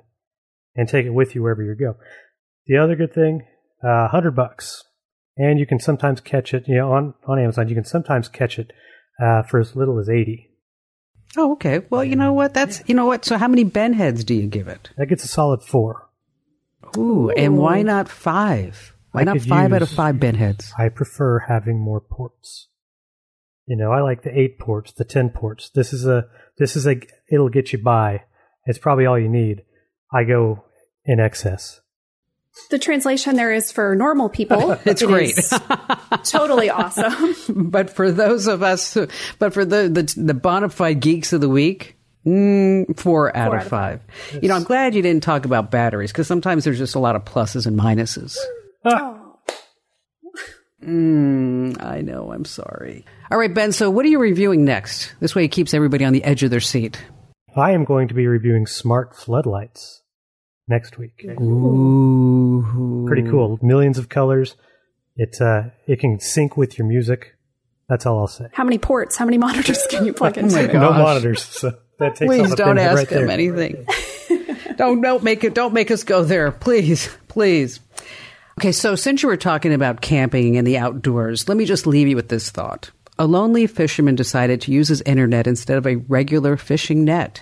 and 0.76 0.88
take 0.88 1.06
it 1.06 1.12
with 1.12 1.36
you 1.36 1.44
wherever 1.44 1.64
you 1.64 1.76
go. 1.76 1.96
The 2.68 2.78
other 2.78 2.96
good 2.96 3.14
thing, 3.14 3.48
uh, 3.84 4.10
hundred 4.10 4.36
bucks, 4.36 4.84
and 5.38 5.60
you 5.60 5.66
can 5.66 5.80
sometimes 5.80 6.22
catch 6.22 6.54
it. 6.54 6.68
You 6.68 6.76
know, 6.76 6.92
on 6.92 7.14
on 7.28 7.40
Amazon, 7.40 7.70
you 7.70 7.76
can 7.76 7.86
sometimes 7.86 8.28
catch 8.28 8.60
it 8.60 8.72
uh, 9.22 9.44
for 9.44 9.60
as 9.60 9.76
little 9.76 10.00
as 10.00 10.10
eighty. 10.10 10.52
Oh, 11.38 11.54
okay. 11.54 11.82
Well, 11.90 12.04
you 12.04 12.16
know 12.16 12.34
what? 12.34 12.54
That's 12.54 12.82
you 12.88 12.96
know 12.96 13.06
what. 13.06 13.24
So, 13.26 13.38
how 13.38 13.48
many 13.48 13.64
Ben 13.64 13.94
heads 13.94 14.24
do 14.24 14.34
you 14.34 14.48
give 14.48 14.68
it? 14.68 14.90
That 14.98 15.08
gets 15.08 15.24
a 15.24 15.28
solid 15.28 15.62
four. 15.62 16.10
Ooh, 16.98 17.30
and 17.30 17.58
why 17.58 17.84
not 17.84 18.10
five? 18.10 18.96
Why 19.12 19.22
I 19.22 19.24
not 19.26 19.34
could 19.34 19.48
five 19.48 19.74
out 19.74 19.82
of 19.82 19.90
use- 19.90 19.96
five 19.96 20.20
Ben 20.20 20.36
heads? 20.36 20.74
I 20.78 20.90
prefer 20.90 21.40
having 21.40 21.80
more 21.80 22.00
ports. 22.02 22.68
You 23.68 23.76
know, 23.76 23.92
I 23.92 24.02
like 24.02 24.24
the 24.24 24.38
eight 24.38 24.58
ports, 24.58 24.92
the 24.92 25.06
ten 25.06 25.30
ports. 25.30 25.70
This 25.70 25.94
is 25.94 26.08
a 26.08 26.26
this 26.58 26.76
is 26.76 26.88
a 26.88 26.96
it'll 27.32 27.50
get 27.50 27.72
you 27.72 27.78
by. 27.80 28.24
It's 28.66 28.80
probably 28.80 29.06
all 29.06 29.20
you 29.20 29.30
need. 29.30 29.64
I 30.12 30.24
go 30.24 30.64
in 31.06 31.20
excess. 31.20 31.82
The 32.70 32.80
translation 32.80 33.36
there 33.36 33.52
is 33.52 33.72
for 33.72 33.96
normal 33.96 34.30
people. 34.30 34.72
It's 34.86 35.02
It 35.02 35.08
great. 35.08 35.36
totally 36.24 36.70
awesome. 36.70 37.36
but 37.70 37.90
for 37.90 38.12
those 38.12 38.48
of 38.48 38.62
us, 38.64 38.94
who, 38.94 39.08
but 39.40 39.54
for 39.54 39.66
the 39.66 39.90
the, 39.90 40.04
the 40.22 40.34
bona 40.34 40.70
fide 40.70 41.00
geeks 41.00 41.34
of 41.34 41.42
the 41.42 41.50
week, 41.50 41.98
mm, 42.26 42.98
four 43.00 43.36
out 43.36 43.48
Four 43.48 43.56
of 43.56 43.62
out 43.62 43.66
of 43.66 43.70
five. 43.70 44.02
You 44.42 44.50
know, 44.50 44.56
I'm 44.56 44.64
glad 44.64 44.94
you 44.96 45.02
didn't 45.02 45.24
talk 45.24 45.46
about 45.46 45.72
batteries 45.72 46.12
because 46.12 46.28
sometimes 46.28 46.64
there's 46.64 46.78
just 46.78 46.96
a 46.96 47.00
lot 47.00 47.16
of 47.16 47.26
pluses 47.26 47.66
and 47.66 47.78
minuses. 47.80 48.38
Oh. 48.86 49.16
Mm, 50.84 51.84
I 51.84 52.02
know. 52.02 52.32
I'm 52.32 52.46
sorry. 52.46 53.06
All 53.32 53.38
right, 53.38 53.54
Ben. 53.54 53.72
So, 53.72 53.90
what 53.90 54.06
are 54.06 54.10
you 54.10 54.20
reviewing 54.20 54.64
next? 54.64 55.14
This 55.20 55.36
way, 55.36 55.44
it 55.44 55.50
keeps 55.50 55.74
everybody 55.74 56.06
on 56.06 56.14
the 56.14 56.24
edge 56.24 56.42
of 56.44 56.52
their 56.52 56.62
seat. 56.62 57.04
I 57.56 57.72
am 57.72 57.84
going 57.84 58.08
to 58.08 58.14
be 58.14 58.28
reviewing 58.28 58.66
smart 58.66 59.16
floodlights 59.16 60.04
next 60.70 60.98
week. 60.98 61.26
Ooh, 61.42 63.06
Pretty 63.08 63.30
cool. 63.30 63.60
Millions 63.62 63.98
of 63.98 64.08
colors. 64.10 64.56
It 65.16 65.42
uh, 65.42 65.64
it 65.88 66.00
can 66.00 66.20
sync 66.20 66.56
with 66.56 66.78
your 66.78 66.88
music. 66.88 67.36
That's 67.90 68.06
all 68.06 68.20
I'll 68.20 68.28
say. 68.28 68.46
How 68.54 68.64
many 68.64 68.78
ports? 68.78 69.18
How 69.18 69.26
many 69.26 69.38
monitors 69.38 69.86
can 69.90 70.06
you 70.06 70.14
plug 70.14 70.38
into? 70.38 70.56
my 70.56 70.62
it? 70.62 70.72
God. 70.72 70.82
No 70.82 70.92
monitors. 71.04 71.44
So 71.44 71.72
that 71.98 72.16
takes 72.16 72.32
all 72.32 72.38
Please 72.46 72.56
don't 72.56 72.78
ask 72.78 72.96
right 72.98 73.10
him 73.10 73.28
there. 73.28 73.32
anything. 73.32 73.86
don't 74.78 75.02
don't 75.02 75.24
make 75.24 75.44
it. 75.44 75.54
Don't 75.56 75.74
make 75.74 75.92
us 75.92 76.04
go 76.04 76.24
there, 76.24 76.52
please, 76.52 77.10
please. 77.28 77.80
Okay, 78.60 78.72
so 78.72 78.96
since 78.96 79.24
you 79.24 79.30
were 79.30 79.38
talking 79.38 79.74
about 79.74 80.02
camping 80.02 80.58
and 80.58 80.68
the 80.68 80.78
outdoors, 80.78 81.48
let 81.48 81.58
me 81.58 81.66
just 81.66 81.88
leave 81.88 82.08
you 82.08 82.16
with 82.16 82.28
this 82.30 82.50
thought. 82.50 82.92
A 83.18 83.26
lonely 83.26 83.68
fisherman 83.68 84.16
decided 84.16 84.62
to 84.62 84.72
use 84.72 84.88
his 84.90 85.02
internet 85.02 85.48
instead 85.48 85.78
of 85.78 85.88
a 85.88 85.96
regular 85.96 86.56
fishing 86.58 87.04
net. 87.06 87.42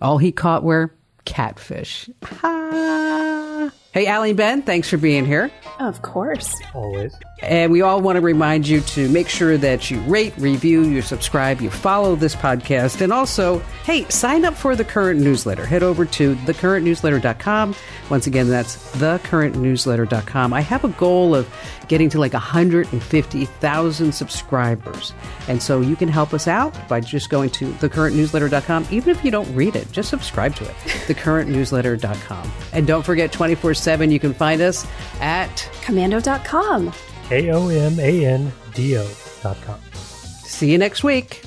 All 0.00 0.18
he 0.18 0.32
caught 0.32 0.64
were 0.64 0.94
catfish. 1.24 2.08
Ha. 2.22 3.70
Hey, 3.92 4.06
Allie 4.06 4.30
and 4.30 4.36
Ben, 4.38 4.62
thanks 4.62 4.88
for 4.88 4.96
being 4.96 5.26
here. 5.26 5.50
Of 5.78 6.00
course. 6.00 6.58
Always. 6.74 7.14
And 7.42 7.70
we 7.70 7.82
all 7.82 8.00
want 8.00 8.16
to 8.16 8.22
remind 8.22 8.66
you 8.66 8.80
to 8.80 9.06
make 9.10 9.28
sure 9.28 9.58
that 9.58 9.90
you 9.90 10.00
rate, 10.02 10.32
review, 10.38 10.84
you 10.84 11.02
subscribe, 11.02 11.60
you 11.60 11.68
follow 11.68 12.16
this 12.16 12.34
podcast, 12.34 13.02
and 13.02 13.12
also, 13.12 13.58
hey, 13.84 14.08
sign 14.08 14.46
up 14.46 14.54
for 14.54 14.74
the 14.76 14.84
current 14.84 15.20
newsletter. 15.20 15.66
Head 15.66 15.82
over 15.82 16.06
to 16.06 16.34
thecurrentnewsletter.com. 16.36 17.74
Once 18.08 18.26
again, 18.26 18.48
that's 18.48 18.76
thecurrentnewsletter.com. 18.96 20.54
I 20.54 20.60
have 20.62 20.84
a 20.84 20.88
goal 20.88 21.34
of 21.34 21.46
getting 21.88 22.08
to 22.10 22.18
like 22.18 22.32
150,000 22.32 24.12
subscribers. 24.12 25.12
And 25.48 25.62
so 25.62 25.80
you 25.80 25.96
can 25.96 26.08
help 26.08 26.34
us 26.34 26.48
out 26.48 26.76
by 26.88 27.00
just 27.00 27.30
going 27.30 27.50
to 27.50 27.70
thecurrentnewsletter.com. 27.72 28.86
Even 28.90 29.10
if 29.10 29.24
you 29.24 29.30
don't 29.30 29.52
read 29.54 29.76
it, 29.76 29.90
just 29.92 30.08
subscribe 30.08 30.54
to 30.56 30.64
it. 30.64 30.74
thecurrentnewsletter.com. 31.06 32.52
And 32.72 32.86
don't 32.86 33.04
forget 33.04 33.32
24 33.32 33.74
7, 33.74 34.10
you 34.10 34.20
can 34.20 34.34
find 34.34 34.60
us 34.60 34.86
at 35.20 35.50
Komando.com. 35.82 36.92
A 37.30 37.50
O 37.50 37.68
M 37.68 37.98
A 37.98 38.26
N 38.26 38.52
D 38.74 38.98
O 38.98 39.08
dot 39.42 39.56
com. 39.62 39.80
See 39.92 40.70
you 40.70 40.78
next 40.78 41.02
week. 41.02 41.42